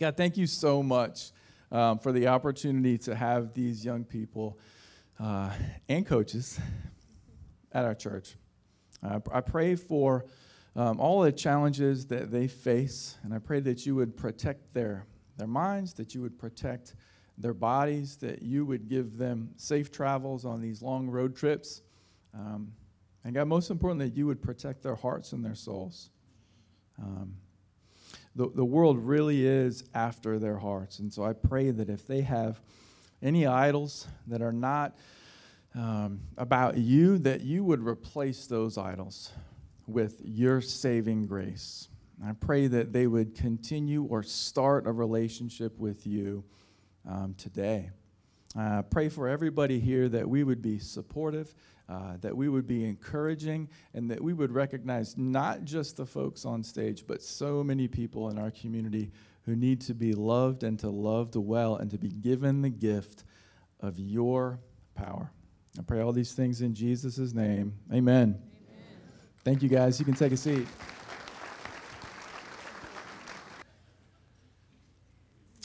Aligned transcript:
God, 0.00 0.16
thank 0.16 0.36
you 0.36 0.48
so 0.48 0.82
much 0.82 1.30
um, 1.70 2.00
for 2.00 2.10
the 2.10 2.26
opportunity 2.26 2.98
to 2.98 3.14
have 3.14 3.54
these 3.54 3.84
young 3.84 4.04
people 4.04 4.58
uh, 5.20 5.52
and 5.88 6.04
coaches 6.04 6.58
at 7.70 7.84
our 7.84 7.94
church. 7.94 8.34
Uh, 9.04 9.20
I 9.32 9.40
pray 9.40 9.76
for 9.76 10.24
um, 10.74 10.98
all 10.98 11.22
the 11.22 11.30
challenges 11.30 12.06
that 12.06 12.32
they 12.32 12.48
face, 12.48 13.18
and 13.22 13.32
I 13.32 13.38
pray 13.38 13.60
that 13.60 13.86
you 13.86 13.94
would 13.94 14.16
protect 14.16 14.74
their, 14.74 15.06
their 15.36 15.46
minds, 15.46 15.94
that 15.94 16.12
you 16.12 16.22
would 16.22 16.40
protect 16.40 16.96
their 17.38 17.54
bodies, 17.54 18.16
that 18.16 18.42
you 18.42 18.66
would 18.66 18.88
give 18.88 19.16
them 19.16 19.50
safe 19.56 19.92
travels 19.92 20.44
on 20.44 20.60
these 20.60 20.82
long 20.82 21.08
road 21.08 21.36
trips. 21.36 21.82
Um, 22.34 22.72
and 23.22 23.32
God, 23.32 23.46
most 23.46 23.70
importantly, 23.70 24.08
that 24.08 24.16
you 24.16 24.26
would 24.26 24.42
protect 24.42 24.82
their 24.82 24.96
hearts 24.96 25.32
and 25.32 25.44
their 25.44 25.54
souls. 25.54 26.10
Um, 27.00 27.36
the, 28.36 28.50
the 28.54 28.64
world 28.64 28.98
really 28.98 29.46
is 29.46 29.84
after 29.94 30.38
their 30.38 30.58
hearts. 30.58 30.98
And 30.98 31.12
so 31.12 31.24
I 31.24 31.32
pray 31.32 31.70
that 31.70 31.88
if 31.88 32.06
they 32.06 32.22
have 32.22 32.60
any 33.22 33.46
idols 33.46 34.06
that 34.26 34.42
are 34.42 34.52
not 34.52 34.96
um, 35.74 36.20
about 36.36 36.76
you, 36.76 37.18
that 37.18 37.40
you 37.40 37.64
would 37.64 37.84
replace 37.84 38.46
those 38.46 38.78
idols 38.78 39.30
with 39.86 40.20
your 40.24 40.60
saving 40.60 41.26
grace. 41.26 41.88
I 42.24 42.32
pray 42.32 42.68
that 42.68 42.92
they 42.92 43.06
would 43.06 43.34
continue 43.34 44.04
or 44.04 44.22
start 44.22 44.86
a 44.86 44.92
relationship 44.92 45.78
with 45.78 46.06
you 46.06 46.44
um, 47.08 47.34
today. 47.36 47.90
I 48.56 48.66
uh, 48.66 48.82
pray 48.82 49.08
for 49.08 49.26
everybody 49.26 49.80
here 49.80 50.08
that 50.08 50.28
we 50.28 50.44
would 50.44 50.62
be 50.62 50.78
supportive, 50.78 51.52
uh, 51.88 52.16
that 52.20 52.36
we 52.36 52.48
would 52.48 52.66
be 52.66 52.84
encouraging, 52.84 53.68
and 53.92 54.10
that 54.10 54.20
we 54.22 54.32
would 54.32 54.52
recognize 54.52 55.18
not 55.18 55.64
just 55.64 55.96
the 55.96 56.06
folks 56.06 56.44
on 56.44 56.62
stage, 56.62 57.04
but 57.06 57.22
so 57.22 57.62
many 57.62 57.88
people 57.88 58.30
in 58.30 58.38
our 58.38 58.50
community 58.50 59.10
who 59.44 59.54
need 59.54 59.80
to 59.82 59.94
be 59.94 60.12
loved 60.14 60.62
and 60.62 60.78
to 60.78 60.88
loved 60.88 61.36
well 61.36 61.76
and 61.76 61.90
to 61.90 61.98
be 61.98 62.08
given 62.08 62.62
the 62.62 62.70
gift 62.70 63.24
of 63.80 63.98
your 63.98 64.58
power. 64.94 65.30
I 65.78 65.82
pray 65.82 66.00
all 66.00 66.12
these 66.12 66.32
things 66.32 66.62
in 66.62 66.74
Jesus' 66.74 67.34
name. 67.34 67.74
Amen. 67.92 68.22
Amen. 68.22 68.38
Thank 69.44 69.62
you, 69.62 69.68
guys. 69.68 69.98
You 69.98 70.04
can 70.04 70.14
take 70.14 70.32
a 70.32 70.36
seat. 70.36 70.66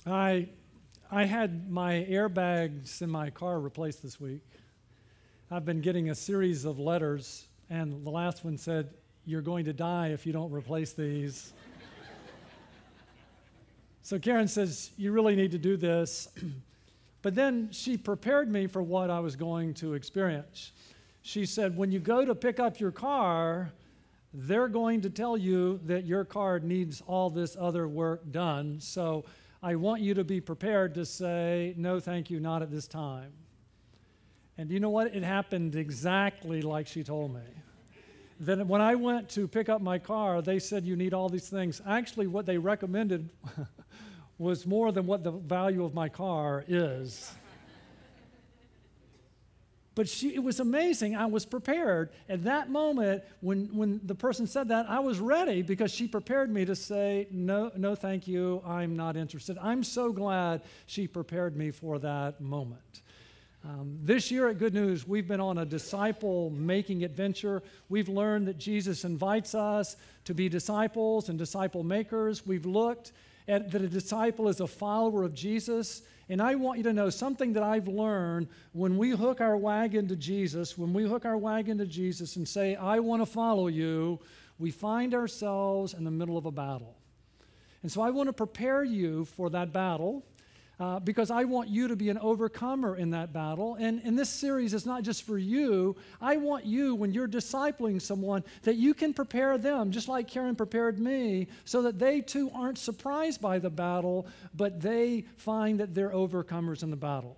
I 0.05 0.49
I 1.11 1.25
had 1.25 1.69
my 1.69 2.05
airbags 2.09 3.01
in 3.01 3.09
my 3.09 3.29
car 3.29 3.59
replaced 3.59 4.03
this 4.03 4.19
week. 4.19 4.41
I've 5.51 5.65
been 5.65 5.81
getting 5.81 6.11
a 6.11 6.15
series 6.15 6.63
of 6.63 6.77
letters, 6.77 7.47
and 7.71 8.05
the 8.05 8.09
last 8.11 8.45
one 8.45 8.55
said, 8.55 8.93
You're 9.25 9.41
going 9.41 9.65
to 9.65 9.73
die 9.73 10.09
if 10.09 10.23
you 10.23 10.31
don't 10.31 10.51
replace 10.51 10.93
these. 10.93 11.53
so 14.03 14.19
Karen 14.19 14.47
says, 14.47 14.91
You 14.95 15.11
really 15.11 15.35
need 15.35 15.49
to 15.49 15.57
do 15.57 15.75
this. 15.75 16.27
but 17.23 17.33
then 17.33 17.69
she 17.71 17.97
prepared 17.97 18.47
me 18.47 18.67
for 18.67 18.83
what 18.83 19.09
I 19.09 19.19
was 19.21 19.35
going 19.35 19.73
to 19.75 19.95
experience. 19.95 20.71
She 21.23 21.47
said, 21.47 21.75
When 21.75 21.91
you 21.91 21.97
go 21.97 22.23
to 22.23 22.35
pick 22.35 22.59
up 22.59 22.79
your 22.79 22.91
car, 22.91 23.71
they're 24.31 24.67
going 24.67 25.01
to 25.01 25.09
tell 25.09 25.35
you 25.35 25.79
that 25.87 26.05
your 26.05 26.25
car 26.25 26.59
needs 26.59 27.01
all 27.07 27.31
this 27.31 27.57
other 27.59 27.87
work 27.87 28.31
done. 28.31 28.79
So 28.79 29.25
I 29.63 29.73
want 29.77 30.03
you 30.03 30.13
to 30.13 30.23
be 30.23 30.41
prepared 30.41 30.93
to 30.93 31.07
say, 31.07 31.73
no, 31.75 31.99
thank 31.99 32.29
you, 32.29 32.39
not 32.39 32.61
at 32.61 32.69
this 32.69 32.87
time. 32.87 33.31
And 34.59 34.69
you 34.69 34.81
know 34.81 34.89
what? 34.89 35.15
It 35.15 35.23
happened 35.23 35.77
exactly 35.77 36.61
like 36.61 36.85
she 36.85 37.01
told 37.01 37.33
me. 37.33 37.39
Then 38.41 38.67
when 38.67 38.81
I 38.81 38.93
went 38.93 39.29
to 39.29 39.47
pick 39.47 39.69
up 39.69 39.79
my 39.81 39.99
car, 39.99 40.41
they 40.41 40.59
said 40.59 40.83
you 40.83 40.97
need 40.97 41.13
all 41.13 41.29
these 41.29 41.47
things. 41.47 41.81
Actually, 41.87 42.27
what 42.27 42.45
they 42.45 42.57
recommended 42.57 43.29
was 44.37 44.67
more 44.67 44.91
than 44.91 45.05
what 45.05 45.23
the 45.23 45.31
value 45.31 45.85
of 45.85 45.93
my 45.93 46.09
car 46.09 46.65
is. 46.67 47.31
But 49.95 50.09
she, 50.09 50.35
it 50.35 50.43
was 50.43 50.59
amazing. 50.59 51.15
I 51.15 51.27
was 51.27 51.45
prepared. 51.45 52.09
At 52.27 52.43
that 52.43 52.69
moment, 52.69 53.23
when, 53.39 53.73
when 53.73 54.01
the 54.03 54.15
person 54.15 54.45
said 54.45 54.67
that, 54.67 54.89
I 54.89 54.99
was 54.99 55.21
ready 55.21 55.61
because 55.61 55.93
she 55.93 56.05
prepared 56.05 56.53
me 56.53 56.65
to 56.65 56.75
say, 56.75 57.27
no, 57.31 57.71
no, 57.77 57.95
thank 57.95 58.27
you. 58.27 58.61
I'm 58.65 58.97
not 58.97 59.15
interested. 59.15 59.57
I'm 59.61 59.85
so 59.85 60.11
glad 60.11 60.63
she 60.85 61.07
prepared 61.07 61.55
me 61.55 61.71
for 61.71 61.97
that 61.99 62.41
moment. 62.41 63.03
Um, 63.63 63.97
this 64.01 64.31
year 64.31 64.47
at 64.47 64.57
Good 64.57 64.73
News, 64.73 65.07
we've 65.07 65.27
been 65.27 65.41
on 65.41 65.57
a 65.57 65.65
disciple 65.65 66.49
making 66.51 67.03
adventure. 67.03 67.61
We've 67.89 68.07
learned 68.07 68.47
that 68.47 68.57
Jesus 68.57 69.03
invites 69.03 69.53
us 69.53 69.97
to 70.25 70.33
be 70.33 70.47
disciples 70.47 71.29
and 71.29 71.37
disciple 71.37 71.83
makers. 71.83 72.45
We've 72.45 72.65
looked 72.65 73.11
at 73.47 73.71
that 73.71 73.81
a 73.81 73.87
disciple 73.87 74.47
is 74.47 74.61
a 74.61 74.67
follower 74.67 75.23
of 75.23 75.33
Jesus 75.33 76.03
and 76.29 76.43
I 76.43 76.53
want 76.53 76.77
you 76.77 76.83
to 76.83 76.93
know 76.93 77.09
something 77.09 77.53
that 77.53 77.63
I've 77.63 77.87
learned 77.87 78.47
when 78.73 78.97
we 78.97 79.09
hook 79.09 79.41
our 79.41 79.57
wagon 79.57 80.07
to 80.09 80.15
Jesus, 80.15 80.77
when 80.77 80.93
we 80.93 81.03
hook 81.03 81.25
our 81.25 81.37
wagon 81.37 81.79
to 81.79 81.87
Jesus 81.87 82.35
and 82.35 82.47
say, 82.47 82.75
I 82.75 82.99
want 82.99 83.23
to 83.23 83.25
follow 83.25 83.67
you, 83.67 84.19
we 84.59 84.69
find 84.69 85.15
ourselves 85.15 85.95
in 85.95 86.03
the 86.03 86.11
middle 86.11 86.37
of 86.37 86.45
a 86.45 86.51
battle. 86.51 86.95
And 87.81 87.91
so 87.91 88.01
I 88.01 88.11
want 88.11 88.27
to 88.27 88.33
prepare 88.33 88.83
you 88.83 89.25
for 89.25 89.49
that 89.49 89.73
battle 89.73 90.23
uh, 90.79 90.99
because 90.99 91.29
I 91.29 91.43
want 91.43 91.69
you 91.69 91.89
to 91.89 91.95
be 91.95 92.09
an 92.09 92.17
overcomer 92.19 92.95
in 92.95 93.09
that 93.11 93.33
battle. 93.33 93.75
And, 93.75 94.01
and 94.03 94.17
this 94.17 94.29
series 94.29 94.73
is 94.73 94.85
not 94.85 95.03
just 95.03 95.23
for 95.23 95.37
you. 95.37 95.95
I 96.21 96.37
want 96.37 96.65
you, 96.65 96.95
when 96.95 97.13
you're 97.13 97.27
discipling 97.27 98.01
someone, 98.01 98.43
that 98.63 98.75
you 98.75 98.93
can 98.93 99.13
prepare 99.13 99.57
them, 99.57 99.91
just 99.91 100.07
like 100.07 100.27
Karen 100.27 100.55
prepared 100.55 100.99
me, 100.99 101.47
so 101.65 101.81
that 101.81 101.99
they 101.99 102.21
too 102.21 102.49
aren't 102.53 102.77
surprised 102.77 103.41
by 103.41 103.59
the 103.59 103.69
battle, 103.69 104.25
but 104.53 104.81
they 104.81 105.25
find 105.35 105.79
that 105.79 105.93
they're 105.93 106.11
overcomers 106.11 106.83
in 106.83 106.89
the 106.89 106.95
battle. 106.95 107.37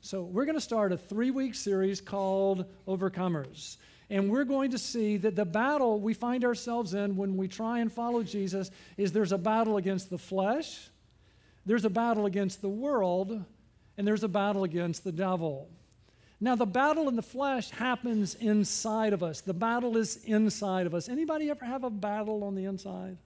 So, 0.00 0.22
we're 0.22 0.44
going 0.44 0.56
to 0.56 0.60
start 0.60 0.92
a 0.92 0.98
three 0.98 1.30
week 1.30 1.54
series 1.54 2.00
called 2.00 2.66
Overcomers. 2.86 3.78
And 4.10 4.30
we're 4.30 4.44
going 4.44 4.70
to 4.72 4.78
see 4.78 5.16
that 5.18 5.34
the 5.34 5.46
battle 5.46 5.98
we 5.98 6.12
find 6.12 6.44
ourselves 6.44 6.92
in 6.92 7.16
when 7.16 7.36
we 7.38 7.48
try 7.48 7.78
and 7.78 7.90
follow 7.90 8.22
Jesus 8.22 8.70
is 8.98 9.12
there's 9.12 9.32
a 9.32 9.38
battle 9.38 9.78
against 9.78 10.10
the 10.10 10.18
flesh, 10.18 10.90
there's 11.66 11.84
a 11.84 11.90
battle 11.90 12.26
against 12.26 12.60
the 12.60 12.68
world, 12.68 13.44
and 13.96 14.06
there's 14.06 14.24
a 14.24 14.28
battle 14.28 14.64
against 14.64 15.04
the 15.04 15.12
devil. 15.12 15.68
Now, 16.40 16.56
the 16.56 16.66
battle 16.66 17.08
in 17.08 17.16
the 17.16 17.22
flesh 17.22 17.70
happens 17.70 18.34
inside 18.34 19.12
of 19.12 19.22
us. 19.22 19.40
The 19.40 19.54
battle 19.54 19.96
is 19.96 20.24
inside 20.24 20.86
of 20.86 20.94
us. 20.94 21.08
Anybody 21.08 21.48
ever 21.48 21.64
have 21.64 21.84
a 21.84 21.90
battle 21.90 22.44
on 22.44 22.54
the 22.54 22.64
inside? 22.64 23.16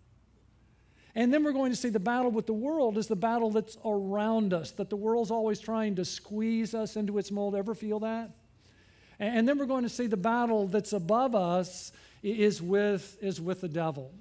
And 1.14 1.34
then 1.34 1.42
we're 1.42 1.52
going 1.52 1.72
to 1.72 1.76
see 1.76 1.88
the 1.88 1.98
battle 1.98 2.30
with 2.30 2.46
the 2.46 2.52
world 2.52 2.96
is 2.96 3.08
the 3.08 3.16
battle 3.16 3.50
that's 3.50 3.76
around 3.84 4.52
us, 4.52 4.70
that 4.72 4.88
the 4.88 4.96
world's 4.96 5.32
always 5.32 5.58
trying 5.58 5.96
to 5.96 6.04
squeeze 6.04 6.74
us 6.74 6.96
into 6.96 7.18
its 7.18 7.32
mold. 7.32 7.56
Ever 7.56 7.74
feel 7.74 7.98
that? 8.00 8.30
And 9.18 9.48
then 9.48 9.58
we're 9.58 9.66
going 9.66 9.82
to 9.82 9.88
see 9.88 10.06
the 10.06 10.16
battle 10.16 10.68
that's 10.68 10.92
above 10.92 11.34
us 11.34 11.90
is 12.22 12.62
with, 12.62 13.18
is 13.20 13.40
with 13.40 13.62
the 13.62 13.68
devil. 13.68 14.12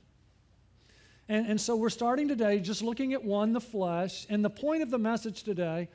And, 1.29 1.47
and 1.47 1.61
so 1.61 1.75
we're 1.75 1.89
starting 1.89 2.27
today 2.27 2.59
just 2.59 2.81
looking 2.81 3.13
at 3.13 3.23
one, 3.23 3.53
the 3.53 3.61
flesh. 3.61 4.25
And 4.29 4.43
the 4.43 4.49
point 4.49 4.81
of 4.81 4.89
the 4.89 4.97
message 4.97 5.43
today, 5.43 5.89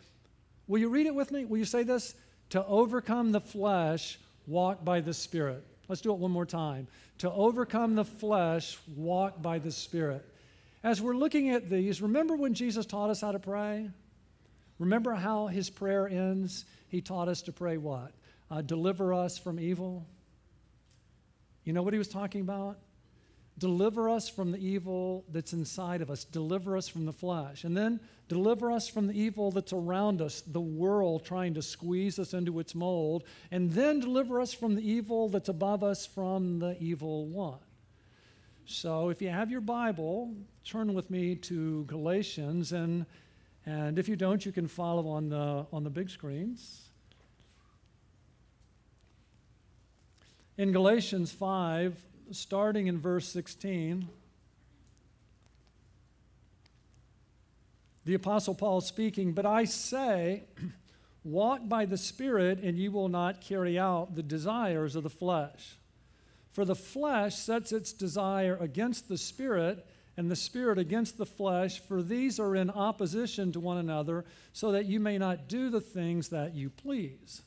will 0.66 0.78
you 0.78 0.88
read 0.88 1.06
it 1.06 1.14
with 1.14 1.30
me? 1.30 1.44
Will 1.44 1.58
you 1.58 1.64
say 1.64 1.82
this? 1.82 2.14
To 2.50 2.64
overcome 2.66 3.32
the 3.32 3.40
flesh, 3.40 4.18
walk 4.46 4.84
by 4.84 5.00
the 5.00 5.14
Spirit. 5.14 5.64
Let's 5.88 6.00
do 6.00 6.12
it 6.12 6.18
one 6.18 6.30
more 6.30 6.46
time. 6.46 6.86
To 7.18 7.30
overcome 7.30 7.94
the 7.94 8.04
flesh, 8.04 8.78
walk 8.94 9.40
by 9.40 9.58
the 9.58 9.70
Spirit. 9.70 10.26
As 10.82 11.00
we're 11.00 11.16
looking 11.16 11.50
at 11.50 11.70
these, 11.70 12.02
remember 12.02 12.34
when 12.34 12.54
Jesus 12.54 12.84
taught 12.86 13.10
us 13.10 13.20
how 13.20 13.32
to 13.32 13.38
pray? 13.38 13.88
Remember 14.78 15.14
how 15.14 15.46
his 15.46 15.70
prayer 15.70 16.08
ends? 16.08 16.64
He 16.88 17.00
taught 17.00 17.28
us 17.28 17.42
to 17.42 17.52
pray 17.52 17.76
what? 17.76 18.12
Uh, 18.50 18.62
deliver 18.62 19.14
us 19.14 19.38
from 19.38 19.60
evil. 19.60 20.04
You 21.64 21.72
know 21.72 21.82
what 21.82 21.94
he 21.94 21.98
was 21.98 22.08
talking 22.08 22.40
about? 22.40 22.78
Deliver 23.62 24.08
us 24.08 24.28
from 24.28 24.50
the 24.50 24.58
evil 24.58 25.24
that's 25.30 25.52
inside 25.52 26.02
of 26.02 26.10
us. 26.10 26.24
Deliver 26.24 26.76
us 26.76 26.88
from 26.88 27.06
the 27.06 27.12
flesh. 27.12 27.62
And 27.62 27.76
then 27.76 28.00
deliver 28.26 28.72
us 28.72 28.88
from 28.88 29.06
the 29.06 29.16
evil 29.16 29.52
that's 29.52 29.72
around 29.72 30.20
us, 30.20 30.40
the 30.40 30.60
world 30.60 31.24
trying 31.24 31.54
to 31.54 31.62
squeeze 31.62 32.18
us 32.18 32.34
into 32.34 32.58
its 32.58 32.74
mold. 32.74 33.22
And 33.52 33.70
then 33.70 34.00
deliver 34.00 34.40
us 34.40 34.52
from 34.52 34.74
the 34.74 34.82
evil 34.82 35.28
that's 35.28 35.48
above 35.48 35.84
us 35.84 36.04
from 36.04 36.58
the 36.58 36.76
evil 36.80 37.26
one. 37.26 37.60
So 38.64 39.10
if 39.10 39.22
you 39.22 39.28
have 39.28 39.48
your 39.48 39.60
Bible, 39.60 40.34
turn 40.64 40.92
with 40.92 41.08
me 41.08 41.36
to 41.36 41.84
Galatians. 41.84 42.72
And, 42.72 43.06
and 43.64 43.96
if 43.96 44.08
you 44.08 44.16
don't, 44.16 44.44
you 44.44 44.50
can 44.50 44.66
follow 44.66 45.06
on 45.06 45.28
the, 45.28 45.66
on 45.72 45.84
the 45.84 45.90
big 45.90 46.10
screens. 46.10 46.88
In 50.58 50.72
Galatians 50.72 51.30
5, 51.30 51.96
starting 52.34 52.86
in 52.86 52.98
verse 52.98 53.28
16. 53.28 54.08
The 58.04 58.14
Apostle 58.14 58.54
Paul 58.54 58.80
speaking, 58.80 59.32
But 59.32 59.46
I 59.46 59.64
say, 59.64 60.44
walk 61.24 61.68
by 61.68 61.84
the 61.84 61.96
Spirit, 61.96 62.60
and 62.60 62.78
you 62.78 62.90
will 62.90 63.08
not 63.08 63.40
carry 63.40 63.78
out 63.78 64.14
the 64.14 64.22
desires 64.22 64.96
of 64.96 65.02
the 65.02 65.10
flesh. 65.10 65.76
For 66.50 66.64
the 66.64 66.74
flesh 66.74 67.36
sets 67.36 67.72
its 67.72 67.92
desire 67.92 68.56
against 68.60 69.08
the 69.08 69.18
Spirit, 69.18 69.86
and 70.16 70.30
the 70.30 70.36
Spirit 70.36 70.78
against 70.78 71.16
the 71.16 71.26
flesh, 71.26 71.80
for 71.80 72.02
these 72.02 72.38
are 72.38 72.56
in 72.56 72.70
opposition 72.70 73.52
to 73.52 73.60
one 73.60 73.78
another, 73.78 74.24
so 74.52 74.72
that 74.72 74.86
you 74.86 75.00
may 75.00 75.16
not 75.16 75.48
do 75.48 75.70
the 75.70 75.80
things 75.80 76.28
that 76.28 76.54
you 76.54 76.68
please. 76.68 77.42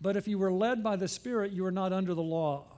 But 0.00 0.16
if 0.16 0.26
you 0.26 0.38
were 0.38 0.52
led 0.52 0.82
by 0.82 0.96
the 0.96 1.08
Spirit, 1.08 1.52
you 1.52 1.64
are 1.66 1.70
not 1.70 1.92
under 1.92 2.14
the 2.14 2.22
law. 2.22 2.73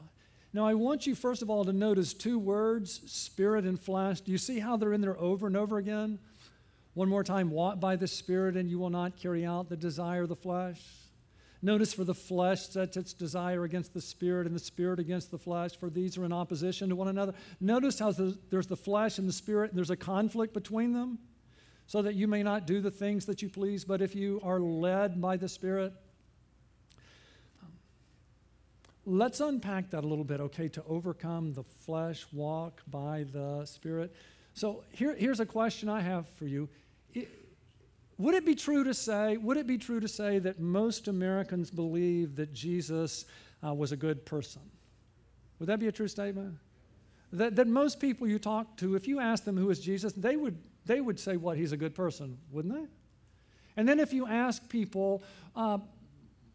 Now, 0.56 0.66
I 0.66 0.72
want 0.72 1.06
you, 1.06 1.14
first 1.14 1.42
of 1.42 1.50
all, 1.50 1.66
to 1.66 1.72
notice 1.74 2.14
two 2.14 2.38
words, 2.38 3.02
spirit 3.04 3.66
and 3.66 3.78
flesh. 3.78 4.22
Do 4.22 4.32
you 4.32 4.38
see 4.38 4.58
how 4.58 4.78
they're 4.78 4.94
in 4.94 5.02
there 5.02 5.20
over 5.20 5.46
and 5.46 5.54
over 5.54 5.76
again? 5.76 6.18
One 6.94 7.10
more 7.10 7.22
time, 7.22 7.50
walk 7.50 7.78
by 7.78 7.96
the 7.96 8.08
Spirit, 8.08 8.56
and 8.56 8.70
you 8.70 8.78
will 8.78 8.88
not 8.88 9.18
carry 9.18 9.44
out 9.44 9.68
the 9.68 9.76
desire 9.76 10.22
of 10.22 10.30
the 10.30 10.34
flesh. 10.34 10.80
Notice 11.60 11.92
for 11.92 12.04
the 12.04 12.14
flesh 12.14 12.70
sets 12.70 12.96
its 12.96 13.12
desire 13.12 13.64
against 13.64 13.92
the 13.92 14.00
spirit, 14.00 14.46
and 14.46 14.56
the 14.56 14.60
spirit 14.60 14.98
against 14.98 15.30
the 15.30 15.36
flesh, 15.36 15.76
for 15.76 15.90
these 15.90 16.16
are 16.16 16.24
in 16.24 16.32
opposition 16.32 16.88
to 16.88 16.96
one 16.96 17.08
another. 17.08 17.34
Notice 17.60 17.98
how 17.98 18.12
there's 18.12 18.66
the 18.66 18.76
flesh 18.78 19.18
and 19.18 19.28
the 19.28 19.34
spirit, 19.34 19.72
and 19.72 19.76
there's 19.76 19.90
a 19.90 19.96
conflict 19.96 20.54
between 20.54 20.94
them, 20.94 21.18
so 21.86 22.00
that 22.00 22.14
you 22.14 22.26
may 22.26 22.42
not 22.42 22.66
do 22.66 22.80
the 22.80 22.90
things 22.90 23.26
that 23.26 23.42
you 23.42 23.50
please, 23.50 23.84
but 23.84 24.00
if 24.00 24.14
you 24.14 24.40
are 24.42 24.58
led 24.58 25.20
by 25.20 25.36
the 25.36 25.50
spirit, 25.50 25.92
let's 29.06 29.40
unpack 29.40 29.90
that 29.90 30.04
a 30.04 30.06
little 30.06 30.24
bit, 30.24 30.40
okay? 30.40 30.68
To 30.68 30.82
overcome 30.88 31.52
the 31.54 31.62
flesh, 31.62 32.26
walk 32.32 32.82
by 32.90 33.24
the 33.32 33.64
Spirit. 33.64 34.14
So 34.52 34.82
here, 34.90 35.14
here's 35.14 35.40
a 35.40 35.46
question 35.46 35.88
I 35.88 36.00
have 36.00 36.28
for 36.28 36.46
you. 36.46 36.68
It, 37.14 37.28
would 38.18 38.34
it 38.34 38.44
be 38.44 38.54
true 38.54 38.82
to 38.84 38.92
say, 38.92 39.36
would 39.36 39.56
it 39.56 39.66
be 39.66 39.78
true 39.78 40.00
to 40.00 40.08
say 40.08 40.38
that 40.40 40.58
most 40.58 41.08
Americans 41.08 41.70
believe 41.70 42.34
that 42.36 42.52
Jesus 42.52 43.26
uh, 43.64 43.72
was 43.72 43.92
a 43.92 43.96
good 43.96 44.26
person? 44.26 44.62
Would 45.58 45.68
that 45.68 45.78
be 45.78 45.86
a 45.86 45.92
true 45.92 46.08
statement? 46.08 46.56
That, 47.32 47.56
that 47.56 47.66
most 47.66 48.00
people 48.00 48.26
you 48.26 48.38
talk 48.38 48.76
to, 48.78 48.94
if 48.94 49.06
you 49.06 49.20
ask 49.20 49.44
them 49.44 49.56
who 49.56 49.70
is 49.70 49.80
Jesus, 49.80 50.12
they 50.14 50.36
would, 50.36 50.56
they 50.84 51.00
would 51.00 51.20
say, 51.20 51.36
what, 51.36 51.56
he's 51.56 51.72
a 51.72 51.76
good 51.76 51.94
person, 51.94 52.38
wouldn't 52.50 52.74
they? 52.74 52.86
And 53.76 53.88
then 53.88 54.00
if 54.00 54.12
you 54.12 54.26
ask 54.26 54.66
people, 54.68 55.22
uh, 55.54 55.78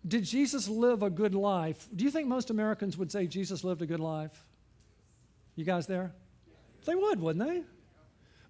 did 0.07 0.23
Jesus 0.23 0.67
live 0.67 1.03
a 1.03 1.09
good 1.09 1.35
life? 1.35 1.87
Do 1.95 2.03
you 2.03 2.11
think 2.11 2.27
most 2.27 2.49
Americans 2.49 2.97
would 2.97 3.11
say 3.11 3.27
Jesus 3.27 3.63
lived 3.63 3.81
a 3.81 3.85
good 3.85 3.99
life? 3.99 4.43
You 5.55 5.65
guys 5.65 5.85
there? 5.85 6.11
They 6.85 6.95
would, 6.95 7.19
wouldn't 7.19 7.45
they? 7.45 7.63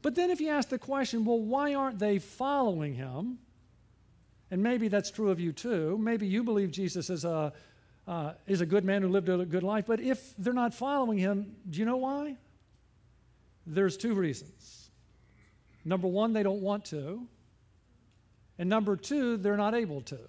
But 0.01 0.15
then 0.15 0.31
if 0.31 0.39
you 0.39 0.49
ask 0.49 0.69
the 0.69 0.79
question, 0.79 1.25
well, 1.25 1.39
why 1.39 1.73
aren't 1.73 1.99
they 1.99 2.19
following 2.19 2.93
him? 2.93 3.37
And 4.49 4.63
maybe 4.63 4.87
that's 4.87 5.11
true 5.11 5.29
of 5.29 5.39
you 5.39 5.51
too. 5.51 5.97
Maybe 5.97 6.25
you 6.27 6.43
believe 6.43 6.71
Jesus 6.71 7.09
is 7.09 7.25
a, 7.25 7.53
uh, 8.07 8.33
is 8.47 8.61
a 8.61 8.65
good 8.65 8.83
man 8.83 9.01
who 9.01 9.09
lived 9.09 9.29
a 9.29 9.45
good 9.45 9.63
life. 9.63 9.85
But 9.87 9.99
if 9.99 10.33
they're 10.37 10.53
not 10.53 10.73
following 10.73 11.17
him, 11.17 11.55
do 11.69 11.79
you 11.79 11.85
know 11.85 11.97
why? 11.97 12.37
There's 13.65 13.95
two 13.97 14.13
reasons. 14.13 14.89
Number 15.85 16.07
one, 16.07 16.33
they 16.33 16.43
don't 16.43 16.61
want 16.61 16.85
to. 16.85 17.27
And 18.57 18.69
number 18.69 18.95
two, 18.95 19.37
they're 19.37 19.57
not 19.57 19.73
able 19.73 20.01
to. 20.01 20.19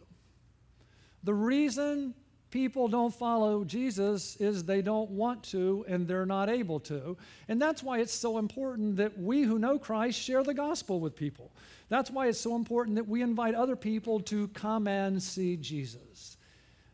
The 1.24 1.34
reason 1.34 2.14
people 2.52 2.86
don't 2.86 3.12
follow 3.12 3.64
Jesus 3.64 4.36
is 4.36 4.62
they 4.62 4.82
don't 4.82 5.10
want 5.10 5.42
to 5.44 5.84
and 5.88 6.06
they're 6.06 6.26
not 6.26 6.48
able 6.48 6.78
to. 6.80 7.16
And 7.48 7.60
that's 7.60 7.82
why 7.82 7.98
it's 7.98 8.12
so 8.12 8.38
important 8.38 8.96
that 8.96 9.19
we 9.19 9.42
who 9.42 9.58
know 9.58 9.78
Christ 9.78 10.20
share 10.20 10.44
the 10.44 10.54
gospel 10.54 11.00
with 11.00 11.16
people. 11.16 11.50
That's 11.88 12.10
why 12.10 12.28
it's 12.28 12.40
so 12.40 12.54
important 12.54 12.96
that 12.96 13.08
we 13.08 13.22
invite 13.22 13.54
other 13.54 13.74
people 13.74 14.20
to 14.20 14.48
come 14.48 14.86
and 14.86 15.20
see 15.20 15.56
Jesus. 15.56 16.36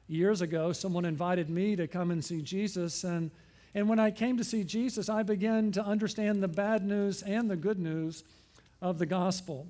Years 0.07 0.41
ago, 0.41 0.73
someone 0.73 1.05
invited 1.05 1.51
me 1.51 1.77
to 1.77 1.87
come 1.87 2.11
and 2.11 2.25
see 2.25 2.41
Jesus, 2.41 3.05
and, 3.05 3.31
and 3.75 3.89
when 3.89 3.99
I 3.99 4.11
came 4.11 4.39
to 4.39 4.45
see 4.45 4.65
Jesus, 4.65 5.11
I 5.11 5.23
began 5.23 5.71
to 5.73 5.85
understand 5.85 6.43
the 6.43 6.49
bad 6.49 6.83
news 6.83 7.23
and 7.23 7.51
the 7.51 7.57
good 7.57 7.79
news 7.79 8.25
of 8.81 8.99
the 8.99 9.05
gospel. 9.05 9.67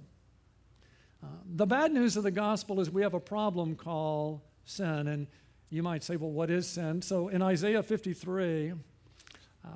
Uh, 1.23 1.27
the 1.57 1.67
bad 1.67 1.93
news 1.93 2.17
of 2.17 2.23
the 2.23 2.31
gospel 2.31 2.79
is 2.81 2.89
we 2.89 3.03
have 3.03 3.15
a 3.15 3.21
problem 3.21 3.75
called 3.75 4.41
sin. 4.69 5.09
And 5.09 5.27
you 5.71 5.83
might 5.83 6.03
say, 6.03 6.17
well, 6.17 6.31
what 6.31 6.51
is 6.51 6.67
sin? 6.67 7.03
So 7.03 7.29
in 7.29 7.43
Isaiah 7.43 7.83
53, 7.83 8.73
uh, 9.65 9.69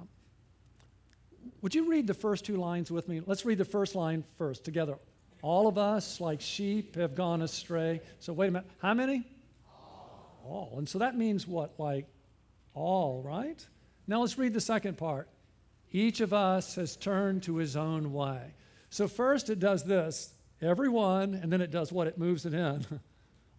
would 1.60 1.74
you 1.74 1.90
read 1.90 2.06
the 2.06 2.14
first 2.14 2.44
two 2.44 2.56
lines 2.56 2.90
with 2.90 3.08
me? 3.08 3.20
Let's 3.24 3.44
read 3.44 3.58
the 3.58 3.64
first 3.64 3.94
line 3.94 4.24
first 4.38 4.64
together. 4.64 4.96
All 5.42 5.66
of 5.66 5.76
us, 5.76 6.20
like 6.20 6.40
sheep, 6.40 6.96
have 6.96 7.14
gone 7.14 7.42
astray. 7.42 8.00
So 8.20 8.32
wait 8.32 8.48
a 8.48 8.50
minute. 8.52 8.70
How 8.78 8.94
many? 8.94 9.26
All. 9.66 10.38
all. 10.44 10.74
And 10.78 10.88
so 10.88 11.00
that 11.00 11.16
means 11.16 11.46
what? 11.46 11.78
Like 11.78 12.06
all, 12.74 13.22
right? 13.22 13.64
Now 14.06 14.20
let's 14.20 14.38
read 14.38 14.54
the 14.54 14.60
second 14.60 14.96
part. 14.98 15.28
Each 15.90 16.20
of 16.20 16.32
us 16.32 16.76
has 16.76 16.96
turned 16.96 17.42
to 17.44 17.56
his 17.56 17.76
own 17.76 18.12
way. 18.12 18.54
So 18.88 19.08
first 19.08 19.50
it 19.50 19.58
does 19.58 19.84
this 19.84 20.32
everyone, 20.60 21.34
and 21.34 21.52
then 21.52 21.60
it 21.60 21.70
does 21.70 21.92
what? 21.92 22.06
It 22.06 22.18
moves 22.18 22.46
it 22.46 22.54
in. 22.54 22.86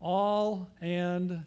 all 0.03 0.69
and 0.81 1.45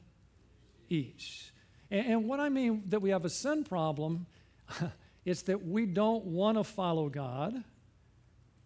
each. 0.88 1.52
And, 1.90 2.06
and 2.06 2.28
what 2.28 2.40
I 2.40 2.48
mean 2.48 2.82
that 2.88 3.00
we 3.00 3.10
have 3.10 3.24
a 3.24 3.30
sin 3.30 3.62
problem, 3.62 4.26
it's 5.24 5.42
that 5.42 5.64
we 5.64 5.86
don't 5.86 6.24
want 6.24 6.58
to 6.58 6.64
follow 6.64 7.08
God. 7.08 7.62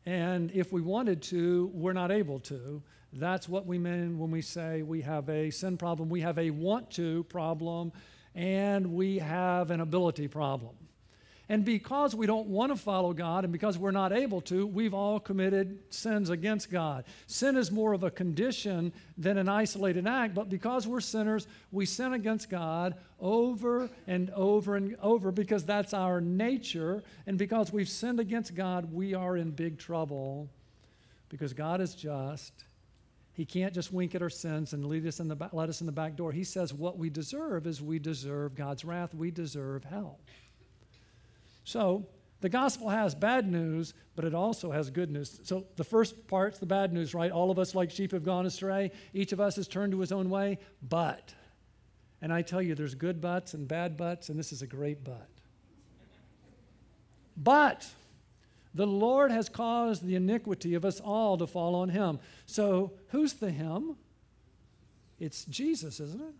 And 0.07 0.51
if 0.53 0.73
we 0.73 0.81
wanted 0.81 1.23
to, 1.25 1.71
we're 1.75 1.93
not 1.93 2.11
able 2.11 2.41
to. 2.41 2.83
That's 3.13 3.49
what 3.49 3.67
we 3.67 3.79
mean 3.79 4.19
when 4.19 4.31
we 4.31 4.41
say 4.41 4.83
we 4.83 5.03
have 5.03 5.29
a 5.29 5.51
sin 5.51 5.77
problem. 5.77 6.09
We 6.09 6.21
have 6.21 6.39
a 6.39 6.51
want 6.51 6.91
to 6.93 7.25
problem, 7.25 7.93
and 8.35 8.95
we 8.95 9.19
have 9.19 9.73
an 9.73 9.81
ability 9.81 10.29
problem. 10.29 10.75
And 11.50 11.64
because 11.64 12.14
we 12.14 12.29
don't 12.29 12.47
want 12.47 12.70
to 12.70 12.76
follow 12.76 13.12
God 13.12 13.43
and 13.43 13.52
because 13.52 13.76
we're 13.76 13.91
not 13.91 14.12
able 14.12 14.41
to, 14.43 14.69
we've 14.69 14.94
all 14.94 15.19
committed 15.19 15.81
sins 15.93 16.31
against 16.31 16.70
God. 16.70 17.05
Sin 17.26 17.56
is 17.56 17.73
more 17.73 17.93
of 17.93 18.05
a 18.05 18.11
condition 18.11 18.93
than 19.19 19.37
an 19.37 19.49
isolated 19.49 20.06
act, 20.06 20.32
but 20.32 20.49
because 20.49 20.87
we're 20.87 21.00
sinners, 21.00 21.49
we 21.73 21.87
sin 21.87 22.12
against 22.12 22.50
God 22.50 22.94
over 23.19 23.91
and 24.06 24.31
over 24.31 24.76
and 24.76 24.94
over 25.02 25.32
because 25.32 25.64
that's 25.64 25.93
our 25.93 26.20
nature. 26.20 27.02
And 27.26 27.37
because 27.37 27.73
we've 27.73 27.88
sinned 27.88 28.20
against 28.20 28.55
God, 28.55 28.93
we 28.93 29.14
are 29.14 29.37
in 29.37 29.50
big 29.50 29.76
trouble 29.76 30.49
because 31.31 31.52
God 31.52 31.81
is 31.81 31.97
just. 31.97 32.52
He 33.32 33.44
can't 33.44 33.75
just 33.75 33.93
wink 33.93 34.14
at 34.14 34.23
our 34.23 34.31
sins 34.31 34.73
and 34.73 34.87
lead 34.87 35.05
us 35.05 35.19
in 35.19 35.26
the 35.26 35.35
back, 35.35 35.52
let 35.52 35.69
us 35.69 35.81
in 35.81 35.87
the 35.87 35.93
back 35.93 36.14
door. 36.14 36.31
He 36.31 36.44
says 36.44 36.73
what 36.73 36.97
we 36.97 37.11
deserve 37.11 37.67
is 37.67 37.82
we 37.82 37.99
deserve 37.99 38.55
God's 38.55 38.85
wrath. 38.85 39.12
We 39.17 39.32
deserve 39.32 39.82
hell. 39.82 40.20
So 41.71 42.05
the 42.41 42.49
gospel 42.49 42.89
has 42.89 43.15
bad 43.15 43.49
news, 43.51 43.95
but 44.17 44.25
it 44.25 44.35
also 44.35 44.73
has 44.73 44.91
good 44.91 45.09
news. 45.09 45.39
So 45.45 45.67
the 45.77 45.85
first 45.85 46.27
part's 46.27 46.59
the 46.59 46.67
bad 46.67 46.93
news, 46.93 47.15
right? 47.15 47.31
All 47.31 47.53
of 47.53 47.61
us, 47.61 47.77
like 47.77 47.93
sheep, 47.93 48.11
have 48.11 48.25
gone 48.25 48.45
astray. 48.45 48.91
Each 49.15 49.31
of 49.31 49.39
us 49.39 49.55
has 49.55 49.69
turned 49.69 49.93
to 49.93 50.00
his 50.00 50.11
own 50.11 50.31
way. 50.31 50.59
But, 50.83 51.33
and 52.21 52.33
I 52.33 52.43
tell 52.43 52.61
you, 52.61 52.75
there's 52.75 52.97
good 52.97 53.21
buts 53.21 53.55
and 53.55 53.69
bad 53.69 53.97
buts, 53.97 54.31
and 54.31 54.39
this 54.39 54.53
is 54.53 54.62
a 54.62 54.67
great 54.67 55.05
but. 55.05 55.29
But 57.37 57.87
the 58.75 58.87
Lord 58.87 59.31
has 59.31 59.49
caused 59.49 60.05
the 60.05 60.17
iniquity 60.17 60.75
of 60.75 60.85
us 60.85 60.99
all 60.99 61.39
to 61.39 61.47
fall 61.47 61.77
on 61.77 61.89
him. 61.89 62.19
So 62.47 62.95
who's 63.11 63.35
the 63.35 63.50
him? 63.53 63.97
It's 65.21 65.45
Jesus, 65.45 66.00
isn't 66.00 66.21
it? 66.21 66.35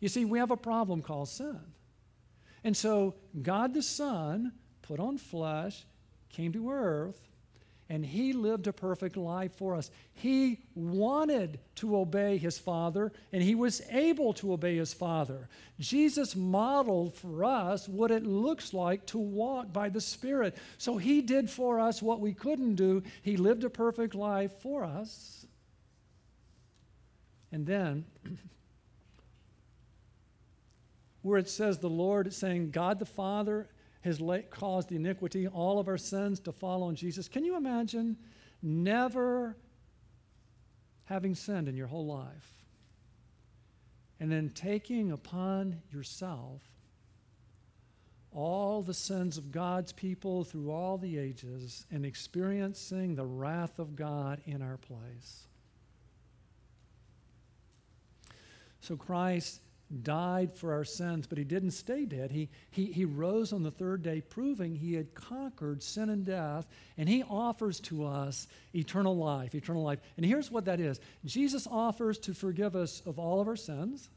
You 0.00 0.08
see, 0.08 0.26
we 0.26 0.38
have 0.38 0.50
a 0.50 0.56
problem 0.56 1.00
called 1.00 1.30
sin. 1.30 1.60
And 2.64 2.76
so 2.76 3.14
God 3.40 3.74
the 3.74 3.82
Son 3.82 4.52
put 4.82 5.00
on 5.00 5.18
flesh, 5.18 5.84
came 6.30 6.52
to 6.52 6.70
earth, 6.70 7.20
and 7.88 8.06
he 8.06 8.32
lived 8.32 8.66
a 8.66 8.72
perfect 8.72 9.18
life 9.18 9.52
for 9.56 9.74
us. 9.74 9.90
He 10.14 10.60
wanted 10.74 11.58
to 11.76 11.96
obey 11.96 12.38
his 12.38 12.56
Father, 12.56 13.12
and 13.32 13.42
he 13.42 13.54
was 13.54 13.82
able 13.90 14.32
to 14.34 14.54
obey 14.54 14.76
his 14.76 14.94
Father. 14.94 15.48
Jesus 15.78 16.34
modeled 16.34 17.14
for 17.14 17.44
us 17.44 17.86
what 17.88 18.10
it 18.10 18.24
looks 18.24 18.72
like 18.72 19.04
to 19.06 19.18
walk 19.18 19.74
by 19.74 19.90
the 19.90 20.00
Spirit. 20.00 20.56
So 20.78 20.96
he 20.96 21.20
did 21.20 21.50
for 21.50 21.78
us 21.78 22.00
what 22.00 22.20
we 22.20 22.32
couldn't 22.32 22.76
do. 22.76 23.02
He 23.20 23.36
lived 23.36 23.62
a 23.62 23.70
perfect 23.70 24.14
life 24.14 24.52
for 24.60 24.84
us. 24.84 25.44
And 27.50 27.66
then 27.66 28.06
where 31.22 31.38
it 31.38 31.48
says 31.48 31.78
the 31.78 31.88
Lord, 31.88 32.32
saying, 32.32 32.70
God 32.70 32.98
the 32.98 33.06
Father 33.06 33.68
has 34.02 34.20
caused 34.50 34.88
the 34.88 34.96
iniquity, 34.96 35.46
all 35.46 35.78
of 35.78 35.88
our 35.88 35.98
sins 35.98 36.40
to 36.40 36.52
fall 36.52 36.82
on 36.82 36.96
Jesus. 36.96 37.28
Can 37.28 37.44
you 37.44 37.56
imagine 37.56 38.16
never 38.60 39.56
having 41.04 41.34
sinned 41.34 41.68
in 41.68 41.76
your 41.76 41.86
whole 41.86 42.06
life 42.06 42.52
and 44.18 44.30
then 44.30 44.50
taking 44.50 45.12
upon 45.12 45.80
yourself 45.92 46.62
all 48.32 48.82
the 48.82 48.94
sins 48.94 49.38
of 49.38 49.52
God's 49.52 49.92
people 49.92 50.42
through 50.42 50.70
all 50.70 50.98
the 50.98 51.18
ages 51.18 51.86
and 51.90 52.04
experiencing 52.04 53.14
the 53.14 53.26
wrath 53.26 53.78
of 53.78 53.94
God 53.94 54.40
in 54.46 54.62
our 54.62 54.78
place? 54.78 55.46
So 58.80 58.96
Christ 58.96 59.60
died 59.92 60.52
for 60.52 60.72
our 60.72 60.84
sins, 60.84 61.26
but 61.26 61.38
he 61.38 61.44
didn't 61.44 61.72
stay 61.72 62.04
dead. 62.04 62.30
He, 62.30 62.48
he, 62.70 62.86
he 62.86 63.04
rose 63.04 63.52
on 63.52 63.62
the 63.62 63.70
third 63.70 64.02
day, 64.02 64.20
proving 64.20 64.74
he 64.74 64.94
had 64.94 65.14
conquered 65.14 65.82
sin 65.82 66.08
and 66.08 66.24
death, 66.24 66.66
and 66.96 67.08
he 67.08 67.22
offers 67.22 67.80
to 67.80 68.06
us 68.06 68.48
eternal 68.74 69.16
life, 69.16 69.54
eternal 69.54 69.82
life. 69.82 70.00
And 70.16 70.24
here's 70.24 70.50
what 70.50 70.64
that 70.64 70.80
is 70.80 71.00
Jesus 71.24 71.66
offers 71.70 72.18
to 72.20 72.34
forgive 72.34 72.74
us 72.74 73.02
of 73.06 73.18
all 73.18 73.40
of 73.40 73.48
our 73.48 73.56
sins. 73.56 74.08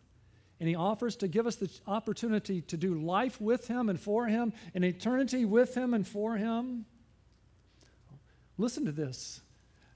And 0.60 0.70
he 0.70 0.76
offers 0.76 1.18
to 1.18 1.28
give 1.28 1.48
us 1.48 1.58
the 1.58 1.70
opportunity 1.86 2.62
to 2.62 2.78
do 2.78 2.96
life 2.96 3.42
with 3.42 3.68
him 3.68 3.90
and 3.90 4.00
for 4.00 4.26
him, 4.28 4.54
and 4.74 4.86
eternity 4.86 5.44
with 5.44 5.76
him 5.76 5.94
and 5.94 6.08
for 6.08 6.38
him. 6.38 6.86
Listen 8.58 8.86
to 8.86 8.94
this. 8.94 9.42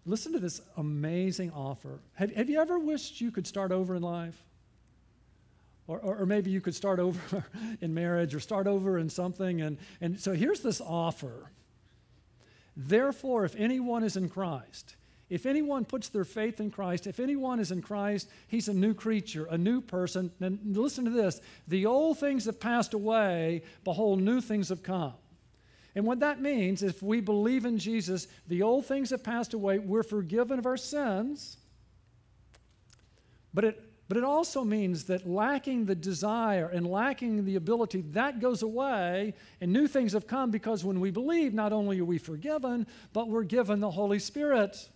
Listen 0.06 0.34
to 0.34 0.40
this 0.40 0.60
amazing 0.76 1.52
offer. 1.52 2.00
Have, 2.16 2.36
have 2.36 2.50
you 2.50 2.60
ever 2.60 2.78
wished 2.78 3.22
you 3.22 3.32
could 3.32 3.48
start 3.48 3.72
over 3.72 3.96
in 3.96 4.02
life? 4.02 4.44
Or, 5.90 5.98
or, 5.98 6.18
or, 6.18 6.26
maybe 6.28 6.52
you 6.52 6.62
could 6.62 6.76
start 6.76 7.00
over 7.00 7.44
in 7.82 7.96
marriage 7.96 8.36
or 8.36 8.40
start 8.40 8.68
over 8.68 9.00
in 9.00 9.10
something. 9.10 9.62
And, 9.62 9.80
and 10.00 10.20
so 10.20 10.34
here's 10.34 10.60
this 10.60 10.82
offer. 10.82 11.50
Therefore, 12.78 13.44
if 13.44 13.56
anyone 13.56 14.04
is 14.04 14.16
in 14.16 14.30
Christ, 14.30 14.96
if 15.32 15.48
anyone 15.48 15.86
puts 15.86 16.10
their 16.10 16.26
faith 16.26 16.60
in 16.60 16.70
Christ, 16.70 17.08
if 17.08 17.20
anyone 17.20 17.60
is 17.60 17.72
in 17.72 17.82
Christ, 17.82 18.30
he's 18.48 18.68
a 18.68 18.74
new 18.74 18.94
creature, 18.94 19.48
a 19.50 19.58
new 19.58 19.82
person. 19.82 20.30
And 20.40 20.60
listen 20.78 21.06
to 21.06 21.12
this 21.12 21.42
the 21.68 21.88
old 21.88 22.20
things 22.20 22.46
have 22.46 22.60
passed 22.60 22.94
away, 22.94 23.64
behold, 23.84 24.22
new 24.22 24.42
things 24.42 24.70
have 24.70 24.84
come. 24.84 25.14
And 25.96 26.06
what 26.06 26.20
that 26.20 26.40
means, 26.40 26.84
if 26.84 27.02
we 27.02 27.20
believe 27.20 27.66
in 27.66 27.80
Jesus, 27.80 28.28
the 28.48 28.62
old 28.62 28.86
things 28.86 29.10
have 29.10 29.24
passed 29.24 29.56
away, 29.56 29.80
we're 29.80 30.04
forgiven 30.04 30.60
of 30.60 30.68
our 30.68 30.78
sins. 30.78 31.58
But 33.56 33.64
it 33.66 33.89
but 34.10 34.18
it 34.18 34.24
also 34.24 34.64
means 34.64 35.04
that 35.06 35.30
lacking 35.30 35.86
the 35.86 35.94
desire 35.94 36.68
and 36.68 36.86
lacking 36.86 37.46
the 37.46 37.56
ability, 37.56 38.02
that 38.14 38.40
goes 38.40 38.64
away, 38.64 39.36
and 39.62 39.72
new 39.72 39.88
things 39.88 40.14
have 40.14 40.26
come 40.26 40.50
because 40.50 40.84
when 40.84 41.00
we 41.00 41.12
believe, 41.12 41.54
not 41.54 41.72
only 41.72 42.00
are 42.00 42.06
we 42.06 42.18
forgiven, 42.18 42.88
but 43.14 43.30
we're 43.30 43.44
given 43.44 43.80
the 43.80 43.92
Holy 43.92 44.18
Spirit. 44.18 44.90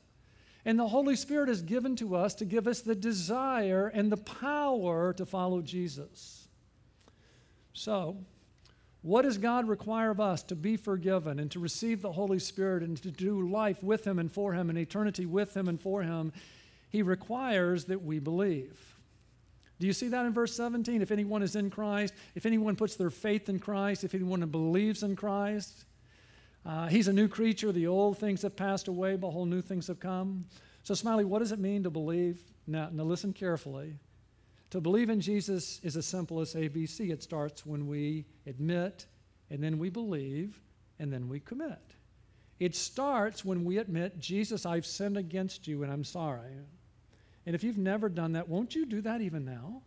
And 0.65 0.79
the 0.79 0.87
Holy 0.87 1.15
Spirit 1.15 1.47
is 1.49 1.61
given 1.61 1.95
to 1.97 2.15
us 2.15 2.33
to 2.35 2.45
give 2.45 2.67
us 2.67 2.81
the 2.81 2.95
desire 2.95 3.87
and 3.93 4.11
the 4.11 4.17
power 4.17 5.13
to 5.13 5.27
follow 5.27 5.61
Jesus. 5.61 6.47
So, 7.73 8.17
what 9.03 9.23
does 9.23 9.37
God 9.37 9.67
require 9.67 10.09
of 10.09 10.21
us 10.21 10.41
to 10.43 10.55
be 10.55 10.75
forgiven 10.75 11.37
and 11.37 11.51
to 11.51 11.59
receive 11.59 12.01
the 12.01 12.13
Holy 12.13 12.39
Spirit 12.39 12.81
and 12.81 12.97
to 13.03 13.11
do 13.11 13.47
life 13.47 13.83
with 13.83 14.07
Him 14.07 14.17
and 14.17 14.31
for 14.31 14.53
Him 14.53 14.71
and 14.71 14.79
eternity 14.79 15.27
with 15.27 15.55
Him 15.55 15.67
and 15.67 15.79
for 15.79 16.01
Him? 16.01 16.33
He 16.89 17.03
requires 17.03 17.85
that 17.85 18.03
we 18.03 18.17
believe. 18.17 18.92
Do 19.83 19.87
you 19.87 19.91
see 19.91 20.07
that 20.07 20.25
in 20.25 20.31
verse 20.31 20.55
17? 20.55 21.01
If 21.01 21.11
anyone 21.11 21.43
is 21.43 21.57
in 21.57 21.69
Christ, 21.69 22.13
if 22.35 22.45
anyone 22.45 22.77
puts 22.77 22.95
their 22.95 23.09
faith 23.09 23.49
in 23.49 23.59
Christ, 23.59 24.05
if 24.05 24.15
anyone 24.15 24.39
believes 24.47 25.03
in 25.03 25.13
Christ, 25.13 25.83
uh, 26.65 26.87
he's 26.87 27.09
a 27.09 27.11
new 27.11 27.27
creature. 27.27 27.69
The 27.73 27.87
old 27.87 28.17
things 28.17 28.43
have 28.43 28.55
passed 28.55 28.87
away, 28.87 29.17
behold, 29.17 29.49
new 29.49 29.61
things 29.61 29.87
have 29.87 29.99
come. 29.99 30.45
So, 30.83 30.93
Smiley, 30.93 31.25
what 31.25 31.39
does 31.39 31.51
it 31.51 31.59
mean 31.59 31.83
to 31.83 31.89
believe? 31.89 32.39
Now, 32.65 32.87
now 32.93 33.03
listen 33.03 33.33
carefully. 33.33 33.95
To 34.69 34.79
believe 34.79 35.09
in 35.09 35.19
Jesus 35.19 35.81
is 35.83 35.97
as 35.97 36.05
simple 36.05 36.39
as 36.39 36.55
ABC. 36.55 37.11
It 37.11 37.21
starts 37.21 37.65
when 37.65 37.85
we 37.85 38.23
admit, 38.47 39.05
and 39.49 39.61
then 39.61 39.79
we 39.79 39.89
believe, 39.89 40.61
and 40.97 41.11
then 41.11 41.27
we 41.27 41.41
commit. 41.41 41.93
It 42.57 42.73
starts 42.73 43.43
when 43.43 43.65
we 43.65 43.79
admit, 43.79 44.17
Jesus, 44.17 44.65
I've 44.65 44.85
sinned 44.85 45.17
against 45.17 45.67
you 45.67 45.83
and 45.83 45.91
I'm 45.91 46.05
sorry. 46.05 46.53
And 47.45 47.55
if 47.55 47.63
you've 47.63 47.77
never 47.77 48.09
done 48.09 48.33
that, 48.33 48.47
won't 48.47 48.75
you 48.75 48.85
do 48.85 49.01
that 49.01 49.21
even 49.21 49.45
now? 49.45 49.81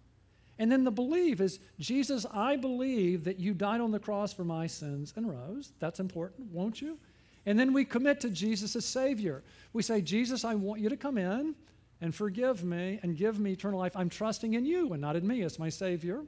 And 0.59 0.73
then 0.73 0.85
the 0.85 0.91
believe 0.91 1.41
is 1.41 1.59
Jesus, 1.79 2.25
I 2.33 2.57
believe 2.57 3.25
that 3.25 3.39
you 3.39 3.53
died 3.53 3.81
on 3.81 3.91
the 3.91 3.99
cross 3.99 4.33
for 4.33 4.45
my 4.45 4.67
sins 4.67 5.13
and 5.17 5.29
rose. 5.29 5.73
That's 5.79 6.01
important, 6.01 6.51
won't 6.51 6.81
you? 6.81 6.99
And 7.45 7.59
then 7.59 7.73
we 7.73 7.85
commit 7.85 8.21
to 8.21 8.31
Jesus 8.31 8.75
as 8.75 8.85
Savior. 8.85 9.43
We 9.73 9.83
say, 9.83 10.01
Jesus, 10.01 10.45
I 10.45 10.55
want 10.55 10.81
you 10.81 10.89
to 10.89 10.97
come 10.97 11.19
in 11.19 11.55
and 12.01 12.15
forgive 12.15 12.65
me 12.65 12.99
and 13.03 13.17
give 13.17 13.39
me 13.39 13.53
eternal 13.53 13.79
life. 13.79 13.97
I'm 13.97 14.11
trusting 14.11 14.55
in 14.55 14.65
you 14.65 14.93
and 14.93 15.01
not 15.01 15.17
in 15.17 15.27
me 15.27 15.43
as 15.43 15.59
my 15.59 15.69
Savior. 15.69 16.23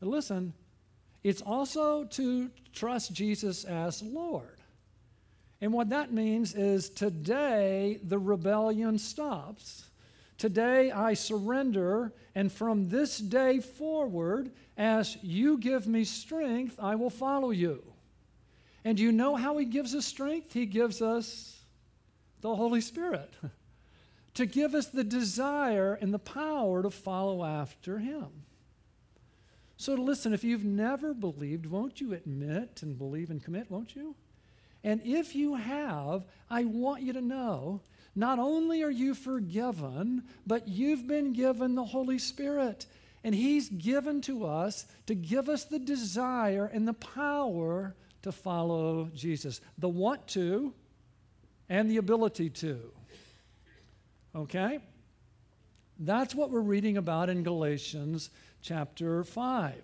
But 0.00 0.08
listen, 0.08 0.52
it's 1.22 1.42
also 1.42 2.04
to 2.04 2.50
trust 2.72 3.12
Jesus 3.12 3.64
as 3.64 4.02
Lord. 4.02 4.57
And 5.60 5.72
what 5.72 5.90
that 5.90 6.12
means 6.12 6.54
is 6.54 6.88
today 6.88 7.98
the 8.02 8.18
rebellion 8.18 8.98
stops. 8.98 9.84
Today 10.36 10.92
I 10.92 11.14
surrender, 11.14 12.12
and 12.34 12.52
from 12.52 12.88
this 12.88 13.18
day 13.18 13.58
forward, 13.58 14.52
as 14.76 15.16
you 15.20 15.58
give 15.58 15.88
me 15.88 16.04
strength, 16.04 16.78
I 16.80 16.94
will 16.94 17.10
follow 17.10 17.50
you. 17.50 17.82
And 18.84 19.00
you 19.00 19.10
know 19.10 19.34
how 19.34 19.58
He 19.58 19.64
gives 19.64 19.96
us 19.96 20.06
strength? 20.06 20.52
He 20.52 20.64
gives 20.64 21.02
us 21.02 21.60
the 22.40 22.54
Holy 22.54 22.80
Spirit 22.80 23.34
to 24.34 24.46
give 24.46 24.76
us 24.76 24.86
the 24.86 25.02
desire 25.02 25.94
and 25.94 26.14
the 26.14 26.20
power 26.20 26.84
to 26.84 26.90
follow 26.90 27.44
after 27.44 27.98
Him. 27.98 28.28
So, 29.76 29.94
listen, 29.94 30.32
if 30.32 30.44
you've 30.44 30.64
never 30.64 31.14
believed, 31.14 31.66
won't 31.66 32.00
you 32.00 32.12
admit 32.12 32.80
and 32.82 32.96
believe 32.96 33.30
and 33.30 33.42
commit, 33.42 33.70
won't 33.70 33.96
you? 33.96 34.14
And 34.88 35.02
if 35.04 35.34
you 35.34 35.54
have, 35.54 36.24
I 36.48 36.64
want 36.64 37.02
you 37.02 37.12
to 37.12 37.20
know 37.20 37.82
not 38.16 38.38
only 38.38 38.82
are 38.82 38.90
you 38.90 39.12
forgiven, 39.12 40.22
but 40.46 40.66
you've 40.66 41.06
been 41.06 41.34
given 41.34 41.74
the 41.74 41.84
Holy 41.84 42.18
Spirit. 42.18 42.86
And 43.22 43.34
He's 43.34 43.68
given 43.68 44.22
to 44.22 44.46
us 44.46 44.86
to 45.04 45.14
give 45.14 45.50
us 45.50 45.64
the 45.64 45.78
desire 45.78 46.70
and 46.72 46.88
the 46.88 46.94
power 46.94 47.94
to 48.22 48.32
follow 48.32 49.10
Jesus. 49.14 49.60
The 49.76 49.90
want 49.90 50.26
to 50.28 50.72
and 51.68 51.90
the 51.90 51.98
ability 51.98 52.48
to. 52.48 52.80
Okay? 54.34 54.78
That's 55.98 56.34
what 56.34 56.50
we're 56.50 56.60
reading 56.60 56.96
about 56.96 57.28
in 57.28 57.42
Galatians 57.42 58.30
chapter 58.62 59.22
5. 59.22 59.74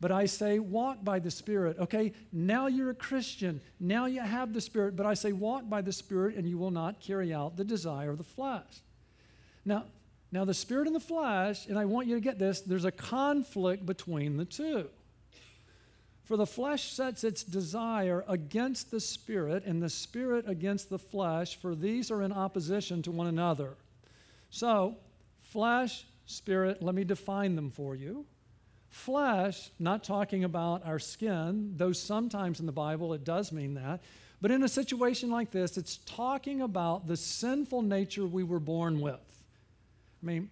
But 0.00 0.10
I 0.10 0.24
say, 0.26 0.58
walk 0.58 1.04
by 1.04 1.18
the 1.18 1.30
Spirit. 1.30 1.78
Okay, 1.78 2.12
now 2.32 2.68
you're 2.68 2.90
a 2.90 2.94
Christian. 2.94 3.60
Now 3.78 4.06
you 4.06 4.20
have 4.20 4.54
the 4.54 4.60
Spirit. 4.60 4.96
But 4.96 5.04
I 5.04 5.12
say, 5.12 5.32
walk 5.32 5.68
by 5.68 5.82
the 5.82 5.92
Spirit, 5.92 6.36
and 6.36 6.48
you 6.48 6.56
will 6.56 6.70
not 6.70 7.00
carry 7.00 7.34
out 7.34 7.56
the 7.56 7.64
desire 7.64 8.10
of 8.10 8.18
the 8.18 8.24
flesh. 8.24 8.80
Now, 9.64 9.84
now 10.32 10.46
the 10.46 10.54
Spirit 10.54 10.86
and 10.86 10.96
the 10.96 11.00
flesh, 11.00 11.66
and 11.66 11.78
I 11.78 11.84
want 11.84 12.06
you 12.06 12.14
to 12.14 12.20
get 12.20 12.38
this, 12.38 12.62
there's 12.62 12.86
a 12.86 12.92
conflict 12.92 13.84
between 13.84 14.38
the 14.38 14.46
two. 14.46 14.88
For 16.24 16.36
the 16.38 16.46
flesh 16.46 16.92
sets 16.92 17.24
its 17.24 17.42
desire 17.42 18.24
against 18.26 18.90
the 18.90 19.00
Spirit, 19.00 19.64
and 19.66 19.82
the 19.82 19.90
Spirit 19.90 20.48
against 20.48 20.88
the 20.88 20.98
flesh, 20.98 21.56
for 21.56 21.74
these 21.74 22.10
are 22.10 22.22
in 22.22 22.32
opposition 22.32 23.02
to 23.02 23.10
one 23.10 23.26
another. 23.26 23.74
So, 24.48 24.96
flesh, 25.42 26.06
Spirit, 26.24 26.82
let 26.82 26.94
me 26.94 27.04
define 27.04 27.56
them 27.56 27.70
for 27.70 27.94
you. 27.96 28.24
Flesh, 28.90 29.70
not 29.78 30.02
talking 30.02 30.42
about 30.44 30.84
our 30.84 30.98
skin, 30.98 31.74
though 31.76 31.92
sometimes 31.92 32.58
in 32.60 32.66
the 32.66 32.72
Bible 32.72 33.14
it 33.14 33.24
does 33.24 33.52
mean 33.52 33.74
that. 33.74 34.00
But 34.40 34.50
in 34.50 34.62
a 34.64 34.68
situation 34.68 35.30
like 35.30 35.50
this, 35.50 35.78
it's 35.78 35.98
talking 35.98 36.60
about 36.62 37.06
the 37.06 37.16
sinful 37.16 37.82
nature 37.82 38.26
we 38.26 38.42
were 38.42 38.58
born 38.58 39.00
with. 39.00 39.20
I 40.22 40.26
mean, 40.26 40.50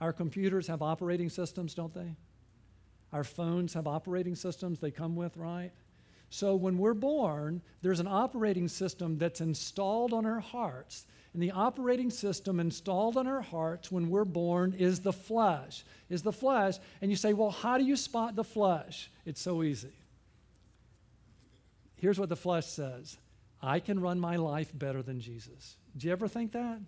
our 0.00 0.12
computers 0.12 0.66
have 0.66 0.82
operating 0.82 1.30
systems, 1.30 1.72
don't 1.74 1.94
they? 1.94 2.14
Our 3.12 3.24
phones 3.24 3.72
have 3.72 3.86
operating 3.86 4.34
systems 4.34 4.78
they 4.78 4.90
come 4.90 5.16
with, 5.16 5.36
right? 5.36 5.70
So 6.28 6.56
when 6.56 6.76
we're 6.76 6.94
born, 6.94 7.62
there's 7.80 8.00
an 8.00 8.08
operating 8.08 8.68
system 8.68 9.16
that's 9.16 9.40
installed 9.40 10.12
on 10.12 10.26
our 10.26 10.40
hearts 10.40 11.06
and 11.36 11.42
the 11.42 11.50
operating 11.50 12.08
system 12.08 12.60
installed 12.60 13.18
on 13.18 13.26
our 13.26 13.42
hearts 13.42 13.92
when 13.92 14.08
we're 14.08 14.24
born 14.24 14.72
is 14.78 15.00
the 15.00 15.12
flesh. 15.12 15.84
Is 16.08 16.22
the 16.22 16.32
flesh. 16.32 16.78
And 17.02 17.10
you 17.10 17.16
say, 17.18 17.34
well, 17.34 17.50
how 17.50 17.76
do 17.76 17.84
you 17.84 17.94
spot 17.94 18.36
the 18.36 18.42
flesh? 18.42 19.10
It's 19.26 19.42
so 19.42 19.62
easy. 19.62 19.92
Here's 21.96 22.18
what 22.18 22.30
the 22.30 22.36
flesh 22.36 22.64
says 22.64 23.18
I 23.60 23.80
can 23.80 24.00
run 24.00 24.18
my 24.18 24.36
life 24.36 24.70
better 24.72 25.02
than 25.02 25.20
Jesus. 25.20 25.76
Do 25.94 26.06
you 26.06 26.12
ever 26.14 26.26
think 26.26 26.52
that? 26.52 26.80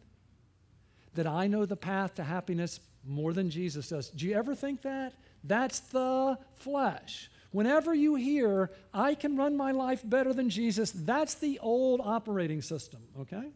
That 1.13 1.27
I 1.27 1.47
know 1.47 1.67
the 1.67 1.77
path 1.77 2.15
to 2.15 2.25
happiness 2.25 2.81
more 3.07 3.35
than 3.35 3.51
Jesus 3.51 3.91
does. 3.91 4.09
Do 4.09 4.27
you 4.27 4.35
ever 4.35 4.55
think 4.55 4.81
that? 4.81 5.13
That's 5.45 5.81
the 5.81 6.39
flesh. 6.57 7.31
Whenever 7.51 7.95
you 7.95 8.15
hear, 8.15 8.71
I 8.95 9.15
can 9.15 9.37
run 9.37 9.59
my 9.59 9.73
life 9.73 10.01
better 10.03 10.33
than 10.33 10.49
Jesus, 10.49 10.91
that's 10.91 11.35
the 11.35 11.59
old 11.59 12.01
operating 12.03 12.63
system, 12.63 13.03
okay? 13.21 13.53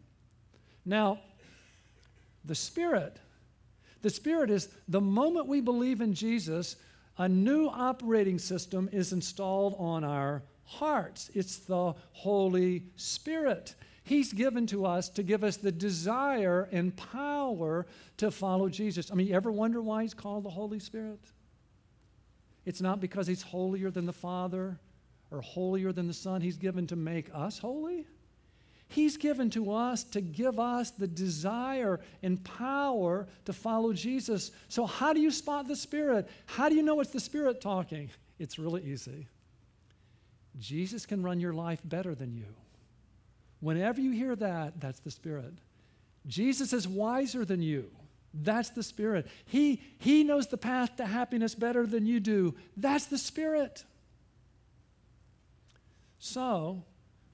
Now, 0.85 1.19
the 2.45 2.55
Spirit, 2.55 3.17
the 4.01 4.09
Spirit 4.09 4.49
is 4.49 4.69
the 4.87 5.01
moment 5.01 5.47
we 5.47 5.61
believe 5.61 6.01
in 6.01 6.13
Jesus, 6.13 6.75
a 7.17 7.29
new 7.29 7.67
operating 7.67 8.37
system 8.39 8.89
is 8.91 9.13
installed 9.13 9.75
on 9.77 10.03
our 10.03 10.43
hearts. 10.65 11.29
It's 11.33 11.57
the 11.57 11.93
Holy 12.11 12.83
Spirit. 12.95 13.75
He's 14.03 14.33
given 14.33 14.67
to 14.67 14.85
us 14.85 15.07
to 15.09 15.23
give 15.23 15.43
us 15.43 15.57
the 15.57 15.71
desire 15.71 16.67
and 16.71 16.95
power 16.95 17.85
to 18.17 18.31
follow 18.31 18.67
Jesus. 18.67 19.11
I 19.11 19.15
mean, 19.15 19.27
you 19.27 19.35
ever 19.35 19.51
wonder 19.51 19.81
why 19.81 20.01
he's 20.01 20.13
called 20.13 20.43
the 20.43 20.49
Holy 20.49 20.79
Spirit? 20.79 21.19
It's 22.65 22.81
not 22.81 22.99
because 22.99 23.27
he's 23.27 23.41
holier 23.41 23.91
than 23.91 24.05
the 24.05 24.13
Father 24.13 24.79
or 25.31 25.41
holier 25.41 25.93
than 25.93 26.07
the 26.07 26.13
Son. 26.13 26.41
He's 26.41 26.57
given 26.57 26.87
to 26.87 26.95
make 26.95 27.29
us 27.33 27.59
holy. 27.59 28.05
He's 28.87 29.17
given 29.17 29.49
to 29.51 29.71
us 29.71 30.03
to 30.05 30.21
give 30.21 30.59
us 30.59 30.91
the 30.91 31.07
desire 31.07 31.99
and 32.21 32.43
power 32.43 33.27
to 33.45 33.53
follow 33.53 33.93
Jesus. 33.93 34.51
So, 34.67 34.85
how 34.85 35.13
do 35.13 35.19
you 35.19 35.31
spot 35.31 35.67
the 35.67 35.75
Spirit? 35.75 36.29
How 36.45 36.69
do 36.69 36.75
you 36.75 36.83
know 36.83 36.99
it's 36.99 37.11
the 37.11 37.19
Spirit 37.19 37.61
talking? 37.61 38.09
It's 38.39 38.57
really 38.57 38.83
easy. 38.83 39.27
Jesus 40.59 41.05
can 41.05 41.21
run 41.21 41.39
your 41.39 41.53
life 41.53 41.79
better 41.85 42.15
than 42.15 42.33
you. 42.33 42.47
Whenever 43.59 44.01
you 44.01 44.11
hear 44.11 44.35
that, 44.35 44.81
that's 44.81 44.99
the 44.99 45.11
Spirit. 45.11 45.53
Jesus 46.25 46.73
is 46.73 46.87
wiser 46.87 47.45
than 47.45 47.61
you. 47.61 47.91
That's 48.33 48.71
the 48.71 48.83
Spirit. 48.83 49.27
He, 49.45 49.81
he 49.99 50.23
knows 50.23 50.47
the 50.47 50.57
path 50.57 50.95
to 50.97 51.05
happiness 51.05 51.53
better 51.53 51.85
than 51.85 52.05
you 52.05 52.19
do. 52.19 52.55
That's 52.75 53.05
the 53.05 53.19
Spirit. 53.19 53.85
So, 56.17 56.83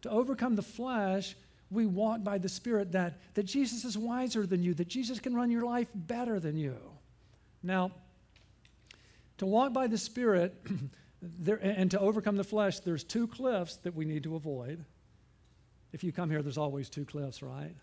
to 0.02 0.10
overcome 0.10 0.56
the 0.56 0.62
flesh, 0.62 1.36
we 1.72 1.86
walk 1.86 2.24
by 2.24 2.38
the 2.38 2.50
Spirit 2.50 2.92
that, 2.94 3.20
that 3.36 3.44
Jesus 3.44 3.86
is 3.86 3.98
wiser 3.98 4.46
than 4.46 4.64
you, 4.64 4.74
that 4.76 4.88
Jesus 4.88 5.20
can 5.20 5.36
run 5.36 5.52
your 5.52 5.64
life 5.64 5.88
better 5.94 6.40
than 6.40 6.58
you. 6.58 6.78
Now, 7.62 7.92
to 9.38 9.46
walk 9.46 9.74
by 9.74 9.88
the 9.88 9.98
Spirit 9.98 10.56
there, 11.22 11.60
and 11.62 11.92
to 11.92 12.00
overcome 12.00 12.38
the 12.38 12.44
flesh, 12.44 12.80
there's 12.80 13.04
two 13.04 13.28
cliffs 13.28 13.76
that 13.78 13.96
we 13.96 14.06
need 14.06 14.24
to 14.24 14.36
avoid. 14.36 14.84
If 15.92 16.04
you 16.04 16.12
come 16.12 16.30
here, 16.30 16.42
there's 16.42 16.58
always 16.58 16.90
two 16.90 17.06
cliffs, 17.06 17.42
right? 17.42 17.76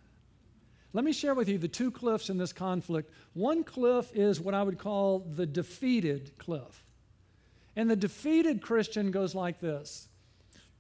Let 0.93 1.05
me 1.05 1.13
share 1.13 1.35
with 1.35 1.49
you 1.49 1.59
the 1.59 1.69
two 1.69 1.91
cliffs 1.91 2.31
in 2.31 2.39
this 2.39 2.53
conflict. 2.53 3.13
One 3.35 3.65
cliff 3.65 4.11
is 4.15 4.41
what 4.41 4.55
I 4.55 4.63
would 4.63 4.79
call 4.79 5.19
the 5.19 5.47
defeated 5.47 6.33
cliff. 6.39 6.85
And 7.75 7.91
the 7.91 7.97
defeated 7.97 8.63
Christian 8.63 9.11
goes 9.11 9.35
like 9.35 9.61
this 9.61 10.09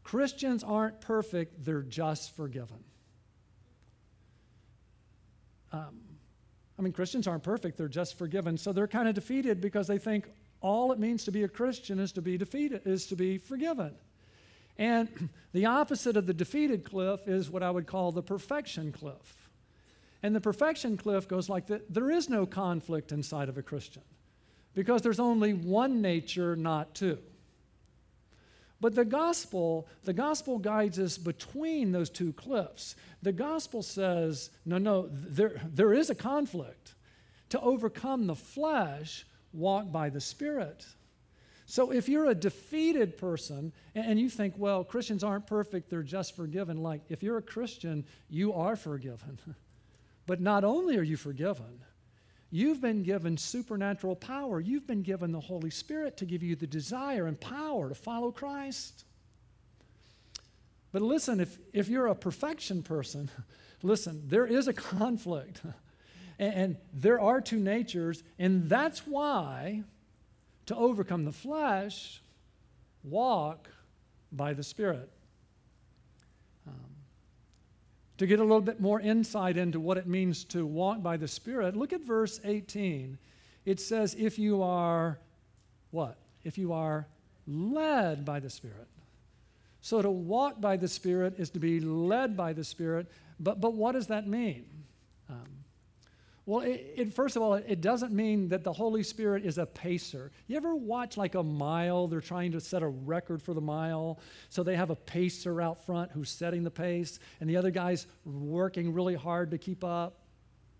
Christians 0.06 0.62
aren't 0.62 1.00
perfect, 1.00 1.64
they're 1.64 1.82
just 1.82 2.36
forgiven. 2.36 2.78
Um, 5.72 5.98
I 6.78 6.82
mean, 6.82 6.92
Christians 6.92 7.26
aren't 7.26 7.42
perfect, 7.42 7.76
they're 7.76 7.88
just 7.88 8.16
forgiven. 8.16 8.56
So 8.56 8.72
they're 8.72 8.86
kind 8.86 9.08
of 9.08 9.16
defeated 9.16 9.60
because 9.60 9.88
they 9.88 9.98
think 9.98 10.30
all 10.60 10.92
it 10.92 11.00
means 11.00 11.24
to 11.24 11.32
be 11.32 11.42
a 11.42 11.48
Christian 11.48 11.98
is 11.98 12.12
to 12.12 12.22
be 12.22 12.38
defeated, 12.38 12.82
is 12.84 13.08
to 13.08 13.16
be 13.16 13.36
forgiven. 13.36 13.96
And 14.78 15.08
the 15.52 15.66
opposite 15.66 16.16
of 16.16 16.26
the 16.26 16.34
defeated 16.34 16.84
cliff 16.84 17.26
is 17.26 17.50
what 17.50 17.64
I 17.64 17.72
would 17.72 17.88
call 17.88 18.12
the 18.12 18.22
perfection 18.22 18.92
cliff. 18.92 19.50
And 20.22 20.36
the 20.36 20.40
perfection 20.40 20.96
cliff 20.96 21.26
goes 21.26 21.48
like 21.48 21.66
that 21.66 21.92
there 21.92 22.12
is 22.12 22.30
no 22.30 22.46
conflict 22.46 23.10
inside 23.10 23.48
of 23.48 23.58
a 23.58 23.62
Christian 23.62 24.02
because 24.72 25.02
there's 25.02 25.18
only 25.18 25.52
one 25.52 26.00
nature, 26.00 26.54
not 26.54 26.94
two. 26.94 27.18
But 28.80 28.94
the 28.94 29.04
gospel, 29.04 29.88
the 30.04 30.12
gospel 30.12 30.58
guides 30.58 30.98
us 30.98 31.16
between 31.16 31.92
those 31.92 32.10
two 32.10 32.32
cliffs. 32.34 32.94
The 33.22 33.32
gospel 33.32 33.82
says, 33.82 34.50
no, 34.64 34.78
no, 34.78 35.08
there, 35.10 35.60
there 35.72 35.94
is 35.94 36.10
a 36.10 36.14
conflict. 36.14 36.94
To 37.50 37.60
overcome 37.60 38.26
the 38.26 38.34
flesh, 38.34 39.24
walk 39.52 39.90
by 39.90 40.10
the 40.10 40.20
Spirit. 40.20 40.84
So 41.64 41.90
if 41.90 42.08
you're 42.08 42.26
a 42.26 42.34
defeated 42.34 43.16
person 43.16 43.72
and 43.94 44.20
you 44.20 44.28
think, 44.28 44.54
well, 44.56 44.84
Christians 44.84 45.24
aren't 45.24 45.46
perfect, 45.46 45.90
they're 45.90 46.02
just 46.02 46.36
forgiven, 46.36 46.82
like 46.82 47.00
if 47.08 47.22
you're 47.22 47.38
a 47.38 47.42
Christian, 47.42 48.04
you 48.28 48.52
are 48.52 48.76
forgiven. 48.76 49.38
but 50.26 50.40
not 50.40 50.64
only 50.64 50.96
are 50.96 51.02
you 51.02 51.16
forgiven, 51.16 51.80
you've 52.50 52.80
been 52.80 53.02
given 53.02 53.36
supernatural 53.36 54.16
power. 54.16 54.60
You've 54.60 54.86
been 54.86 55.02
given 55.02 55.32
the 55.32 55.40
Holy 55.40 55.70
Spirit 55.70 56.16
to 56.18 56.24
give 56.24 56.42
you 56.42 56.56
the 56.56 56.66
desire 56.66 57.26
and 57.26 57.40
power 57.40 57.88
to 57.88 57.94
follow 57.94 58.30
Christ. 58.30 59.04
But 60.92 61.02
listen, 61.02 61.40
if, 61.40 61.58
if 61.72 61.88
you're 61.88 62.06
a 62.06 62.14
perfection 62.14 62.82
person, 62.82 63.30
listen, 63.82 64.22
there 64.28 64.46
is 64.46 64.68
a 64.68 64.72
conflict. 64.72 65.60
and, 66.38 66.54
and 66.54 66.76
there 66.92 67.20
are 67.20 67.40
two 67.40 67.58
natures, 67.58 68.22
and 68.38 68.68
that's 68.68 69.06
why 69.06 69.82
to 70.66 70.76
overcome 70.76 71.24
the 71.24 71.32
flesh, 71.32 72.20
walk 73.04 73.68
by 74.32 74.52
the 74.52 74.62
Spirit. 74.62 75.10
Um, 76.66 76.74
to 78.18 78.26
get 78.26 78.40
a 78.40 78.42
little 78.42 78.60
bit 78.60 78.80
more 78.80 79.00
insight 79.00 79.56
into 79.56 79.78
what 79.78 79.98
it 79.98 80.06
means 80.06 80.44
to 80.44 80.66
walk 80.66 81.02
by 81.02 81.16
the 81.16 81.28
Spirit, 81.28 81.76
look 81.76 81.92
at 81.92 82.00
verse 82.00 82.40
18. 82.44 83.18
It 83.64 83.80
says, 83.80 84.14
if 84.18 84.38
you 84.38 84.62
are 84.62 85.18
what? 85.90 86.16
If 86.44 86.56
you 86.56 86.72
are 86.72 87.06
led 87.46 88.24
by 88.24 88.40
the 88.40 88.50
Spirit. 88.50 88.88
So 89.80 90.02
to 90.02 90.10
walk 90.10 90.60
by 90.60 90.76
the 90.76 90.88
Spirit 90.88 91.34
is 91.38 91.50
to 91.50 91.58
be 91.58 91.80
led 91.80 92.36
by 92.36 92.52
the 92.52 92.64
Spirit. 92.64 93.06
But, 93.38 93.60
but 93.60 93.74
what 93.74 93.92
does 93.92 94.08
that 94.08 94.26
mean? 94.26 94.66
Well, 96.46 96.60
it, 96.60 96.94
it, 96.96 97.12
first 97.12 97.34
of 97.34 97.42
all, 97.42 97.54
it 97.54 97.80
doesn't 97.80 98.12
mean 98.12 98.48
that 98.50 98.62
the 98.62 98.72
Holy 98.72 99.02
Spirit 99.02 99.44
is 99.44 99.58
a 99.58 99.66
pacer. 99.66 100.30
You 100.46 100.56
ever 100.56 100.76
watch 100.76 101.16
like 101.16 101.34
a 101.34 101.42
mile? 101.42 102.06
They're 102.06 102.20
trying 102.20 102.52
to 102.52 102.60
set 102.60 102.84
a 102.84 102.88
record 102.88 103.42
for 103.42 103.52
the 103.52 103.60
mile. 103.60 104.20
So 104.48 104.62
they 104.62 104.76
have 104.76 104.90
a 104.90 104.94
pacer 104.94 105.60
out 105.60 105.84
front 105.84 106.12
who's 106.12 106.30
setting 106.30 106.62
the 106.62 106.70
pace, 106.70 107.18
and 107.40 107.50
the 107.50 107.56
other 107.56 107.72
guy's 107.72 108.06
working 108.24 108.94
really 108.94 109.16
hard 109.16 109.50
to 109.50 109.58
keep 109.58 109.82
up. 109.82 110.20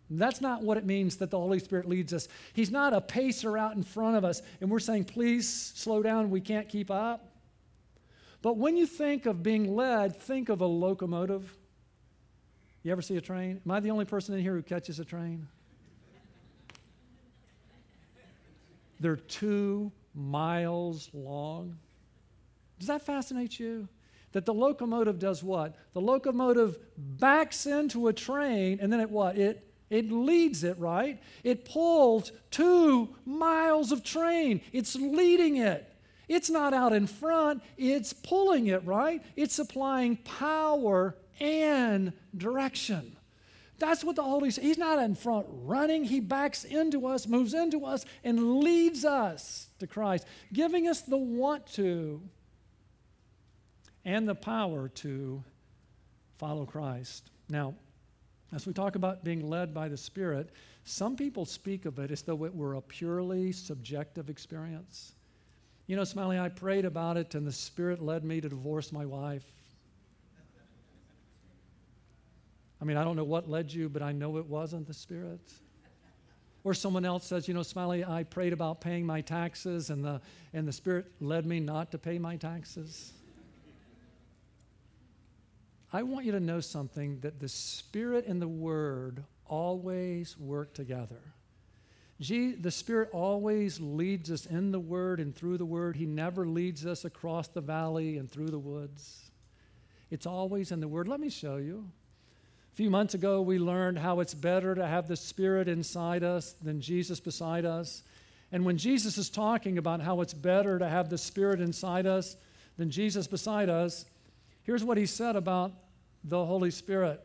That's 0.09 0.41
not 0.41 0.63
what 0.63 0.77
it 0.77 0.87
means 0.87 1.17
that 1.17 1.33
the 1.33 1.39
Holy 1.39 1.59
Spirit 1.59 1.89
leads 1.89 2.13
us. 2.13 2.29
He's 2.53 2.71
not 2.71 2.93
a 2.93 3.01
pacer 3.01 3.59
out 3.59 3.75
in 3.75 3.83
front 3.83 4.17
of 4.17 4.25
us, 4.25 4.43
and 4.61 4.71
we're 4.71 4.79
saying, 4.79 5.07
please 5.07 5.49
slow 5.75 6.01
down, 6.01 6.31
we 6.31 6.41
can't 6.41 6.69
keep 6.69 6.93
up. 6.93 7.29
But 8.41 8.57
when 8.57 8.77
you 8.77 8.87
think 8.87 9.27
of 9.27 9.43
being 9.43 9.75
led, 9.75 10.17
think 10.17 10.49
of 10.49 10.61
a 10.61 10.67
locomotive. 10.67 11.57
You 12.85 12.93
ever 12.93 13.03
see 13.03 13.17
a 13.17 13.21
train? 13.21 13.61
Am 13.67 13.73
I 13.73 13.81
the 13.81 13.91
only 13.91 14.05
person 14.05 14.33
in 14.37 14.43
here 14.43 14.55
who 14.55 14.63
catches 14.63 15.01
a 15.01 15.05
train? 15.05 15.49
They're 19.01 19.17
two 19.17 19.93
miles 20.15 21.11
long. 21.13 21.77
Does 22.79 22.89
that 22.89 23.03
fascinate 23.03 23.59
you? 23.59 23.89
That 24.33 24.45
the 24.45 24.55
locomotive 24.55 25.19
does 25.19 25.43
what? 25.43 25.77
The 25.95 26.01
locomotive 26.01 26.79
backs 26.97 27.67
into 27.67 28.09
a 28.09 28.13
train 28.13 28.79
and 28.81 28.93
then 28.93 29.01
it 29.01 29.11
what? 29.11 29.39
It 29.39 29.63
it 29.89 30.11
leads 30.11 30.65
it, 30.65 30.79
right? 30.79 31.23
It 31.45 31.65
pulls 31.65 32.33
two 32.51 33.15
miles 33.25 33.93
of 33.93 34.03
train. 34.03 34.61
It's 34.73 34.97
leading 34.97 35.59
it. 35.59 35.93
It's 36.29 36.51
not 36.51 36.75
out 36.75 36.93
in 36.93 37.07
front, 37.07 37.63
it's 37.77 38.13
pulling 38.13 38.67
it, 38.67 38.85
right? 38.85 39.23
It's 39.37 39.55
supplying 39.55 40.17
power 40.17 41.17
and 41.39 42.13
direction. 42.37 43.16
That's 43.79 44.03
what 44.03 44.17
the 44.17 44.23
Holy 44.23 44.51
Spirit, 44.51 44.69
He's 44.69 44.79
not 44.79 44.99
in 44.99 45.15
front 45.15 45.47
running. 45.49 46.05
He 46.05 46.21
backs 46.21 46.65
into 46.65 47.07
us, 47.07 47.27
moves 47.27 47.55
into 47.55 47.85
us, 47.85 48.05
and 48.25 48.61
leads 48.61 49.05
us 49.05 49.69
to 49.79 49.87
Christ, 49.87 50.27
giving 50.53 50.89
us 50.89 51.03
the 51.03 51.17
want 51.17 51.67
to 51.75 52.23
and 54.05 54.27
the 54.27 54.35
power 54.35 54.89
to 54.89 55.43
follow 56.39 56.65
Christ. 56.65 57.31
Now, 57.49 57.75
as 58.53 58.67
we 58.67 58.73
talk 58.73 58.95
about 58.95 59.25
being 59.25 59.49
led 59.49 59.75
by 59.75 59.89
the 59.89 59.97
Spirit, 59.97 60.51
some 60.85 61.17
people 61.17 61.45
speak 61.45 61.85
of 61.85 61.99
it 61.99 62.11
as 62.11 62.23
though 62.23 62.45
it 62.45 62.55
were 62.55 62.75
a 62.75 62.81
purely 62.81 63.51
subjective 63.53 64.31
experience. 64.31 65.13
You 65.89 65.97
know, 65.97 66.05
Smiley, 66.05 66.39
I 66.39 66.49
prayed 66.49 66.85
about 66.85 67.17
it, 67.17 67.35
and 67.35 67.47
the 67.47 67.53
Spirit 67.53 68.01
led 68.01 68.25
me 68.25 68.41
to 68.41 68.49
divorce 68.49 68.93
my 68.93 69.05
wife. 69.05 69.45
I 72.76 72.76
mean, 72.87 72.97
I 72.97 73.05
don't 73.05 73.17
know 73.17 73.25
what 73.25 73.51
led 73.51 73.73
you, 73.73 73.89
but 73.89 74.03
I 74.03 74.13
know 74.13 74.39
it 74.39 74.47
wasn't 74.47 74.87
the 74.87 74.95
Spirit. 74.95 75.41
Or 76.65 76.75
someone 76.75 77.05
else 77.05 77.27
says, 77.27 77.47
you 77.47 77.55
know, 77.55 77.63
Smiley, 77.63 78.05
I 78.05 78.25
prayed 78.25 78.53
about 78.53 78.81
paying 78.81 79.07
my 79.07 79.21
taxes, 79.21 79.91
and 79.91 80.05
the, 80.05 80.21
and 80.53 80.67
the 80.67 80.73
Spirit 80.73 81.07
led 81.21 81.47
me 81.47 81.61
not 81.61 81.93
to 81.93 81.99
pay 81.99 82.19
my 82.19 82.37
taxes. 82.37 83.13
I 85.93 86.03
want 86.03 86.27
you 86.27 86.33
to 86.33 86.41
know 86.41 86.61
something 86.61 87.21
that 87.21 87.39
the 87.39 87.49
Spirit 87.49 88.27
and 88.27 88.43
the 88.43 88.49
Word 88.49 89.23
always 89.47 90.37
work 90.39 90.75
together. 90.75 91.21
Gee, 92.21 92.53
the 92.53 92.71
Spirit 92.71 93.11
always 93.13 93.79
leads 93.79 94.31
us 94.31 94.47
in 94.47 94.73
the 94.73 94.81
Word 94.81 95.21
and 95.21 95.35
through 95.35 95.59
the 95.59 95.67
Word. 95.67 95.97
He 95.97 96.07
never 96.07 96.47
leads 96.47 96.87
us 96.87 97.05
across 97.05 97.49
the 97.49 97.61
valley 97.61 98.17
and 98.17 98.31
through 98.31 98.49
the 98.49 98.59
woods. 98.59 99.31
It's 100.11 100.27
always 100.27 100.73
in 100.73 100.81
the 100.81 100.89
Word. 100.89 101.09
Let 101.09 101.21
me 101.21 101.31
show 101.31 101.57
you. 101.57 101.91
A 102.77 102.83
few 102.85 102.91
months 102.91 103.15
ago, 103.15 103.41
we 103.41 103.59
learned 103.59 103.99
how 103.99 104.21
it's 104.21 104.35
better 104.35 104.75
to 104.75 104.87
have 104.87 105.09
the 105.09 105.17
Spirit 105.17 105.67
inside 105.67 106.23
us 106.23 106.53
than 106.61 106.79
Jesus 106.79 107.21
beside 107.21 107.65
us. 107.65 108.03
And 108.53 108.67
when 108.67 108.77
Jesus 108.77 109.17
is 109.17 109.31
talking 109.31 109.79
about 109.79 110.03
how 110.03 110.21
it's 110.21 110.35
better 110.35 110.79
to 110.79 110.87
have 110.87 111.09
the 111.09 111.17
Spirit 111.17 111.63
inside 111.63 112.05
us 112.05 112.37
than 112.77 112.91
Jesus 112.91 113.27
beside 113.27 113.71
us, 113.71 114.05
here's 114.63 114.85
what 114.85 114.99
he 114.99 115.07
said 115.07 115.37
about 115.37 115.73
the 116.23 116.45
Holy 116.45 116.71
Spirit. 116.71 117.25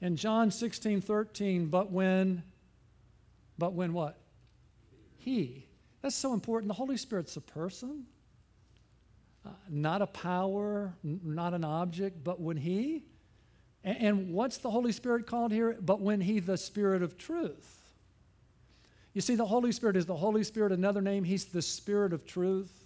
In 0.00 0.16
John 0.16 0.50
16, 0.50 1.02
13, 1.02 1.66
but 1.66 1.92
when, 1.92 2.42
but 3.58 3.74
when 3.74 3.92
what? 3.92 4.16
He. 5.18 5.66
That's 6.00 6.16
so 6.16 6.32
important. 6.32 6.68
The 6.68 6.74
Holy 6.74 6.96
Spirit's 6.96 7.36
a 7.36 7.42
person, 7.42 8.06
uh, 9.44 9.50
not 9.68 10.00
a 10.00 10.06
power, 10.06 10.94
n- 11.04 11.20
not 11.22 11.52
an 11.52 11.64
object, 11.64 12.24
but 12.24 12.40
when 12.40 12.56
He. 12.56 13.04
And, 13.86 13.96
and 14.02 14.32
what's 14.34 14.58
the 14.58 14.70
Holy 14.70 14.92
Spirit 14.92 15.26
called 15.26 15.52
here? 15.52 15.78
But 15.80 16.02
when 16.02 16.20
He, 16.20 16.40
the 16.40 16.58
Spirit 16.58 17.02
of 17.02 17.16
truth. 17.16 17.72
You 19.14 19.22
see, 19.22 19.34
the 19.34 19.46
Holy 19.46 19.72
Spirit 19.72 19.96
is 19.96 20.04
the 20.04 20.16
Holy 20.16 20.44
Spirit, 20.44 20.72
another 20.72 21.00
name, 21.00 21.24
He's 21.24 21.46
the 21.46 21.62
Spirit 21.62 22.12
of 22.12 22.26
truth. 22.26 22.82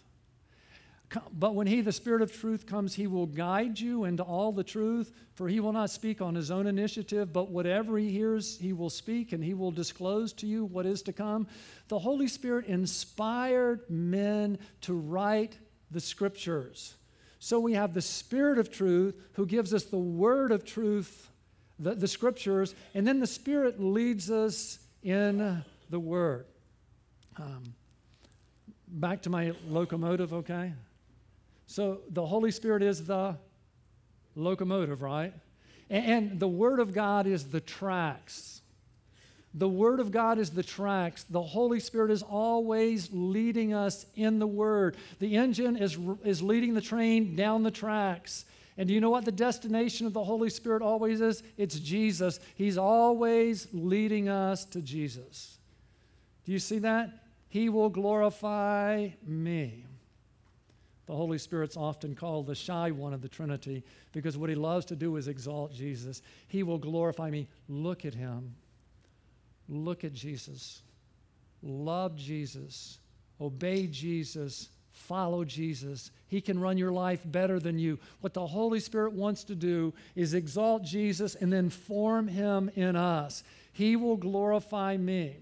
But 1.33 1.57
when 1.57 1.67
he, 1.67 1.81
the 1.81 1.91
Spirit 1.91 2.23
of 2.23 2.33
truth, 2.33 2.67
comes, 2.67 2.95
he 2.95 3.09
will 3.09 3.27
guide 3.27 3.81
you 3.81 4.05
into 4.05 4.23
all 4.23 4.53
the 4.53 4.63
truth, 4.63 5.13
for 5.35 5.49
he 5.49 5.59
will 5.59 5.73
not 5.73 5.91
speak 5.91 6.21
on 6.21 6.37
his 6.37 6.53
own 6.53 6.69
initiative, 6.69 7.33
but 7.33 7.51
whatever 7.51 7.99
he 7.99 8.13
hears, 8.13 8.59
he 8.59 8.73
will 8.73 8.91
speak, 8.91 9.33
and 9.33 9.43
he 9.43 9.55
will 9.55 9.73
disclose 9.73 10.33
to 10.35 10.47
you 10.47 10.67
what 10.67 10.87
is 10.87 11.03
to 11.03 11.13
come. 11.13 11.49
The 11.89 11.99
Holy 11.99 12.29
Spirit 12.29 12.67
inspired 12.67 13.81
men 13.91 14.59
to 14.83 14.95
write 14.95 15.59
the 15.91 16.01
scriptures. 16.01 16.95
So 17.41 17.59
we 17.59 17.73
have 17.73 17.95
the 17.95 18.03
Spirit 18.03 18.59
of 18.59 18.71
truth 18.71 19.17
who 19.33 19.47
gives 19.47 19.75
us 19.75 19.85
the 19.85 19.99
word 19.99 20.53
of 20.53 20.65
truth, 20.65 21.29
the, 21.79 21.95
the 21.95 22.07
scriptures, 22.07 22.75
and 22.95 23.09
then 23.09 23.19
the 23.19 23.27
Spirit 23.27 23.83
leads 23.83 24.31
us 24.31 24.79
in 25.03 25.65
the 25.89 25.99
word. 25.99 26.45
Um, 27.37 27.75
back 28.87 29.23
to 29.23 29.31
my 29.31 29.55
locomotive, 29.67 30.35
okay? 30.35 30.75
So 31.67 32.03
the 32.11 32.27
Holy 32.27 32.51
Spirit 32.51 32.83
is 32.83 33.07
the 33.07 33.37
locomotive, 34.37 35.01
right? 35.01 35.33
And, 35.89 36.39
the 36.39 36.49
Word 36.49 36.79
of 36.79 36.93
God 36.93 37.27
is 37.27 37.49
the 37.49 37.61
tracks. 37.61 38.60
The 39.55 39.69
Word 39.69 39.99
of 39.99 40.13
God 40.13 40.39
is 40.39 40.51
the 40.51 40.63
tracks. 40.63 41.25
The 41.25 41.43
Holy 41.43 41.81
Spirit 41.81 42.11
is 42.11 42.23
always 42.23 43.09
leading 43.13 43.75
us 43.75 44.07
in 44.15 44.39
the 44.39 44.47
Word. 44.47 44.97
The 45.19 45.37
engine 45.37 45.77
is, 45.77 45.99
is 46.25 46.41
leading 46.41 46.75
the 46.75 46.81
train 46.81 47.35
down 47.35 47.63
the 47.63 47.71
tracks. 47.71 48.45
And 48.79 48.87
do 48.87 48.95
you 48.95 49.01
know 49.01 49.11
what 49.11 49.25
the 49.25 49.33
destination 49.33 50.07
of 50.07 50.13
the 50.13 50.23
Holy 50.23 50.51
Spirit 50.51 50.83
always 50.83 51.21
is? 51.21 51.43
It's 51.57 51.79
Jesus. 51.81 52.39
He's 52.55 52.79
always 52.79 53.67
leading 53.73 54.29
us 54.29 54.65
to 54.67 54.81
Jesus. 54.81 55.59
Do 56.45 56.53
you 56.53 56.59
see 56.61 56.79
that? 56.79 57.11
He 57.49 57.69
will 57.69 57.91
glorify 57.91 59.09
me. 59.27 59.85
The 61.07 61.17
Holy 61.17 61.39
Spirit's 61.39 61.77
often 61.77 62.15
called 62.15 62.47
the 62.47 62.55
shy 62.55 62.93
one 62.93 63.13
of 63.13 63.21
the 63.21 63.29
Trinity 63.29 63.83
because 64.13 64.39
what 64.39 64.49
he 64.49 64.55
loves 64.55 64.87
to 64.87 64.97
do 64.97 65.17
is 65.17 65.27
exalt 65.27 65.75
Jesus. 65.75 66.23
He 66.47 66.63
will 66.63 66.79
glorify 66.79 67.31
me. 67.31 67.49
Look 67.69 68.05
at 68.05 68.15
him. 68.15 68.55
Look 69.71 70.05
at 70.05 70.13
Jesus. 70.13 70.83
Love 71.63 72.17
Jesus. 72.17 72.99
Obey 73.41 73.87
Jesus. 73.87 74.69
Follow 74.93 75.45
Jesus. 75.45 76.11
He 76.29 76.41
can 76.41 76.59
run 76.59 76.77
your 76.77 76.93
life 76.93 77.21
better 77.25 77.61
than 77.61 77.79
you. 77.79 77.99
What 78.21 78.35
the 78.35 78.47
Holy 78.47 78.81
Spirit 78.81 79.13
wants 79.13 79.45
to 79.45 79.55
do 79.55 79.95
is 80.17 80.35
exalt 80.35 80.83
Jesus 80.83 81.37
and 81.37 81.53
then 81.53 81.71
form 81.71 82.27
him 82.29 82.71
in 82.75 82.97
us. 82.97 83.45
He 83.73 83.97
will 83.97 84.17
glorify 84.17 84.97
me. 84.97 85.37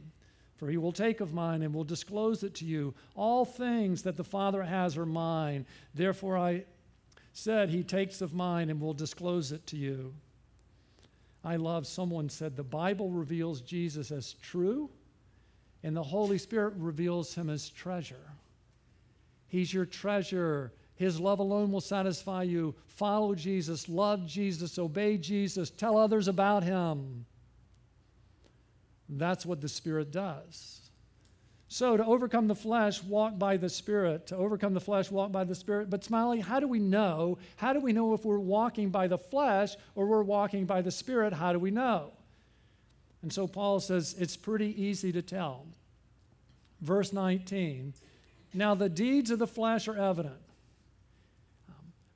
For 0.57 0.69
he 0.69 0.77
will 0.77 0.93
take 0.93 1.21
of 1.21 1.33
mine 1.33 1.63
and 1.63 1.73
will 1.73 1.85
disclose 1.85 2.43
it 2.43 2.55
to 2.57 2.65
you. 2.65 2.93
All 3.15 3.45
things 3.45 4.03
that 4.03 4.17
the 4.17 4.25
Father 4.25 4.63
has 4.63 4.97
are 4.99 5.07
mine. 5.07 5.65
Therefore, 5.95 6.37
I 6.37 6.65
said, 7.33 7.71
He 7.71 7.85
takes 7.85 8.21
of 8.21 8.35
mine 8.35 8.69
and 8.69 8.81
will 8.81 8.93
disclose 8.93 9.53
it 9.53 9.67
to 9.69 9.77
you. 9.77 10.15
I 11.49 11.57
love, 11.57 11.87
someone 11.87 12.29
said, 12.29 12.57
the 12.57 12.63
Bible 12.63 13.09
reveals 13.09 13.63
Jesus 13.63 14.11
as 14.11 14.35
true, 14.35 14.91
and 15.83 15.97
the 15.97 16.03
Holy 16.03 16.37
Spirit 16.37 16.75
reveals 16.77 17.35
him 17.35 17.49
as 17.49 17.71
treasure. 17.71 18.35
He's 19.47 19.73
your 19.73 19.87
treasure. 19.87 20.75
His 20.97 21.19
love 21.19 21.39
alone 21.39 21.73
will 21.73 21.81
satisfy 21.81 22.43
you. 22.43 22.75
Follow 22.89 23.35
Jesus, 23.35 23.89
love 23.89 24.27
Jesus, 24.27 24.79
obey 24.79 25.17
Jesus, 25.17 25.71
tell 25.71 25.97
others 25.97 26.29
about 26.29 26.65
him. 26.65 27.25
That's 29.09 29.47
what 29.47 29.63
the 29.63 29.71
Spirit 29.71 30.13
does. 30.13 30.88
So, 31.71 31.99
to 31.99 32.05
overcome 32.05 32.49
the 32.49 32.55
flesh, 32.55 33.03
walk 33.03 33.39
by 33.39 33.59
the 33.59 33.69
Spirit. 33.69 34.29
To 34.29 34.37
overcome 34.37 34.73
the 34.73 34.81
flesh, 34.81 35.11
walk 35.11 35.31
by 35.31 35.45
the 35.45 35.55
Spirit. 35.55 35.91
But, 35.91 36.03
Smiley, 36.03 36.41
how 36.41 36.61
do 36.61 36.67
we 36.67 36.79
know? 36.79 37.37
How 37.57 37.75
do 37.75 37.81
we 37.81 37.93
know 37.93 38.15
if 38.15 38.25
we're 38.25 38.39
walking 38.39 38.89
by 38.89 39.07
the 39.07 39.19
flesh 39.19 39.77
or 39.95 40.07
we're 40.07 40.23
walking 40.23 40.65
by 40.65 40.81
the 40.81 40.91
Spirit? 40.91 41.35
How 41.35 41.53
do 41.53 41.59
we 41.59 41.71
know? 41.71 42.13
And 43.21 43.31
so, 43.31 43.47
Paul 43.47 43.81
says 43.81 44.15
it's 44.19 44.35
pretty 44.37 44.83
easy 44.83 45.13
to 45.13 45.21
tell. 45.21 45.67
Verse 46.81 47.13
19 47.13 47.93
Now, 48.55 48.75
the 48.75 48.89
deeds 48.89 49.31
of 49.31 49.39
the 49.39 49.47
flesh 49.47 49.89
are 49.89 49.97
evident. 49.97 50.41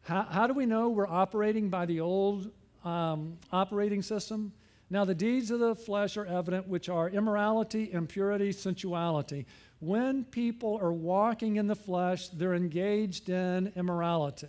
How, 0.05 0.23
how 0.23 0.47
do 0.47 0.55
we 0.55 0.65
know 0.65 0.88
we're 0.88 1.07
operating 1.07 1.69
by 1.69 1.85
the 1.85 2.01
old 2.01 2.51
um, 2.87 3.37
operating 3.53 4.01
system? 4.01 4.53
Now, 4.92 5.07
the 5.07 5.14
deeds 5.14 5.50
of 5.50 5.59
the 5.59 5.74
flesh 5.74 6.18
are 6.18 6.26
evident, 6.26 6.68
which 6.68 6.90
are 6.90 7.09
immorality, 7.09 7.90
impurity, 7.90 8.52
sensuality. 8.52 9.46
When 9.81 10.22
people 10.22 10.78
are 10.83 10.92
walking 10.92 11.57
in 11.57 11.66
the 11.66 11.74
flesh, 11.74 12.28
they're 12.28 12.52
engaged 12.52 13.31
in 13.31 13.72
immorality. 13.74 14.48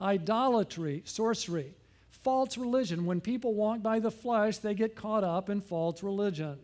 Idolatry, 0.00 1.02
sorcery, 1.04 1.74
false 2.10 2.56
religion. 2.56 3.04
When 3.04 3.20
people 3.20 3.52
walk 3.52 3.82
by 3.82 3.98
the 3.98 4.10
flesh, 4.10 4.56
they 4.56 4.72
get 4.72 4.96
caught 4.96 5.24
up 5.24 5.50
in 5.50 5.60
false 5.60 6.02
religion. 6.02 6.58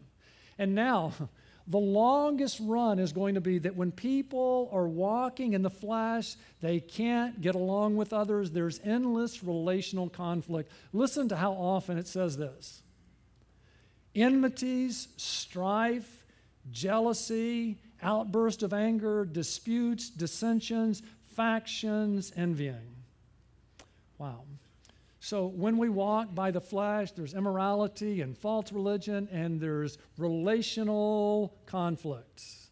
And 0.58 0.74
now, 0.74 1.12
the 1.70 1.78
longest 1.78 2.58
run 2.60 2.98
is 2.98 3.12
going 3.12 3.36
to 3.36 3.40
be 3.40 3.58
that 3.60 3.76
when 3.76 3.92
people 3.92 4.68
are 4.72 4.88
walking 4.88 5.52
in 5.52 5.62
the 5.62 5.70
flesh, 5.70 6.34
they 6.60 6.80
can't 6.80 7.40
get 7.40 7.54
along 7.54 7.96
with 7.96 8.12
others. 8.12 8.50
There's 8.50 8.80
endless 8.82 9.44
relational 9.44 10.08
conflict. 10.08 10.72
Listen 10.92 11.28
to 11.28 11.36
how 11.36 11.52
often 11.52 11.96
it 11.96 12.08
says 12.08 12.36
this 12.36 12.82
enmities, 14.16 15.06
strife, 15.16 16.24
jealousy, 16.72 17.78
outburst 18.02 18.64
of 18.64 18.72
anger, 18.72 19.24
disputes, 19.24 20.10
dissensions, 20.10 21.02
factions, 21.36 22.32
envying. 22.36 22.96
Wow. 24.18 24.42
So 25.20 25.46
when 25.46 25.76
we 25.76 25.90
walk 25.90 26.34
by 26.34 26.50
the 26.50 26.62
flesh, 26.62 27.12
there's 27.12 27.34
immorality 27.34 28.22
and 28.22 28.36
false 28.36 28.72
religion, 28.72 29.28
and 29.30 29.60
there's 29.60 29.98
relational 30.16 31.54
conflicts. 31.66 32.70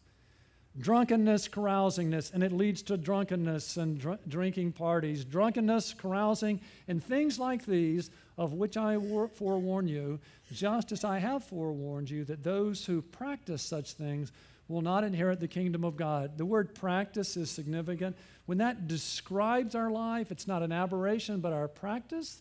Drunkenness, 0.79 1.47
carousingness, 1.47 2.33
and 2.33 2.41
it 2.41 2.51
leads 2.51 2.81
to 2.83 2.97
drunkenness 2.97 3.77
and 3.77 3.99
dr- 3.99 4.19
drinking 4.27 4.71
parties. 4.71 5.25
Drunkenness, 5.25 5.93
carousing, 5.93 6.59
and 6.87 7.03
things 7.03 7.37
like 7.37 7.65
these, 7.65 8.09
of 8.37 8.53
which 8.53 8.77
I 8.77 8.97
forewarn 9.35 9.87
you, 9.87 10.19
just 10.51 10.91
as 10.91 11.03
I 11.03 11.19
have 11.19 11.43
forewarned 11.43 12.09
you, 12.09 12.23
that 12.25 12.43
those 12.43 12.83
who 12.83 13.01
practice 13.01 13.61
such 13.61 13.93
things 13.93 14.31
will 14.69 14.81
not 14.81 15.03
inherit 15.03 15.39
the 15.39 15.47
kingdom 15.47 15.83
of 15.83 15.97
God. 15.97 16.37
The 16.37 16.45
word 16.45 16.75
practice 16.75 17.35
is 17.35 17.49
significant. 17.49 18.15
When 18.45 18.59
that 18.59 18.87
describes 18.87 19.75
our 19.75 19.89
life, 19.89 20.31
it's 20.31 20.47
not 20.47 20.61
an 20.61 20.71
aberration, 20.71 21.41
but 21.41 21.51
our 21.51 21.67
practice. 21.67 22.39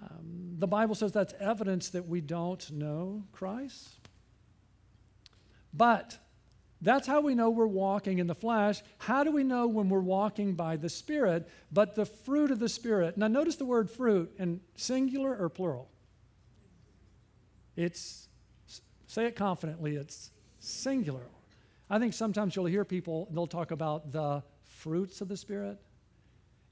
Um, 0.00 0.56
the 0.58 0.66
Bible 0.68 0.94
says 0.94 1.10
that's 1.10 1.34
evidence 1.40 1.88
that 1.90 2.06
we 2.06 2.20
don't 2.20 2.70
know 2.70 3.24
Christ. 3.32 3.88
But 5.72 6.18
that's 6.82 7.06
how 7.06 7.22
we 7.22 7.34
know 7.34 7.48
we're 7.48 7.66
walking 7.66 8.18
in 8.18 8.26
the 8.26 8.34
flesh. 8.34 8.82
How 8.98 9.24
do 9.24 9.30
we 9.30 9.42
know 9.42 9.68
when 9.68 9.88
we're 9.88 10.00
walking 10.00 10.54
by 10.54 10.76
the 10.76 10.90
Spirit? 10.90 11.48
But 11.72 11.94
the 11.94 12.04
fruit 12.04 12.50
of 12.50 12.58
the 12.58 12.68
Spirit. 12.68 13.16
Now, 13.16 13.28
notice 13.28 13.56
the 13.56 13.64
word 13.64 13.90
fruit 13.90 14.34
in 14.38 14.60
singular 14.74 15.34
or 15.34 15.48
plural. 15.48 15.88
It's, 17.74 18.28
say 19.06 19.24
it 19.24 19.34
confidently, 19.34 19.96
it's 19.96 20.31
singular. 20.62 21.26
I 21.90 21.98
think 21.98 22.14
sometimes 22.14 22.56
you'll 22.56 22.66
hear 22.66 22.84
people, 22.84 23.28
they'll 23.30 23.46
talk 23.46 23.70
about 23.70 24.12
the 24.12 24.42
fruits 24.64 25.20
of 25.20 25.28
the 25.28 25.36
Spirit. 25.36 25.78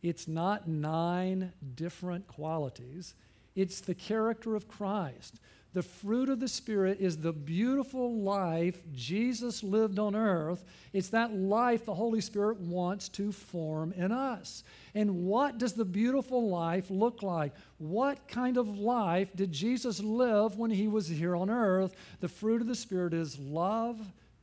It's 0.02 0.26
not 0.26 0.66
nine 0.66 1.52
different 1.74 2.26
qualities, 2.26 3.14
it's 3.54 3.80
the 3.80 3.94
character 3.94 4.54
of 4.54 4.68
Christ. 4.68 5.40
The 5.72 5.82
fruit 5.82 6.28
of 6.28 6.40
the 6.40 6.48
Spirit 6.48 6.98
is 7.00 7.16
the 7.16 7.32
beautiful 7.32 8.16
life 8.22 8.80
Jesus 8.92 9.62
lived 9.62 10.00
on 10.00 10.16
earth. 10.16 10.64
It's 10.92 11.10
that 11.10 11.32
life 11.32 11.84
the 11.84 11.94
Holy 11.94 12.20
Spirit 12.20 12.58
wants 12.58 13.08
to 13.10 13.30
form 13.30 13.92
in 13.92 14.10
us. 14.10 14.64
And 14.94 15.26
what 15.26 15.58
does 15.58 15.74
the 15.74 15.84
beautiful 15.84 16.48
life 16.48 16.90
look 16.90 17.22
like? 17.22 17.54
What 17.78 18.26
kind 18.26 18.56
of 18.56 18.78
life 18.78 19.30
did 19.36 19.52
Jesus 19.52 20.02
live 20.02 20.58
when 20.58 20.72
he 20.72 20.88
was 20.88 21.06
here 21.06 21.36
on 21.36 21.48
earth? 21.48 21.94
The 22.18 22.28
fruit 22.28 22.60
of 22.60 22.66
the 22.66 22.74
Spirit 22.74 23.14
is 23.14 23.38
love, 23.38 24.00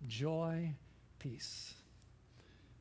joy, 0.07 0.71
peace, 1.19 1.73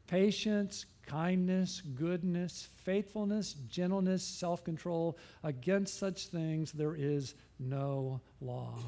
patience, 0.06 0.86
kindness, 1.06 1.82
goodness, 1.94 2.68
faithfulness, 2.84 3.54
gentleness, 3.68 4.22
self 4.22 4.64
control. 4.64 5.16
Against 5.42 5.98
such 5.98 6.26
things 6.28 6.72
there 6.72 6.94
is 6.94 7.34
no 7.58 8.20
law. 8.40 8.78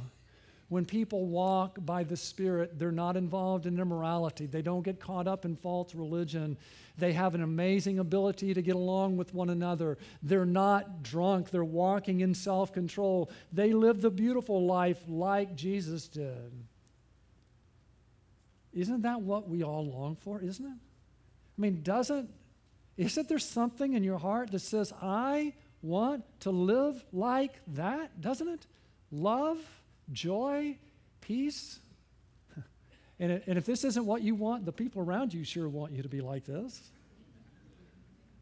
When 0.69 0.85
people 0.85 1.27
walk 1.27 1.79
by 1.81 2.05
the 2.05 2.17
Spirit, 2.17 2.79
they're 2.79 2.93
not 2.93 3.17
involved 3.17 3.65
in 3.65 3.79
immorality. 3.79 4.45
They 4.45 4.61
don't 4.61 4.83
get 4.83 5.01
caught 5.01 5.27
up 5.27 5.47
in 5.47 5.57
false 5.57 5.95
religion. 5.95 6.59
They 6.99 7.13
have 7.13 7.35
an 7.35 7.43
amazing 7.43 7.99
ability 8.01 8.53
to 8.53 8.61
get 8.61 8.75
along 8.75 9.17
with 9.17 9.33
one 9.33 9.49
another. 9.49 9.97
They're 10.23 10.45
not 10.45 11.03
drunk. 11.03 11.51
They're 11.51 11.65
walking 11.65 12.21
in 12.21 12.35
self 12.35 12.73
control. 12.73 13.31
They 13.53 13.73
live 13.73 14.03
the 14.03 14.11
beautiful 14.11 14.67
life 14.67 14.99
like 15.09 15.57
Jesus 15.57 16.09
did. 16.09 16.53
Isn't 18.75 19.03
that 19.03 19.23
what 19.23 19.49
we 19.49 19.63
all 19.63 19.87
long 19.87 20.17
for, 20.17 20.43
isn't 20.43 20.65
it? 20.65 20.79
I 21.59 21.61
mean, 21.61 21.83
doesn't, 21.83 22.31
isn't 22.97 23.29
there 23.29 23.39
something 23.39 23.95
in 23.95 24.05
your 24.05 24.19
heart 24.19 24.53
that 24.53 24.61
says, 24.61 24.93
I 25.03 25.55
want 25.83 26.25
to 26.41 26.51
live 26.51 27.05
like 27.13 27.55
that? 27.75 28.21
Doesn't 28.21 28.49
it? 28.49 28.67
Love, 29.11 29.59
joy, 30.13 30.77
peace. 31.21 31.81
And, 33.21 33.33
it, 33.33 33.43
and 33.49 33.59
if 33.59 33.67
this 33.67 33.83
isn't 33.83 34.07
what 34.07 34.23
you 34.23 34.37
want, 34.37 34.65
the 34.65 34.71
people 34.71 35.03
around 35.03 35.35
you 35.35 35.43
sure 35.43 35.69
want 35.69 35.93
you 35.93 36.05
to 36.05 36.09
be 36.09 36.21
like 36.21 36.45
this. 36.45 36.81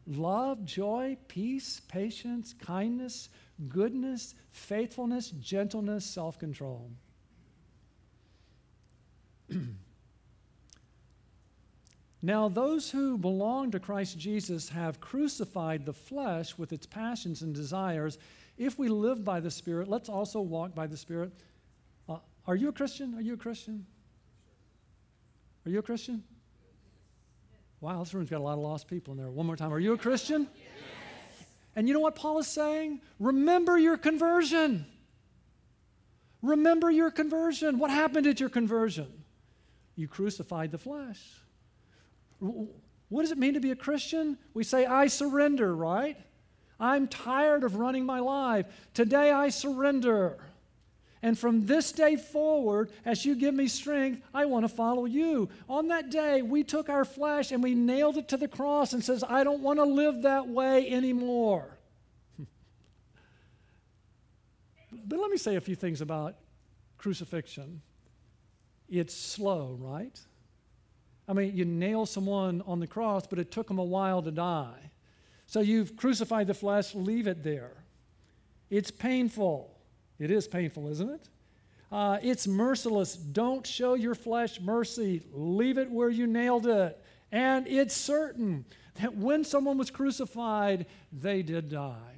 Love, 0.05 0.63
joy, 0.65 1.17
peace, 1.27 1.81
patience, 1.87 2.53
kindness, 2.53 3.29
goodness, 3.69 4.35
faithfulness, 4.51 5.31
gentleness, 5.31 6.05
self 6.05 6.37
control. 6.37 6.91
Now, 12.21 12.49
those 12.49 12.89
who 12.89 13.17
belong 13.17 13.71
to 13.71 13.79
Christ 13.79 14.17
Jesus 14.17 14.69
have 14.69 14.99
crucified 14.99 15.85
the 15.85 15.93
flesh 15.93 16.57
with 16.57 16.73
its 16.73 16.85
passions 16.85 17.43
and 17.43 17.53
desires. 17.53 18.17
If 18.57 18.79
we 18.79 18.89
live 18.89 19.23
by 19.23 19.39
the 19.39 19.51
Spirit, 19.51 19.87
let's 19.87 20.09
also 20.09 20.41
walk 20.41 20.73
by 20.73 20.87
the 20.87 20.97
Spirit. 20.97 21.31
Uh, 22.09 22.17
are 22.47 22.55
you 22.55 22.69
a 22.69 22.71
Christian? 22.71 23.13
Are 23.15 23.21
you 23.21 23.35
a 23.35 23.37
Christian? 23.37 23.85
Are 25.65 25.69
you 25.69 25.79
a 25.79 25.83
Christian? 25.83 26.23
Wow, 27.81 27.99
this 27.99 28.13
room's 28.13 28.31
got 28.31 28.39
a 28.39 28.43
lot 28.43 28.53
of 28.53 28.59
lost 28.59 28.87
people 28.87 29.13
in 29.13 29.19
there. 29.19 29.29
One 29.29 29.45
more 29.45 29.55
time. 29.55 29.71
Are 29.71 29.79
you 29.79 29.93
a 29.93 29.97
Christian? 29.97 30.47
Yes. 30.55 31.47
And 31.75 31.87
you 31.87 31.93
know 31.93 31.99
what 31.99 32.15
Paul 32.15 32.39
is 32.39 32.47
saying? 32.47 33.01
Remember 33.19 33.77
your 33.77 33.97
conversion. 33.97 34.87
Remember 36.41 36.89
your 36.89 37.11
conversion. 37.11 37.77
What 37.77 37.91
happened 37.91 38.25
at 38.25 38.39
your 38.39 38.49
conversion? 38.49 39.07
You 39.95 40.07
crucified 40.07 40.71
the 40.71 40.79
flesh. 40.79 41.19
What 42.39 43.21
does 43.21 43.31
it 43.31 43.37
mean 43.37 43.53
to 43.53 43.59
be 43.59 43.71
a 43.71 43.75
Christian? 43.75 44.37
We 44.53 44.63
say, 44.63 44.85
I 44.85 45.07
surrender, 45.07 45.75
right? 45.75 46.17
I'm 46.79 47.07
tired 47.07 47.63
of 47.63 47.75
running 47.75 48.05
my 48.05 48.19
life. 48.19 48.65
Today 48.93 49.31
I 49.31 49.49
surrender. 49.49 50.37
And 51.21 51.37
from 51.37 51.65
this 51.65 51.91
day 51.91 52.15
forward, 52.15 52.91
as 53.03 53.25
you 53.25 53.35
give 53.35 53.53
me 53.55 53.67
strength, 53.67 54.21
I 54.33 54.45
want 54.45 54.65
to 54.65 54.69
follow 54.69 55.05
you. 55.05 55.49
On 55.67 55.87
that 55.87 56.11
day, 56.11 56.41
we 56.43 56.63
took 56.63 56.89
our 56.89 57.05
flesh 57.05 57.51
and 57.51 57.63
we 57.63 57.73
nailed 57.73 58.17
it 58.17 58.27
to 58.29 58.37
the 58.37 58.47
cross 58.47 58.93
and 58.93 59.03
says, 59.03 59.23
I 59.27 59.43
don't 59.43 59.61
want 59.61 59.79
to 59.79 59.85
live 59.85 60.21
that 60.21 60.47
way 60.47 60.89
anymore. 60.91 61.79
but 64.91 65.17
let 65.17 65.31
me 65.31 65.37
say 65.37 65.55
a 65.55 65.61
few 65.61 65.75
things 65.75 66.01
about 66.01 66.35
crucifixion. 66.99 67.81
It's 68.87 69.15
slow, 69.15 69.75
right? 69.81 70.17
I 71.27 71.33
mean, 71.33 71.55
you 71.55 71.65
nail 71.65 72.05
someone 72.05 72.61
on 72.65 72.79
the 72.79 72.87
cross, 72.87 73.27
but 73.27 73.37
it 73.39 73.51
took 73.51 73.67
them 73.67 73.79
a 73.79 73.83
while 73.83 74.21
to 74.21 74.31
die. 74.31 74.91
So 75.45 75.59
you've 75.59 75.95
crucified 75.95 76.47
the 76.47 76.53
flesh, 76.53 76.95
leave 76.95 77.27
it 77.27 77.43
there. 77.43 77.83
It's 78.69 78.91
painful. 78.91 79.73
It 80.19 80.31
is 80.31 80.47
painful, 80.47 80.89
isn't 80.89 81.09
it? 81.09 81.29
Uh, 81.91 82.17
it's 82.21 82.47
merciless. 82.47 83.15
Don't 83.15 83.65
show 83.65 83.93
your 83.93 84.15
flesh 84.15 84.59
mercy. 84.59 85.23
Leave 85.31 85.77
it 85.77 85.89
where 85.89 86.09
you 86.09 86.27
nailed 86.27 86.67
it. 86.67 87.01
And 87.31 87.67
it's 87.67 87.95
certain 87.95 88.65
that 88.95 89.15
when 89.15 89.43
someone 89.43 89.77
was 89.77 89.89
crucified, 89.89 90.85
they 91.11 91.41
did 91.43 91.69
die. 91.69 92.15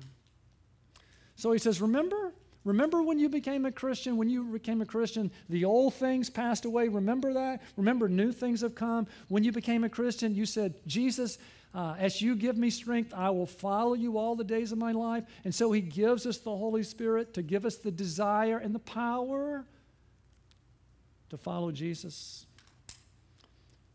So 1.36 1.52
he 1.52 1.60
says, 1.60 1.82
Remember? 1.82 2.34
Remember 2.66 3.02
when 3.02 3.20
you 3.20 3.30
became 3.30 3.66
a 3.66 3.72
Christian? 3.72 4.18
When 4.18 4.30
you 4.30 4.44
became 4.44 4.82
a 4.82 4.86
Christian, 4.86 5.32
the 5.48 5.66
old 5.66 5.94
things 5.94 6.30
passed 6.30 6.66
away. 6.66 6.90
Remember 6.90 7.34
that? 7.34 7.62
Remember 7.78 8.10
new 8.10 8.32
things 8.32 8.62
have 8.62 8.76
come? 8.76 9.08
When 9.30 9.44
you 9.44 9.52
became 9.52 9.84
a 9.84 9.90
Christian, 9.90 10.36
you 10.36 10.46
said, 10.46 10.76
Jesus, 10.86 11.38
uh, 11.74 11.96
as 11.98 12.22
you 12.22 12.36
give 12.36 12.58
me 12.58 12.70
strength, 12.70 13.14
I 13.16 13.30
will 13.30 13.46
follow 13.46 13.94
you 13.94 14.18
all 14.18 14.36
the 14.36 14.44
days 14.44 14.72
of 14.72 14.78
my 14.78 14.92
life. 14.92 15.24
And 15.46 15.56
so 15.56 15.72
he 15.72 15.82
gives 15.82 16.26
us 16.26 16.40
the 16.40 16.56
Holy 16.56 16.84
Spirit 16.84 17.34
to 17.36 17.42
give 17.42 17.66
us 17.66 17.78
the 17.78 17.92
desire 17.92 18.58
and 18.58 18.76
the 18.76 18.80
power 18.80 19.64
to 21.30 21.38
follow 21.38 21.72
Jesus. 21.72 22.46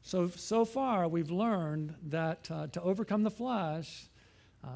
So, 0.03 0.29
so 0.29 0.65
far, 0.65 1.09
we've 1.09 1.31
learned 1.31 1.95
that 2.09 2.49
uh, 2.51 2.67
to 2.69 2.83
overcome 2.83 3.23
the 3.23 3.31
flesh, 3.31 4.07
uh, 4.65 4.69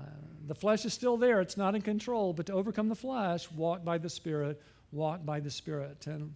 the 0.46 0.54
flesh 0.54 0.84
is 0.84 0.92
still 0.92 1.16
there, 1.16 1.40
it's 1.40 1.56
not 1.56 1.74
in 1.74 1.82
control, 1.82 2.32
but 2.32 2.46
to 2.46 2.52
overcome 2.52 2.88
the 2.88 2.94
flesh, 2.94 3.50
walk 3.52 3.84
by 3.84 3.98
the 3.98 4.08
Spirit, 4.08 4.60
walk 4.92 5.24
by 5.24 5.40
the 5.40 5.50
Spirit. 5.50 6.06
And 6.06 6.34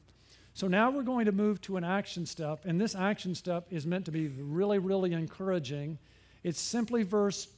so 0.55 0.69
now 0.69 0.91
we're 0.91 1.03
going 1.03 1.27
to 1.27 1.33
move 1.33 1.61
to 1.62 1.77
an 1.77 1.85
action 1.85 2.27
step, 2.27 2.65
and 2.65 2.81
this 2.81 2.95
action 2.95 3.35
step 3.35 3.67
is 3.71 3.87
meant 3.87 4.05
to 4.05 4.11
be 4.11 4.29
really, 4.29 4.79
really 4.79 5.12
encouraging. 5.15 5.99
It's 6.43 6.61
simply 6.61 7.03
verse 7.03 7.49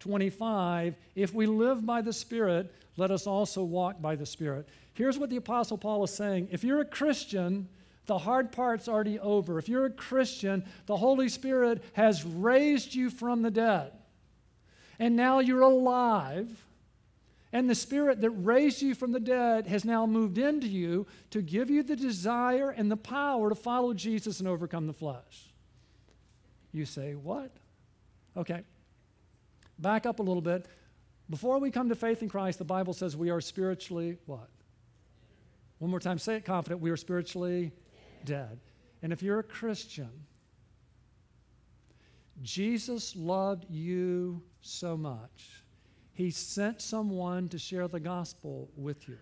25 0.00 0.96
If 1.14 1.32
we 1.32 1.46
live 1.46 1.86
by 1.86 2.02
the 2.02 2.12
Spirit, 2.12 2.74
let 2.96 3.10
us 3.10 3.26
also 3.26 3.62
walk 3.62 4.02
by 4.02 4.16
the 4.16 4.26
Spirit. 4.26 4.68
Here's 4.94 5.18
what 5.18 5.30
the 5.30 5.36
Apostle 5.36 5.78
Paul 5.78 6.02
is 6.02 6.10
saying 6.10 6.48
If 6.50 6.64
you're 6.64 6.80
a 6.80 6.86
Christian, 6.86 7.68
the 8.06 8.18
hard 8.18 8.50
part's 8.50 8.88
already 8.88 9.20
over. 9.20 9.58
If 9.58 9.68
you're 9.68 9.86
a 9.86 9.90
Christian, 9.90 10.64
the 10.86 10.96
Holy 10.96 11.28
Spirit 11.28 11.84
has 11.92 12.24
raised 12.24 12.94
you 12.94 13.10
from 13.10 13.42
the 13.42 13.50
dead 13.52 13.92
and 15.00 15.16
now 15.16 15.40
you're 15.40 15.62
alive. 15.62 16.64
And 17.52 17.68
the 17.68 17.74
Spirit 17.74 18.20
that 18.20 18.30
raised 18.30 18.80
you 18.80 18.94
from 18.94 19.10
the 19.10 19.18
dead 19.18 19.66
has 19.66 19.84
now 19.84 20.06
moved 20.06 20.38
into 20.38 20.68
you 20.68 21.08
to 21.30 21.42
give 21.42 21.68
you 21.68 21.82
the 21.82 21.96
desire 21.96 22.70
and 22.70 22.88
the 22.88 22.96
power 22.96 23.48
to 23.48 23.56
follow 23.56 23.92
Jesus 23.92 24.38
and 24.38 24.48
overcome 24.48 24.86
the 24.86 24.92
flesh. 24.92 25.50
You 26.70 26.84
say, 26.84 27.14
What? 27.14 27.50
Okay. 28.36 28.62
Back 29.80 30.06
up 30.06 30.20
a 30.20 30.22
little 30.22 30.42
bit. 30.42 30.66
Before 31.30 31.58
we 31.58 31.70
come 31.70 31.88
to 31.88 31.94
faith 31.94 32.22
in 32.22 32.28
Christ, 32.28 32.58
the 32.58 32.64
Bible 32.64 32.92
says 32.92 33.16
we 33.16 33.30
are 33.30 33.40
spiritually 33.40 34.18
what? 34.26 34.50
One 35.78 35.90
more 35.90 36.00
time, 36.00 36.18
say 36.18 36.36
it 36.36 36.44
confident. 36.44 36.82
We 36.82 36.90
are 36.90 36.96
spiritually 36.96 37.72
dead. 38.24 38.60
And 39.02 39.12
if 39.12 39.22
you're 39.22 39.38
a 39.38 39.44
Christian, 39.44 40.10
Jesus 42.42 43.16
loved 43.16 43.64
you 43.70 44.42
so 44.60 44.96
much. 44.96 45.64
He 46.12 46.30
sent 46.30 46.82
someone 46.82 47.48
to 47.48 47.58
share 47.58 47.88
the 47.88 48.00
gospel 48.00 48.70
with 48.76 49.08
you. 49.08 49.18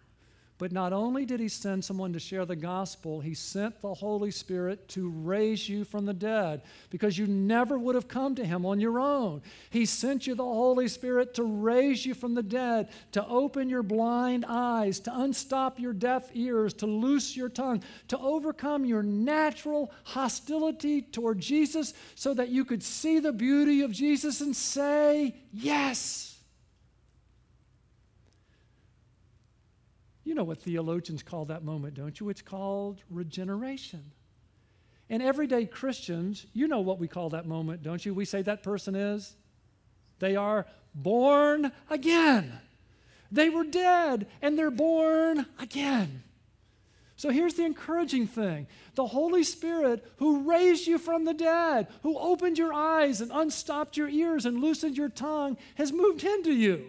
But 0.58 0.72
not 0.72 0.92
only 0.92 1.24
did 1.24 1.38
he 1.38 1.46
send 1.48 1.84
someone 1.84 2.12
to 2.12 2.18
share 2.18 2.44
the 2.44 2.56
gospel, 2.56 3.20
he 3.20 3.32
sent 3.32 3.80
the 3.80 3.94
Holy 3.94 4.32
Spirit 4.32 4.88
to 4.88 5.08
raise 5.08 5.68
you 5.68 5.84
from 5.84 6.04
the 6.04 6.12
dead 6.12 6.62
because 6.90 7.16
you 7.16 7.28
never 7.28 7.78
would 7.78 7.94
have 7.94 8.08
come 8.08 8.34
to 8.34 8.44
him 8.44 8.66
on 8.66 8.80
your 8.80 8.98
own. 8.98 9.40
He 9.70 9.86
sent 9.86 10.26
you 10.26 10.34
the 10.34 10.42
Holy 10.42 10.88
Spirit 10.88 11.32
to 11.34 11.44
raise 11.44 12.04
you 12.04 12.12
from 12.12 12.34
the 12.34 12.42
dead, 12.42 12.88
to 13.12 13.24
open 13.28 13.68
your 13.68 13.84
blind 13.84 14.44
eyes, 14.48 14.98
to 15.00 15.20
unstop 15.20 15.78
your 15.78 15.92
deaf 15.92 16.28
ears, 16.34 16.74
to 16.74 16.86
loose 16.86 17.36
your 17.36 17.48
tongue, 17.48 17.80
to 18.08 18.18
overcome 18.18 18.84
your 18.84 19.04
natural 19.04 19.92
hostility 20.02 21.02
toward 21.02 21.38
Jesus 21.38 21.94
so 22.16 22.34
that 22.34 22.48
you 22.48 22.64
could 22.64 22.82
see 22.82 23.20
the 23.20 23.32
beauty 23.32 23.82
of 23.82 23.92
Jesus 23.92 24.40
and 24.40 24.56
say, 24.56 25.36
Yes. 25.52 26.27
You 30.28 30.34
know 30.34 30.44
what 30.44 30.58
theologians 30.58 31.22
call 31.22 31.46
that 31.46 31.64
moment, 31.64 31.94
don't 31.94 32.20
you? 32.20 32.28
It's 32.28 32.42
called 32.42 33.02
regeneration. 33.08 34.12
And 35.08 35.22
everyday 35.22 35.64
Christians, 35.64 36.44
you 36.52 36.68
know 36.68 36.82
what 36.82 36.98
we 36.98 37.08
call 37.08 37.30
that 37.30 37.46
moment, 37.46 37.82
don't 37.82 38.04
you? 38.04 38.12
We 38.12 38.26
say 38.26 38.42
that 38.42 38.62
person 38.62 38.94
is, 38.94 39.34
they 40.18 40.36
are 40.36 40.66
born 40.94 41.72
again. 41.88 42.52
They 43.32 43.48
were 43.48 43.64
dead 43.64 44.26
and 44.42 44.58
they're 44.58 44.70
born 44.70 45.46
again. 45.58 46.24
So 47.16 47.30
here's 47.30 47.54
the 47.54 47.64
encouraging 47.64 48.26
thing 48.26 48.66
the 48.96 49.06
Holy 49.06 49.44
Spirit, 49.44 50.06
who 50.18 50.42
raised 50.42 50.86
you 50.86 50.98
from 50.98 51.24
the 51.24 51.32
dead, 51.32 51.88
who 52.02 52.18
opened 52.18 52.58
your 52.58 52.74
eyes 52.74 53.22
and 53.22 53.32
unstopped 53.32 53.96
your 53.96 54.10
ears 54.10 54.44
and 54.44 54.60
loosened 54.60 54.98
your 54.98 55.08
tongue, 55.08 55.56
has 55.76 55.90
moved 55.90 56.22
into 56.22 56.52
you 56.52 56.84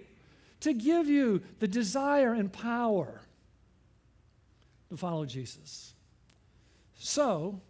to 0.60 0.74
give 0.74 1.08
you 1.08 1.42
the 1.60 1.70
desire 1.70 2.34
and 2.34 2.52
power 2.52 3.22
to 4.90 4.98
follow 4.98 5.26
Jesus. 5.26 5.94
So, 6.96 7.62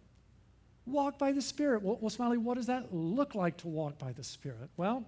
Walk 0.90 1.18
by 1.18 1.32
the 1.32 1.42
Spirit. 1.42 1.82
Well, 1.82 1.98
well, 2.00 2.10
Smiley, 2.10 2.38
what 2.38 2.56
does 2.56 2.66
that 2.66 2.92
look 2.92 3.34
like 3.34 3.58
to 3.58 3.68
walk 3.68 3.98
by 3.98 4.12
the 4.12 4.24
Spirit? 4.24 4.70
Well, 4.76 5.04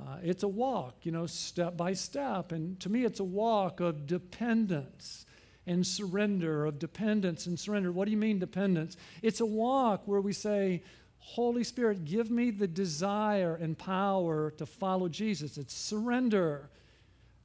uh, 0.00 0.18
it's 0.22 0.42
a 0.42 0.48
walk, 0.48 0.94
you 1.02 1.12
know, 1.12 1.26
step 1.26 1.76
by 1.76 1.92
step. 1.92 2.52
And 2.52 2.78
to 2.80 2.88
me, 2.88 3.04
it's 3.04 3.20
a 3.20 3.24
walk 3.24 3.80
of 3.80 4.06
dependence 4.06 5.26
and 5.66 5.86
surrender, 5.86 6.66
of 6.66 6.78
dependence 6.78 7.46
and 7.46 7.58
surrender. 7.58 7.90
What 7.90 8.04
do 8.04 8.10
you 8.10 8.16
mean, 8.16 8.38
dependence? 8.38 8.96
It's 9.22 9.40
a 9.40 9.46
walk 9.46 10.02
where 10.06 10.20
we 10.20 10.32
say, 10.32 10.82
Holy 11.18 11.64
Spirit, 11.64 12.04
give 12.04 12.30
me 12.30 12.50
the 12.50 12.66
desire 12.66 13.56
and 13.56 13.78
power 13.78 14.50
to 14.52 14.66
follow 14.66 15.08
Jesus. 15.08 15.56
It's 15.56 15.74
surrender. 15.74 16.68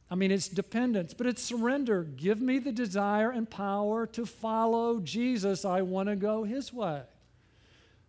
I 0.09 0.15
mean, 0.15 0.31
it's 0.31 0.47
dependence, 0.47 1.13
but 1.13 1.27
it's 1.27 1.41
surrender. 1.41 2.03
Give 2.03 2.39
me 2.39 2.59
the 2.59 2.71
desire 2.71 3.29
and 3.29 3.49
power 3.49 4.07
to 4.07 4.25
follow 4.25 4.99
Jesus. 4.99 5.65
I 5.65 5.81
want 5.81 6.07
to 6.07 6.15
go 6.15 6.43
his 6.43 6.71
way. 6.71 7.01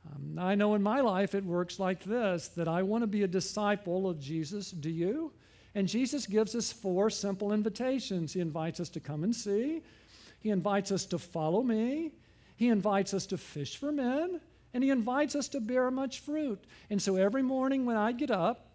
Um, 0.07 0.39
I 0.39 0.55
know 0.55 0.75
in 0.75 0.83
my 0.83 1.01
life 1.01 1.35
it 1.35 1.45
works 1.45 1.81
like 1.81 2.05
this 2.05 2.49
that 2.49 2.69
I 2.69 2.83
want 2.83 3.03
to 3.03 3.09
be 3.09 3.25
a 3.25 3.29
disciple 3.29 4.09
of 4.09 4.21
Jesus. 4.21 4.71
Do 4.71 4.91
you? 4.91 5.33
And 5.75 5.89
Jesus 5.89 6.27
gives 6.27 6.55
us 6.55 6.73
four 6.73 7.11
simple 7.11 7.53
invitations. 7.53 8.33
He 8.33 8.41
invites 8.41 8.81
us 8.81 8.89
to 8.91 9.01
come 9.01 9.25
and 9.25 9.35
see, 9.35 9.83
He 10.41 10.51
invites 10.51 10.93
us 10.93 11.05
to 11.07 11.19
follow 11.19 11.63
me, 11.63 12.13
He 12.57 12.69
invites 12.69 13.13
us 13.13 13.27
to 13.27 13.37
fish 13.37 13.77
for 13.77 13.91
men, 13.91 14.41
and 14.73 14.85
He 14.85 14.91
invites 14.91 15.35
us 15.35 15.49
to 15.49 15.61
bear 15.61 15.91
much 15.91 16.21
fruit. 16.21 16.65
And 16.91 17.03
so 17.03 17.17
every 17.17 17.43
morning 17.43 17.87
when 17.87 17.97
I 17.97 18.13
get 18.13 18.31
up, 18.31 18.68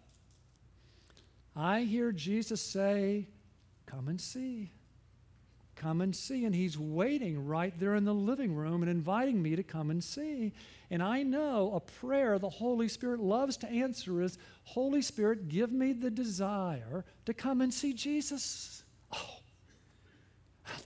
I 1.56 1.82
hear 1.82 2.12
Jesus 2.12 2.60
say, 2.60 3.28
Come 3.86 4.08
and 4.08 4.20
see. 4.20 4.70
Come 5.76 6.00
and 6.00 6.14
see. 6.14 6.44
And 6.44 6.54
He's 6.54 6.78
waiting 6.78 7.46
right 7.46 7.72
there 7.78 7.94
in 7.94 8.04
the 8.04 8.14
living 8.14 8.54
room 8.54 8.82
and 8.82 8.90
inviting 8.90 9.42
me 9.42 9.56
to 9.56 9.62
come 9.62 9.90
and 9.90 10.02
see. 10.02 10.52
And 10.90 11.02
I 11.02 11.22
know 11.22 11.72
a 11.74 11.80
prayer 11.80 12.38
the 12.38 12.48
Holy 12.48 12.88
Spirit 12.88 13.20
loves 13.20 13.56
to 13.58 13.68
answer 13.68 14.22
is 14.22 14.38
Holy 14.64 15.02
Spirit, 15.02 15.48
give 15.48 15.72
me 15.72 15.92
the 15.92 16.10
desire 16.10 17.04
to 17.26 17.34
come 17.34 17.60
and 17.60 17.72
see 17.72 17.92
Jesus. 17.92 18.82
Oh, 19.12 19.38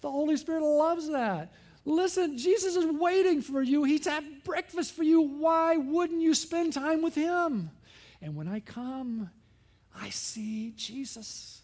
the 0.00 0.10
Holy 0.10 0.36
Spirit 0.36 0.62
loves 0.62 1.08
that. 1.08 1.52
Listen, 1.84 2.36
Jesus 2.36 2.76
is 2.76 2.84
waiting 2.84 3.40
for 3.40 3.62
you. 3.62 3.84
He's 3.84 4.06
at 4.06 4.44
breakfast 4.44 4.92
for 4.92 5.02
you. 5.02 5.22
Why 5.22 5.76
wouldn't 5.76 6.20
you 6.20 6.34
spend 6.34 6.74
time 6.74 7.00
with 7.00 7.14
Him? 7.14 7.70
And 8.20 8.36
when 8.36 8.48
I 8.48 8.60
come, 8.60 9.30
I 10.00 10.10
see 10.10 10.72
Jesus. 10.76 11.58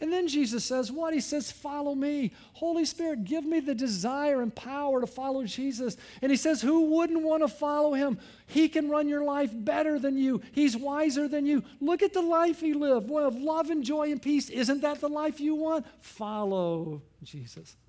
And 0.00 0.12
then 0.12 0.26
Jesus 0.26 0.64
says, 0.64 0.90
What? 0.90 1.14
He 1.14 1.20
says, 1.20 1.52
Follow 1.52 1.94
me. 1.94 2.32
Holy 2.54 2.84
Spirit, 2.84 3.24
give 3.24 3.44
me 3.44 3.60
the 3.60 3.74
desire 3.74 4.42
and 4.42 4.54
power 4.54 5.00
to 5.00 5.06
follow 5.06 5.44
Jesus. 5.44 5.96
And 6.20 6.30
he 6.30 6.36
says, 6.36 6.60
Who 6.60 6.96
wouldn't 6.96 7.22
want 7.22 7.42
to 7.42 7.48
follow 7.48 7.94
him? 7.94 8.18
He 8.46 8.68
can 8.68 8.90
run 8.90 9.08
your 9.08 9.22
life 9.22 9.50
better 9.52 9.98
than 9.98 10.18
you, 10.18 10.42
he's 10.52 10.76
wiser 10.76 11.28
than 11.28 11.46
you. 11.46 11.62
Look 11.80 12.02
at 12.02 12.12
the 12.12 12.22
life 12.22 12.60
he 12.60 12.74
lived, 12.74 13.08
one 13.08 13.22
of 13.22 13.36
love 13.36 13.70
and 13.70 13.84
joy 13.84 14.10
and 14.10 14.20
peace. 14.20 14.50
Isn't 14.50 14.82
that 14.82 15.00
the 15.00 15.08
life 15.08 15.40
you 15.40 15.54
want? 15.54 15.86
Follow 16.00 17.02
Jesus. 17.22 17.76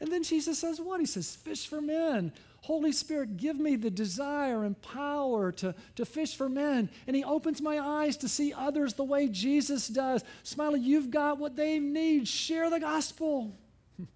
And 0.00 0.10
then 0.10 0.24
Jesus 0.24 0.58
says, 0.58 0.80
What? 0.80 0.98
He 0.98 1.06
says, 1.06 1.34
Fish 1.34 1.66
for 1.66 1.80
men. 1.80 2.32
Holy 2.62 2.92
Spirit, 2.92 3.36
give 3.36 3.58
me 3.58 3.74
the 3.74 3.90
desire 3.90 4.62
and 4.62 4.80
power 4.80 5.50
to, 5.50 5.74
to 5.96 6.04
fish 6.06 6.36
for 6.36 6.48
men. 6.48 6.88
And 7.08 7.16
He 7.16 7.24
opens 7.24 7.60
my 7.60 7.80
eyes 7.80 8.16
to 8.18 8.28
see 8.28 8.52
others 8.52 8.94
the 8.94 9.02
way 9.04 9.26
Jesus 9.26 9.88
does. 9.88 10.22
Smiley, 10.44 10.78
you've 10.78 11.10
got 11.10 11.38
what 11.38 11.56
they 11.56 11.80
need. 11.80 12.28
Share 12.28 12.70
the 12.70 12.78
gospel. 12.78 13.56
and 13.98 14.08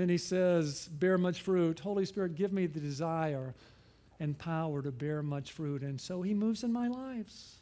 then 0.00 0.08
He 0.08 0.16
says, 0.16 0.88
Bear 0.88 1.18
much 1.18 1.42
fruit. 1.42 1.78
Holy 1.78 2.06
Spirit, 2.06 2.36
give 2.36 2.54
me 2.54 2.66
the 2.66 2.80
desire 2.80 3.54
and 4.18 4.38
power 4.38 4.80
to 4.80 4.90
bear 4.90 5.22
much 5.22 5.52
fruit. 5.52 5.82
And 5.82 6.00
so 6.00 6.22
He 6.22 6.32
moves 6.32 6.64
in 6.64 6.72
my 6.72 6.88
lives. 6.88 7.57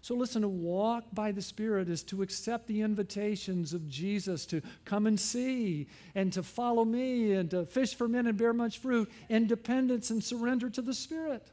So, 0.00 0.14
listen, 0.14 0.42
to 0.42 0.48
walk 0.48 1.04
by 1.12 1.32
the 1.32 1.42
Spirit 1.42 1.88
is 1.88 2.02
to 2.04 2.22
accept 2.22 2.66
the 2.66 2.82
invitations 2.82 3.74
of 3.74 3.88
Jesus 3.88 4.46
to 4.46 4.62
come 4.84 5.06
and 5.06 5.18
see 5.18 5.88
and 6.14 6.32
to 6.32 6.42
follow 6.42 6.84
me 6.84 7.32
and 7.32 7.50
to 7.50 7.66
fish 7.66 7.94
for 7.94 8.06
men 8.08 8.26
and 8.26 8.38
bear 8.38 8.52
much 8.52 8.78
fruit, 8.78 9.10
independence 9.28 10.10
and 10.10 10.22
surrender 10.22 10.70
to 10.70 10.82
the 10.82 10.94
Spirit. 10.94 11.46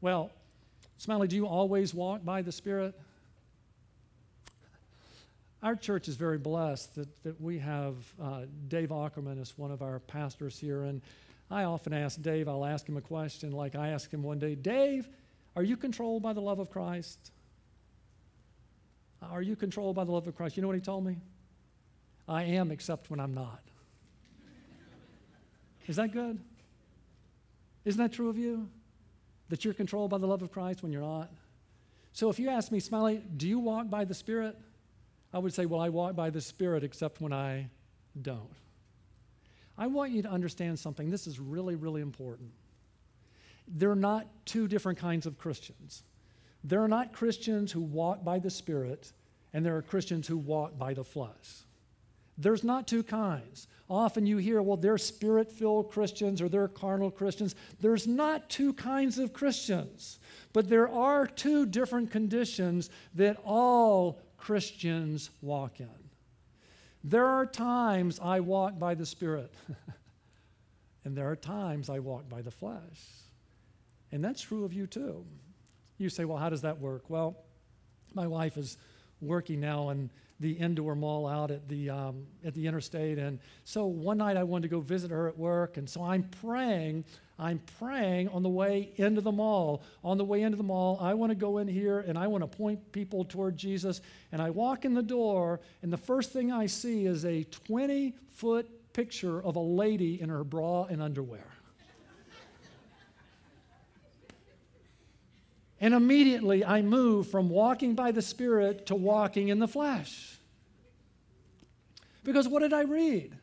Well, 0.00 0.30
Smiley, 0.98 1.28
do 1.28 1.36
you 1.36 1.46
always 1.46 1.94
walk 1.94 2.24
by 2.24 2.42
the 2.42 2.52
Spirit? 2.52 2.98
Our 5.62 5.76
church 5.76 6.08
is 6.08 6.16
very 6.16 6.38
blessed 6.38 6.94
that, 6.96 7.22
that 7.22 7.40
we 7.40 7.58
have 7.58 7.94
uh, 8.22 8.42
Dave 8.68 8.92
Ackerman 8.92 9.40
as 9.40 9.56
one 9.56 9.70
of 9.70 9.82
our 9.82 10.00
pastors 10.00 10.58
here. 10.58 10.82
And 10.82 11.00
I 11.50 11.64
often 11.64 11.92
ask 11.92 12.20
Dave, 12.20 12.48
I'll 12.48 12.64
ask 12.64 12.88
him 12.88 12.96
a 12.96 13.00
question 13.00 13.52
like 13.52 13.74
I 13.74 13.88
asked 13.88 14.12
him 14.12 14.22
one 14.22 14.38
day 14.38 14.54
Dave, 14.54 15.08
are 15.56 15.62
you 15.62 15.76
controlled 15.78 16.22
by 16.22 16.34
the 16.34 16.40
love 16.40 16.58
of 16.58 16.70
Christ? 16.70 17.32
Are 19.22 19.40
you 19.40 19.56
controlled 19.56 19.96
by 19.96 20.04
the 20.04 20.12
love 20.12 20.28
of 20.28 20.36
Christ? 20.36 20.56
You 20.56 20.60
know 20.60 20.68
what 20.68 20.76
he 20.76 20.82
told 20.82 21.04
me? 21.04 21.16
I 22.28 22.42
am, 22.42 22.70
except 22.70 23.10
when 23.10 23.18
I'm 23.18 23.32
not. 23.32 23.62
Is 25.86 25.96
that 25.96 26.12
good? 26.12 26.38
Isn't 27.86 28.02
that 28.02 28.12
true 28.12 28.28
of 28.28 28.36
you? 28.36 28.68
That 29.48 29.64
you're 29.64 29.74
controlled 29.74 30.10
by 30.10 30.18
the 30.18 30.26
love 30.26 30.42
of 30.42 30.52
Christ 30.52 30.82
when 30.82 30.92
you're 30.92 31.02
not? 31.02 31.30
So 32.12 32.28
if 32.28 32.38
you 32.38 32.50
ask 32.50 32.70
me, 32.70 32.80
Smiley, 32.80 33.22
do 33.36 33.48
you 33.48 33.58
walk 33.58 33.88
by 33.88 34.04
the 34.04 34.14
Spirit? 34.14 34.58
I 35.32 35.38
would 35.38 35.54
say, 35.54 35.66
well, 35.66 35.80
I 35.80 35.88
walk 35.88 36.16
by 36.16 36.30
the 36.30 36.40
Spirit 36.40 36.84
except 36.84 37.20
when 37.20 37.32
I 37.32 37.70
don't. 38.20 38.50
I 39.78 39.86
want 39.86 40.12
you 40.12 40.22
to 40.22 40.30
understand 40.30 40.78
something. 40.78 41.10
This 41.10 41.26
is 41.26 41.38
really, 41.38 41.76
really 41.76 42.00
important 42.00 42.50
they're 43.68 43.94
not 43.94 44.26
two 44.44 44.68
different 44.68 44.98
kinds 44.98 45.26
of 45.26 45.38
Christians. 45.38 46.02
There 46.64 46.82
are 46.82 46.88
not 46.88 47.12
Christians 47.12 47.72
who 47.72 47.80
walk 47.80 48.24
by 48.24 48.38
the 48.38 48.50
Spirit, 48.50 49.12
and 49.52 49.64
there 49.64 49.76
are 49.76 49.82
Christians 49.82 50.26
who 50.26 50.36
walk 50.36 50.78
by 50.78 50.94
the 50.94 51.04
flesh. 51.04 51.64
There's 52.38 52.64
not 52.64 52.86
two 52.86 53.02
kinds. 53.02 53.66
Often 53.88 54.26
you 54.26 54.36
hear, 54.36 54.60
well, 54.60 54.76
they're 54.76 54.98
spirit 54.98 55.50
filled 55.50 55.90
Christians 55.90 56.42
or 56.42 56.48
they're 56.48 56.68
carnal 56.68 57.10
Christians. 57.10 57.54
There's 57.80 58.06
not 58.06 58.50
two 58.50 58.74
kinds 58.74 59.18
of 59.18 59.32
Christians, 59.32 60.18
but 60.52 60.68
there 60.68 60.88
are 60.88 61.26
two 61.26 61.64
different 61.66 62.10
conditions 62.10 62.90
that 63.14 63.38
all 63.44 64.20
Christians 64.36 65.30
walk 65.40 65.80
in. 65.80 65.88
There 67.04 67.26
are 67.26 67.46
times 67.46 68.18
I 68.20 68.40
walk 68.40 68.78
by 68.78 68.94
the 68.94 69.06
Spirit, 69.06 69.54
and 71.04 71.16
there 71.16 71.30
are 71.30 71.36
times 71.36 71.88
I 71.88 72.00
walk 72.00 72.28
by 72.28 72.42
the 72.42 72.50
flesh. 72.50 73.00
And 74.16 74.24
that's 74.24 74.40
true 74.40 74.64
of 74.64 74.72
you 74.72 74.86
too. 74.86 75.26
You 75.98 76.08
say, 76.08 76.24
well, 76.24 76.38
how 76.38 76.48
does 76.48 76.62
that 76.62 76.80
work? 76.80 77.04
Well, 77.10 77.36
my 78.14 78.26
wife 78.26 78.56
is 78.56 78.78
working 79.20 79.60
now 79.60 79.90
in 79.90 80.10
the 80.40 80.52
indoor 80.52 80.94
mall 80.94 81.26
out 81.26 81.50
at 81.50 81.68
the, 81.68 81.90
um, 81.90 82.26
at 82.42 82.54
the 82.54 82.66
interstate. 82.66 83.18
And 83.18 83.38
so 83.64 83.84
one 83.84 84.16
night 84.16 84.38
I 84.38 84.42
wanted 84.42 84.62
to 84.62 84.68
go 84.68 84.80
visit 84.80 85.10
her 85.10 85.28
at 85.28 85.36
work. 85.36 85.76
And 85.76 85.88
so 85.88 86.02
I'm 86.02 86.22
praying, 86.40 87.04
I'm 87.38 87.60
praying 87.78 88.28
on 88.28 88.42
the 88.42 88.48
way 88.48 88.90
into 88.96 89.20
the 89.20 89.32
mall. 89.32 89.82
On 90.02 90.16
the 90.16 90.24
way 90.24 90.40
into 90.40 90.56
the 90.56 90.62
mall, 90.62 90.96
I 90.98 91.12
want 91.12 91.30
to 91.30 91.36
go 91.36 91.58
in 91.58 91.68
here 91.68 92.00
and 92.00 92.16
I 92.16 92.26
want 92.26 92.42
to 92.42 92.48
point 92.48 92.92
people 92.92 93.22
toward 93.22 93.54
Jesus. 93.54 94.00
And 94.32 94.40
I 94.40 94.48
walk 94.48 94.86
in 94.86 94.94
the 94.94 95.02
door, 95.02 95.60
and 95.82 95.92
the 95.92 95.98
first 95.98 96.32
thing 96.32 96.50
I 96.50 96.64
see 96.64 97.04
is 97.04 97.26
a 97.26 97.44
20 97.44 98.14
foot 98.30 98.66
picture 98.94 99.42
of 99.42 99.56
a 99.56 99.60
lady 99.60 100.22
in 100.22 100.30
her 100.30 100.42
bra 100.42 100.84
and 100.84 101.02
underwear. 101.02 101.55
And 105.80 105.92
immediately 105.92 106.64
I 106.64 106.82
move 106.82 107.28
from 107.28 107.50
walking 107.50 107.94
by 107.94 108.10
the 108.10 108.22
Spirit 108.22 108.86
to 108.86 108.94
walking 108.94 109.48
in 109.48 109.58
the 109.58 109.68
flesh. 109.68 110.38
Because 112.24 112.48
what 112.48 112.60
did 112.60 112.72
I 112.72 112.82
read? 112.82 113.36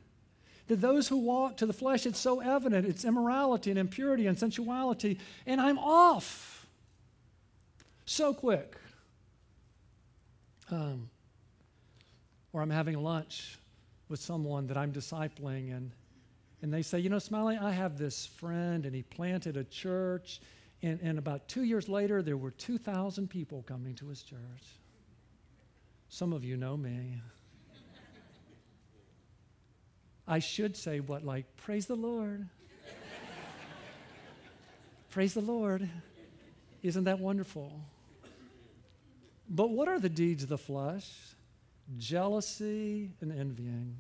That 0.67 0.82
those 0.82 1.08
who 1.08 1.17
walk 1.17 1.58
to 1.58 1.65
the 1.65 1.74
flesh, 1.74 2.06
it's 2.06 2.19
so 2.19 2.39
evident, 2.39 2.88
it's 2.88 3.06
immorality 3.06 3.69
and 3.69 3.80
impurity 3.80 4.28
and 4.28 4.38
sensuality, 4.38 5.19
and 5.46 5.62
I'm 5.62 5.78
off 5.78 6.65
so 8.06 8.34
quick. 8.34 8.76
Um, 10.72 11.10
or 12.52 12.62
I'm 12.62 12.69
having 12.69 13.02
lunch 13.02 13.58
with 14.10 14.19
someone 14.19 14.67
that 14.67 14.78
I'm 14.78 14.91
discipling, 14.91 15.76
and, 15.76 15.91
and 16.62 16.74
they 16.74 16.82
say, 16.82 17.00
You 17.00 17.10
know, 17.10 17.19
Smiley, 17.19 17.58
I 17.58 17.72
have 17.72 17.98
this 17.98 18.26
friend, 18.26 18.86
and 18.86 18.96
he 18.96 19.04
planted 19.04 19.58
a 19.58 19.64
church 19.64 20.39
and, 20.84 21.00
and 21.02 21.18
about 21.18 21.48
two 21.48 21.64
years 21.64 21.88
later, 21.88 22.22
there 22.22 22.36
were 22.36 22.52
2,000 22.52 23.30
people 23.30 23.64
coming 23.64 23.96
to 23.96 24.10
his 24.10 24.22
church. 24.22 24.40
Some 26.10 26.34
of 26.34 26.44
you 26.44 26.58
know 26.58 26.76
me. 26.76 27.22
I 30.28 30.40
should 30.40 30.76
say 30.76 31.00
what, 31.00 31.24
like, 31.24 31.46
praise 31.56 31.86
the 31.86 31.96
Lord. 31.96 32.48
praise 35.10 35.34
the 35.34 35.42
Lord. 35.42 35.90
Isn't 36.82 37.06
that 37.06 37.20
wonderful? 37.20 37.80
But 39.50 39.70
what 39.70 39.88
are 39.88 40.00
the 40.00 40.10
deeds 40.10 40.44
of 40.44 40.50
the 40.50 40.58
flesh? 40.58 41.10
Jealousy 41.98 43.12
and 43.22 43.32
envying. 43.32 43.96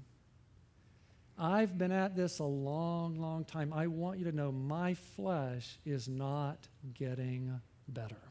I've 1.37 1.77
been 1.77 1.91
at 1.91 2.15
this 2.15 2.39
a 2.39 2.43
long, 2.43 3.19
long 3.19 3.43
time. 3.43 3.73
I 3.73 3.87
want 3.87 4.19
you 4.19 4.25
to 4.25 4.31
know 4.31 4.51
my 4.51 4.93
flesh 4.93 5.79
is 5.85 6.07
not 6.07 6.67
getting 6.93 7.59
better. 7.87 8.21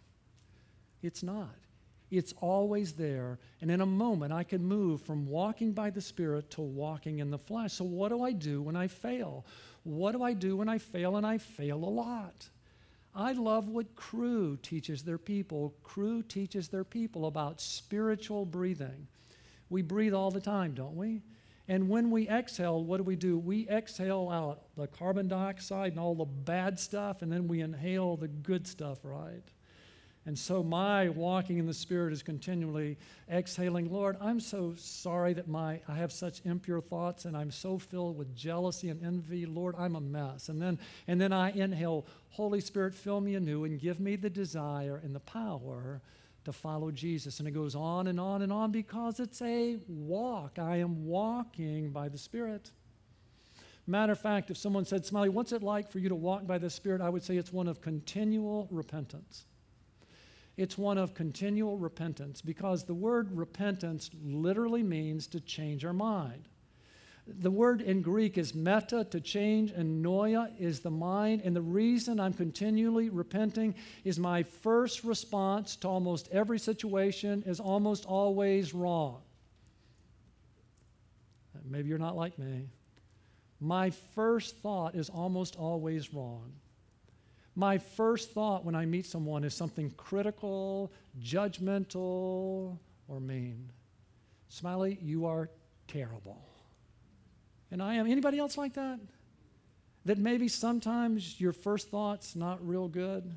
It's 1.03 1.23
not. 1.23 1.57
It's 2.11 2.35
always 2.41 2.93
there. 2.93 3.39
And 3.61 3.71
in 3.71 3.81
a 3.81 3.87
moment, 3.87 4.33
I 4.33 4.45
can 4.45 4.63
move 4.63 5.01
from 5.01 5.27
walking 5.27 5.73
by 5.73 5.91
the 5.91 6.01
Spirit 6.01 6.51
to 6.51 6.61
walking 6.61 7.19
in 7.19 7.31
the 7.31 7.39
flesh. 7.39 7.73
So, 7.73 7.85
what 7.85 8.11
do 8.11 8.23
I 8.23 8.33
do 8.33 8.61
when 8.63 8.77
I 8.77 8.87
fail? 8.87 9.47
What 9.83 10.13
do 10.13 10.23
I 10.23 10.35
do 10.35 10.59
when 10.59 10.69
I 10.69 10.79
fail? 10.79 11.17
And 11.17 11.27
I 11.27 11.39
fail 11.39 11.77
a 11.77 11.87
lot. 11.87 12.49
I 13.15 13.33
love 13.33 13.69
what 13.69 13.97
Cru 13.97 14.59
teaches 14.59 15.03
their 15.03 15.19
people. 15.19 15.75
Cru 15.83 16.23
teaches 16.23 16.69
their 16.69 16.85
people 16.85 17.27
about 17.27 17.61
spiritual 17.61 18.45
breathing. 18.45 19.09
We 19.71 19.83
breathe 19.83 20.15
all 20.15 20.31
the 20.31 20.41
time, 20.41 20.75
don't 20.75 20.97
we? 20.97 21.23
And 21.69 21.89
when 21.89 22.11
we 22.11 22.29
exhale, 22.29 22.83
what 22.83 22.97
do 22.97 23.05
we 23.05 23.17
do? 23.17 23.39
We 23.39 23.69
exhale 23.69 24.29
out 24.31 24.63
the 24.77 24.89
carbon 24.89 25.29
dioxide 25.29 25.93
and 25.93 26.01
all 26.01 26.15
the 26.15 26.25
bad 26.25 26.79
stuff, 26.79 27.23
and 27.23 27.31
then 27.31 27.47
we 27.47 27.61
inhale 27.61 28.17
the 28.17 28.29
good 28.29 28.67
stuff, 28.67 28.99
right? 29.05 29.45
And 30.25 30.39
so 30.39 30.63
my 30.63 31.09
walking 31.09 31.59
in 31.59 31.67
the 31.67 31.75
Spirit 31.75 32.13
is 32.13 32.23
continually 32.23 32.97
exhaling, 33.29 33.91
Lord, 33.91 34.17
I'm 34.21 34.39
so 34.39 34.75
sorry 34.77 35.33
that 35.35 35.49
my 35.49 35.81
I 35.89 35.97
have 35.97 36.13
such 36.13 36.41
impure 36.45 36.81
thoughts 36.81 37.25
and 37.25 37.37
I'm 37.37 37.51
so 37.51 37.77
filled 37.77 38.17
with 38.17 38.35
jealousy 38.37 38.89
and 38.91 39.05
envy. 39.05 39.47
Lord, 39.47 39.75
I'm 39.77 39.97
a 39.97 40.01
mess. 40.01 40.49
And 40.49 40.63
then 40.63 40.79
and 41.09 41.21
then 41.21 41.33
I 41.33 41.51
inhale, 41.51 42.07
Holy 42.31 42.61
Spirit, 42.61 42.95
fill 42.95 43.21
me 43.21 43.35
anew 43.35 43.65
and 43.65 43.81
give 43.81 43.99
me 43.99 44.15
the 44.15 44.31
desire 44.31 45.01
and 45.03 45.13
the 45.13 45.21
power 45.21 46.01
to 46.45 46.53
follow 46.53 46.90
Jesus. 46.90 47.38
And 47.38 47.49
it 47.49 47.53
goes 47.53 47.74
on 47.74 48.07
and 48.07 48.18
on 48.18 48.43
and 48.43 48.53
on 48.53 48.70
because 48.70 49.20
it's 49.20 49.43
a 49.43 49.78
walk. 49.88 50.59
I 50.59 50.76
am 50.76 51.05
walking 51.05 51.90
by 51.90 52.09
the 52.09 52.18
Spirit. 52.18 52.70
Matter 53.86 54.12
of 54.12 54.20
fact, 54.20 54.51
if 54.51 54.57
someone 54.57 54.84
said, 54.84 55.05
Smiley, 55.05 55.28
what's 55.28 55.53
it 55.53 55.62
like 55.62 55.90
for 55.90 55.99
you 55.99 56.09
to 56.09 56.14
walk 56.14 56.47
by 56.47 56.59
the 56.59 56.70
Spirit? 56.70 57.01
I 57.01 57.09
would 57.09 57.22
say 57.22 57.36
it's 57.36 57.53
one 57.53 57.66
of 57.66 57.80
continual 57.80 58.68
repentance. 58.70 59.47
It's 60.57 60.76
one 60.76 60.99
of 60.99 61.14
continual 61.14 61.78
repentance 61.78 62.43
because 62.43 62.84
the 62.84 62.95
word 62.95 63.36
repentance 63.36 64.11
literally 64.22 64.82
means 64.82 65.26
to 65.28 65.40
change 65.40 65.84
our 65.84 65.95
mind. 65.95 66.49
The 67.27 67.51
word 67.51 67.81
in 67.81 68.03
Greek 68.03 68.37
is 68.37 68.55
meta, 68.55 69.05
to 69.11 69.20
change, 69.20 69.70
and 69.70 70.05
noia 70.05 70.51
is 70.59 70.81
the 70.81 70.91
mind. 70.91 71.43
And 71.45 71.55
the 71.55 71.62
reason 71.62 72.18
I'm 72.18 72.33
continually 72.33 73.11
repenting 73.11 73.77
is 74.05 74.18
my 74.18 74.43
first 74.43 75.05
response 75.05 75.77
to 75.77 75.89
almost 75.89 76.29
every 76.33 76.59
situation 76.59 77.45
is 77.47 77.61
almost 77.61 78.07
always 78.07 78.75
wrong. 78.75 79.23
Maybe 81.64 81.89
you're 81.89 81.99
not 81.99 82.16
like 82.16 82.39
me. 82.39 82.68
My 83.61 83.91
first 83.91 84.57
thought 84.59 84.97
is 84.97 85.09
almost 85.09 85.55
always 85.55 86.12
wrong. 86.12 86.53
My 87.55 87.79
first 87.79 88.33
thought 88.33 88.64
when 88.64 88.75
I 88.75 88.85
meet 88.85 89.07
someone 89.07 89.45
is 89.45 89.55
something 89.55 89.93
critical, 89.97 90.91
judgmental, 91.23 92.79
or 93.07 93.20
mean. 93.20 93.70
Smiley, 94.49 94.99
you 95.01 95.27
are 95.27 95.49
terrible. 95.87 96.52
And 97.73 97.83
I 97.83 97.95
am. 97.95 98.07
Anybody 98.07 98.39
else 98.39 98.57
like 98.57 98.75
that? 98.75 99.01
That 100.05 100.18
maybe 100.18 100.47
sometimes 100.47 101.41
your 101.41 101.53
first 101.53 101.89
thought's 101.89 102.37
not 102.37 102.64
real 102.66 102.87
good? 102.87 103.33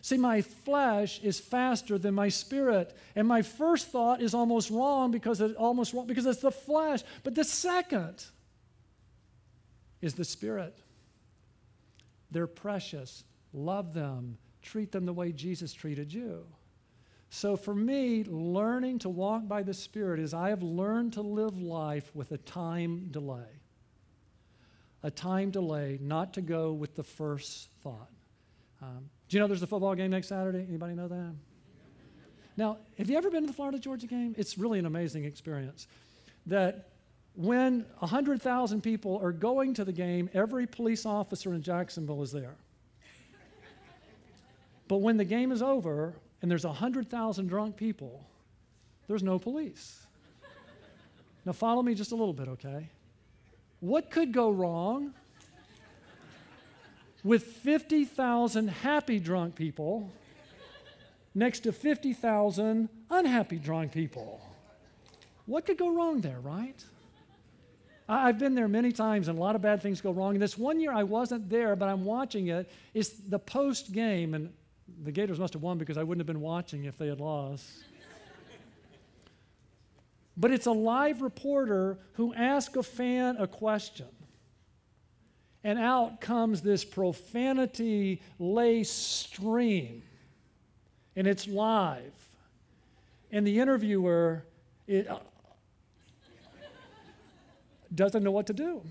See, 0.00 0.16
my 0.16 0.40
flesh 0.40 1.20
is 1.22 1.38
faster 1.38 1.96
than 1.98 2.14
my 2.14 2.28
spirit, 2.28 2.96
and 3.14 3.28
my 3.28 3.42
first 3.42 3.88
thought 3.88 4.20
is 4.20 4.34
almost 4.34 4.70
wrong 4.70 5.12
because 5.12 5.40
it's 5.40 5.54
almost 5.54 5.92
wrong 5.92 6.06
because 6.06 6.26
it's 6.26 6.40
the 6.40 6.50
flesh. 6.50 7.02
But 7.22 7.36
the 7.36 7.44
second 7.44 8.24
is 10.00 10.14
the 10.14 10.24
spirit. 10.24 10.76
They're 12.32 12.48
precious. 12.48 13.22
Love 13.52 13.92
them. 13.94 14.38
Treat 14.62 14.90
them 14.90 15.06
the 15.06 15.12
way 15.12 15.30
Jesus 15.30 15.72
treated 15.72 16.12
you. 16.12 16.46
So, 17.34 17.56
for 17.56 17.74
me, 17.74 18.24
learning 18.24 18.98
to 19.00 19.08
walk 19.08 19.48
by 19.48 19.62
the 19.62 19.72
Spirit 19.72 20.20
is 20.20 20.34
I 20.34 20.50
have 20.50 20.62
learned 20.62 21.14
to 21.14 21.22
live 21.22 21.56
life 21.56 22.14
with 22.14 22.30
a 22.32 22.36
time 22.36 23.08
delay. 23.10 23.48
A 25.02 25.10
time 25.10 25.50
delay, 25.50 25.98
not 26.02 26.34
to 26.34 26.42
go 26.42 26.74
with 26.74 26.94
the 26.94 27.02
first 27.02 27.70
thought. 27.82 28.10
Um, 28.82 29.08
do 29.30 29.36
you 29.36 29.40
know 29.40 29.46
there's 29.46 29.62
a 29.62 29.66
football 29.66 29.94
game 29.94 30.10
next 30.10 30.28
Saturday? 30.28 30.66
Anybody 30.68 30.92
know 30.92 31.08
that? 31.08 31.34
Now, 32.58 32.76
have 32.98 33.08
you 33.08 33.16
ever 33.16 33.30
been 33.30 33.44
to 33.44 33.46
the 33.46 33.54
Florida 33.54 33.78
Georgia 33.78 34.06
game? 34.06 34.34
It's 34.36 34.58
really 34.58 34.78
an 34.78 34.84
amazing 34.84 35.24
experience. 35.24 35.86
That 36.44 36.90
when 37.34 37.86
100,000 38.00 38.82
people 38.82 39.18
are 39.22 39.32
going 39.32 39.72
to 39.72 39.86
the 39.86 39.92
game, 39.92 40.28
every 40.34 40.66
police 40.66 41.06
officer 41.06 41.54
in 41.54 41.62
Jacksonville 41.62 42.22
is 42.22 42.30
there. 42.30 42.56
but 44.86 44.98
when 44.98 45.16
the 45.16 45.24
game 45.24 45.50
is 45.50 45.62
over 45.62 46.14
and 46.42 46.50
there's 46.50 46.66
100,000 46.66 47.46
drunk 47.46 47.76
people, 47.76 48.24
there's 49.08 49.22
no 49.22 49.38
police. 49.38 50.04
now, 51.46 51.52
follow 51.52 51.82
me 51.82 51.94
just 51.94 52.12
a 52.12 52.16
little 52.16 52.34
bit, 52.34 52.48
okay? 52.48 52.88
What 53.80 54.10
could 54.10 54.32
go 54.32 54.50
wrong 54.50 55.14
with 57.24 57.44
50,000 57.44 58.68
happy 58.68 59.20
drunk 59.20 59.54
people 59.54 60.10
next 61.34 61.60
to 61.60 61.72
50,000 61.72 62.88
unhappy 63.10 63.56
drunk 63.56 63.92
people? 63.92 64.40
What 65.46 65.66
could 65.66 65.78
go 65.78 65.90
wrong 65.90 66.20
there, 66.20 66.40
right? 66.40 66.84
I've 68.08 68.38
been 68.38 68.54
there 68.54 68.68
many 68.68 68.92
times 68.92 69.28
and 69.28 69.38
a 69.38 69.40
lot 69.40 69.56
of 69.56 69.62
bad 69.62 69.80
things 69.80 70.00
go 70.00 70.10
wrong. 70.10 70.34
And 70.34 70.42
this 70.42 70.58
one 70.58 70.80
year 70.80 70.92
I 70.92 71.04
wasn't 71.04 71.48
there, 71.48 71.76
but 71.76 71.88
I'm 71.88 72.04
watching 72.04 72.48
it. 72.48 72.70
It's 72.94 73.10
the 73.10 73.38
post 73.38 73.92
game, 73.92 74.34
and 74.34 74.52
the 75.02 75.12
Gators 75.12 75.38
must 75.38 75.52
have 75.54 75.62
won 75.62 75.78
because 75.78 75.98
I 75.98 76.02
wouldn't 76.02 76.20
have 76.20 76.26
been 76.26 76.40
watching 76.40 76.84
if 76.84 76.96
they 76.96 77.08
had 77.08 77.20
lost. 77.20 77.64
but 80.36 80.50
it's 80.50 80.66
a 80.66 80.72
live 80.72 81.22
reporter 81.22 81.98
who 82.14 82.32
asks 82.34 82.76
a 82.76 82.82
fan 82.82 83.36
a 83.38 83.46
question. 83.46 84.06
And 85.64 85.78
out 85.78 86.20
comes 86.20 86.60
this 86.60 86.84
profanity 86.84 88.22
laced 88.38 89.22
stream. 89.32 90.02
And 91.16 91.26
it's 91.26 91.46
live. 91.46 92.12
And 93.30 93.46
the 93.46 93.60
interviewer, 93.60 94.44
it, 94.86 95.08
uh, 95.08 95.18
doesn't 97.94 98.22
know 98.22 98.30
what 98.30 98.46
to 98.46 98.52
do. 98.52 98.82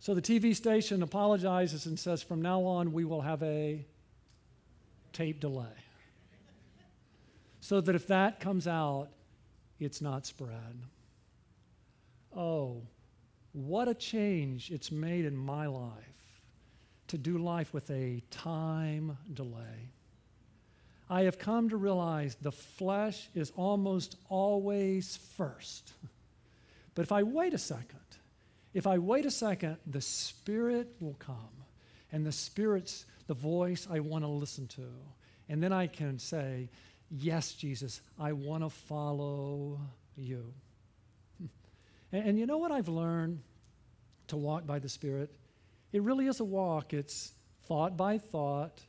So 0.00 0.14
the 0.14 0.22
TV 0.22 0.54
station 0.54 1.02
apologizes 1.02 1.86
and 1.86 1.98
says, 1.98 2.22
from 2.22 2.42
now 2.42 2.62
on, 2.62 2.92
we 2.92 3.04
will 3.04 3.22
have 3.22 3.42
a 3.42 3.84
tape 5.16 5.40
delay. 5.40 5.64
So 7.60 7.80
that 7.80 7.94
if 7.94 8.06
that 8.08 8.38
comes 8.38 8.68
out, 8.68 9.08
it's 9.80 10.02
not 10.02 10.26
spread. 10.26 10.82
Oh, 12.36 12.82
what 13.52 13.88
a 13.88 13.94
change 13.94 14.70
it's 14.70 14.92
made 14.92 15.24
in 15.24 15.34
my 15.34 15.66
life 15.66 16.42
to 17.08 17.16
do 17.16 17.38
life 17.38 17.72
with 17.72 17.90
a 17.90 18.22
time 18.30 19.16
delay. 19.32 19.90
I 21.08 21.22
have 21.22 21.38
come 21.38 21.70
to 21.70 21.76
realize 21.78 22.36
the 22.42 22.52
flesh 22.52 23.28
is 23.34 23.52
almost 23.56 24.16
always 24.28 25.16
first. 25.36 25.92
But 26.94 27.02
if 27.02 27.12
I 27.12 27.22
wait 27.22 27.54
a 27.54 27.58
second, 27.58 28.00
if 28.74 28.86
I 28.86 28.98
wait 28.98 29.24
a 29.24 29.30
second, 29.30 29.78
the 29.86 30.00
Spirit 30.00 30.94
will 31.00 31.16
come. 31.18 31.64
And 32.12 32.26
the 32.26 32.32
Spirit's 32.32 33.06
the 33.26 33.34
voice 33.34 33.86
I 33.90 34.00
want 34.00 34.24
to 34.24 34.28
listen 34.28 34.66
to. 34.68 34.86
And 35.48 35.62
then 35.62 35.72
I 35.72 35.86
can 35.86 36.18
say, 36.18 36.68
Yes, 37.08 37.52
Jesus, 37.52 38.00
I 38.18 38.32
want 38.32 38.64
to 38.64 38.70
follow 38.70 39.80
you. 40.16 40.52
And, 42.12 42.28
and, 42.28 42.38
you 42.38 42.46
know 42.46 42.58
what 42.58 42.70
I've 42.70 42.88
learned 42.88 43.40
to 44.28 44.36
walk 44.36 44.64
by 44.64 44.78
the 44.78 44.88
Spirit? 44.88 45.28
It 45.92 46.02
really 46.02 46.28
is 46.28 46.38
a 46.38 46.44
walk. 46.44 46.94
It's 46.94 47.32
thought 47.66 47.96
by 47.96 48.18
thought, 48.18 48.80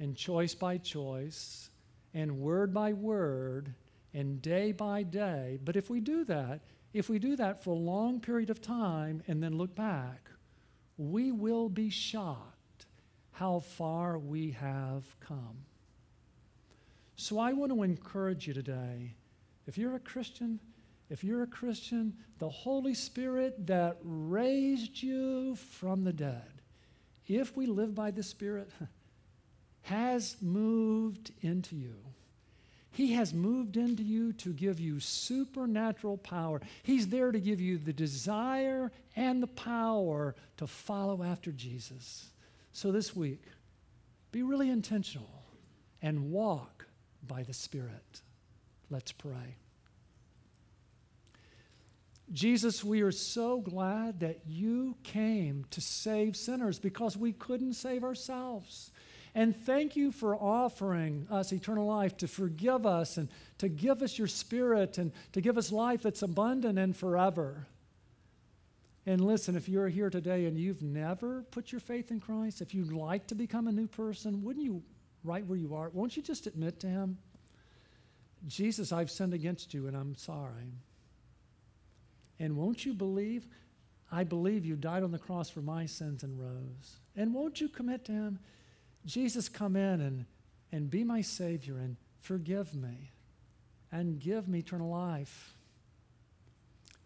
and 0.00 0.16
choice 0.16 0.52
by 0.52 0.78
choice, 0.78 1.70
and 2.12 2.40
word 2.40 2.74
by 2.74 2.92
word, 2.92 3.72
and 4.12 4.42
day 4.42 4.72
by 4.72 5.04
day. 5.04 5.60
But 5.64 5.76
if 5.76 5.88
we 5.88 6.00
do 6.00 6.24
that, 6.24 6.60
if 6.92 7.08
we 7.08 7.20
do 7.20 7.36
that 7.36 7.62
for 7.62 7.70
a 7.70 7.78
long 7.78 8.20
period 8.20 8.50
of 8.50 8.60
time 8.60 9.22
and 9.28 9.40
then 9.40 9.56
look 9.56 9.76
back, 9.76 10.28
we 10.98 11.30
will 11.30 11.68
be 11.68 11.88
shocked 11.88 12.59
how 13.40 13.58
far 13.58 14.18
we 14.18 14.50
have 14.50 15.02
come. 15.18 15.64
So 17.16 17.38
I 17.38 17.54
want 17.54 17.72
to 17.72 17.82
encourage 17.82 18.46
you 18.46 18.52
today 18.52 19.14
if 19.66 19.78
you're 19.78 19.94
a 19.94 20.00
Christian, 20.00 20.60
if 21.08 21.24
you're 21.24 21.44
a 21.44 21.46
Christian, 21.46 22.12
the 22.38 22.50
Holy 22.50 22.92
Spirit 22.92 23.66
that 23.66 23.96
raised 24.02 25.02
you 25.02 25.56
from 25.56 26.04
the 26.04 26.12
dead, 26.12 26.52
if 27.28 27.56
we 27.56 27.64
live 27.64 27.94
by 27.94 28.10
the 28.10 28.22
Spirit, 28.22 28.68
has 29.84 30.36
moved 30.42 31.32
into 31.40 31.76
you. 31.76 31.96
He 32.90 33.14
has 33.14 33.32
moved 33.32 33.78
into 33.78 34.02
you 34.02 34.34
to 34.34 34.52
give 34.52 34.78
you 34.78 35.00
supernatural 35.00 36.18
power. 36.18 36.60
He's 36.82 37.08
there 37.08 37.32
to 37.32 37.40
give 37.40 37.58
you 37.58 37.78
the 37.78 37.94
desire 37.94 38.92
and 39.16 39.42
the 39.42 39.46
power 39.46 40.34
to 40.58 40.66
follow 40.66 41.22
after 41.22 41.52
Jesus. 41.52 42.29
So 42.72 42.92
this 42.92 43.14
week, 43.14 43.42
be 44.32 44.42
really 44.42 44.70
intentional 44.70 45.44
and 46.02 46.30
walk 46.30 46.86
by 47.26 47.42
the 47.42 47.52
Spirit. 47.52 48.22
Let's 48.90 49.12
pray. 49.12 49.56
Jesus, 52.32 52.84
we 52.84 53.02
are 53.02 53.10
so 53.10 53.60
glad 53.60 54.20
that 54.20 54.40
you 54.46 54.96
came 55.02 55.64
to 55.70 55.80
save 55.80 56.36
sinners 56.36 56.78
because 56.78 57.16
we 57.16 57.32
couldn't 57.32 57.74
save 57.74 58.04
ourselves. 58.04 58.92
And 59.34 59.54
thank 59.54 59.96
you 59.96 60.12
for 60.12 60.36
offering 60.36 61.26
us 61.30 61.52
eternal 61.52 61.86
life 61.86 62.16
to 62.18 62.28
forgive 62.28 62.86
us 62.86 63.16
and 63.16 63.28
to 63.58 63.68
give 63.68 64.02
us 64.02 64.16
your 64.16 64.28
spirit 64.28 64.98
and 64.98 65.12
to 65.32 65.40
give 65.40 65.58
us 65.58 65.72
life 65.72 66.02
that's 66.02 66.22
abundant 66.22 66.78
and 66.78 66.96
forever. 66.96 67.66
And 69.06 69.24
listen, 69.24 69.56
if 69.56 69.68
you're 69.68 69.88
here 69.88 70.10
today 70.10 70.44
and 70.44 70.58
you've 70.58 70.82
never 70.82 71.42
put 71.50 71.72
your 71.72 71.80
faith 71.80 72.10
in 72.10 72.20
Christ, 72.20 72.60
if 72.60 72.74
you'd 72.74 72.92
like 72.92 73.26
to 73.28 73.34
become 73.34 73.66
a 73.66 73.72
new 73.72 73.86
person, 73.86 74.42
wouldn't 74.42 74.64
you, 74.64 74.82
right 75.24 75.46
where 75.46 75.58
you 75.58 75.74
are, 75.74 75.88
won't 75.88 76.16
you 76.16 76.22
just 76.22 76.46
admit 76.46 76.80
to 76.80 76.86
Him, 76.86 77.18
Jesus, 78.46 78.92
I've 78.92 79.10
sinned 79.10 79.34
against 79.34 79.72
you 79.72 79.86
and 79.86 79.96
I'm 79.96 80.14
sorry. 80.14 80.74
And 82.38 82.56
won't 82.56 82.84
you 82.84 82.94
believe? 82.94 83.46
I 84.12 84.24
believe 84.24 84.64
you 84.64 84.76
died 84.76 85.02
on 85.02 85.12
the 85.12 85.18
cross 85.18 85.48
for 85.48 85.60
my 85.60 85.86
sins 85.86 86.22
and 86.22 86.38
rose. 86.38 87.00
And 87.16 87.34
won't 87.34 87.60
you 87.60 87.68
commit 87.68 88.04
to 88.06 88.12
Him? 88.12 88.38
Jesus, 89.06 89.48
come 89.48 89.76
in 89.76 90.00
and, 90.00 90.26
and 90.72 90.90
be 90.90 91.04
my 91.04 91.20
Savior 91.22 91.78
and 91.78 91.96
forgive 92.20 92.74
me 92.74 93.12
and 93.92 94.20
give 94.20 94.48
me 94.48 94.58
eternal 94.60 94.90
life. 94.90 95.54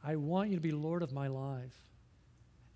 I 0.05 0.17
want 0.17 0.51
you 0.51 0.57
to 0.57 0.63
be 0.63 0.73
Lord 0.73 1.03
of 1.03 1.13
my 1.13 1.29
life. 1.29 1.75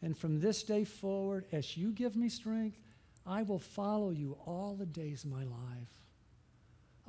And 0.03 0.17
from 0.17 0.41
this 0.41 0.63
day 0.63 0.85
forward, 0.85 1.45
as 1.53 1.77
you 1.77 1.93
give 1.93 2.17
me 2.17 2.29
strength, 2.29 2.79
I 3.27 3.43
will 3.43 3.59
follow 3.59 4.11
you 4.11 4.39
all 4.47 4.75
the 4.75 4.87
days 4.87 5.25
of 5.25 5.31
my 5.31 5.45
life. 5.45 5.93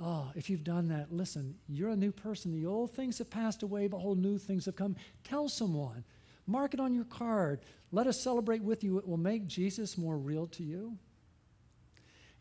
Oh, 0.02 0.32
if 0.36 0.50
you've 0.50 0.64
done 0.64 0.88
that, 0.90 1.12
listen, 1.12 1.56
you're 1.68 1.90
a 1.90 1.96
new 1.96 2.12
person. 2.12 2.52
The 2.52 2.66
old 2.66 2.94
things 2.94 3.18
have 3.18 3.30
passed 3.30 3.64
away, 3.64 3.88
but 3.88 4.00
whole 4.00 4.16
new 4.16 4.38
things 4.38 4.66
have 4.66 4.76
come. 4.76 4.96
Tell 5.24 5.50
someone. 5.50 6.04
Mark 6.48 6.74
it 6.74 6.80
on 6.80 6.94
your 6.94 7.06
card. 7.06 7.62
Let 7.92 8.08
us 8.08 8.20
celebrate 8.20 8.64
with 8.64 8.84
you. 8.84 8.98
It 8.98 9.08
will 9.08 9.18
make 9.18 9.48
Jesus 9.48 9.98
more 9.98 10.18
real 10.18 10.48
to 10.48 10.64
you. 10.64 10.98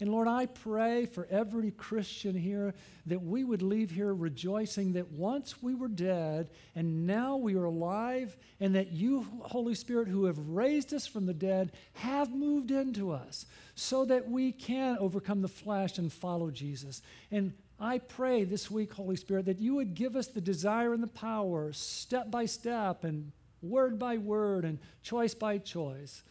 And 0.00 0.12
Lord, 0.12 0.28
I 0.28 0.46
pray 0.46 1.06
for 1.06 1.26
every 1.28 1.72
Christian 1.72 2.36
here 2.36 2.72
that 3.06 3.20
we 3.20 3.42
would 3.42 3.62
leave 3.62 3.90
here 3.90 4.14
rejoicing 4.14 4.92
that 4.92 5.10
once 5.10 5.60
we 5.60 5.74
were 5.74 5.88
dead 5.88 6.50
and 6.76 7.04
now 7.04 7.36
we 7.36 7.56
are 7.56 7.64
alive, 7.64 8.36
and 8.60 8.76
that 8.76 8.92
you, 8.92 9.26
Holy 9.40 9.74
Spirit, 9.74 10.06
who 10.06 10.26
have 10.26 10.38
raised 10.38 10.94
us 10.94 11.06
from 11.06 11.26
the 11.26 11.34
dead, 11.34 11.72
have 11.94 12.30
moved 12.30 12.70
into 12.70 13.10
us 13.10 13.46
so 13.74 14.04
that 14.04 14.30
we 14.30 14.52
can 14.52 14.96
overcome 14.98 15.42
the 15.42 15.48
flesh 15.48 15.98
and 15.98 16.12
follow 16.12 16.50
Jesus. 16.50 17.02
And 17.32 17.52
I 17.80 17.98
pray 17.98 18.44
this 18.44 18.70
week, 18.70 18.92
Holy 18.92 19.16
Spirit, 19.16 19.46
that 19.46 19.60
you 19.60 19.74
would 19.74 19.94
give 19.94 20.14
us 20.14 20.28
the 20.28 20.40
desire 20.40 20.92
and 20.92 21.02
the 21.02 21.08
power, 21.08 21.72
step 21.72 22.30
by 22.30 22.46
step 22.46 23.02
and 23.02 23.32
word 23.62 23.98
by 23.98 24.18
word 24.18 24.64
and 24.64 24.78
choice 25.02 25.34
by 25.34 25.58
choice, 25.58 26.22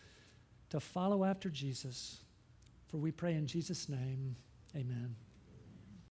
to 0.70 0.80
follow 0.80 1.26
after 1.26 1.50
Jesus 1.50 2.20
for 2.88 2.98
we 2.98 3.12
pray 3.12 3.34
in 3.34 3.48
Jesus' 3.48 3.90
name, 3.90 4.36
amen. 4.76 5.16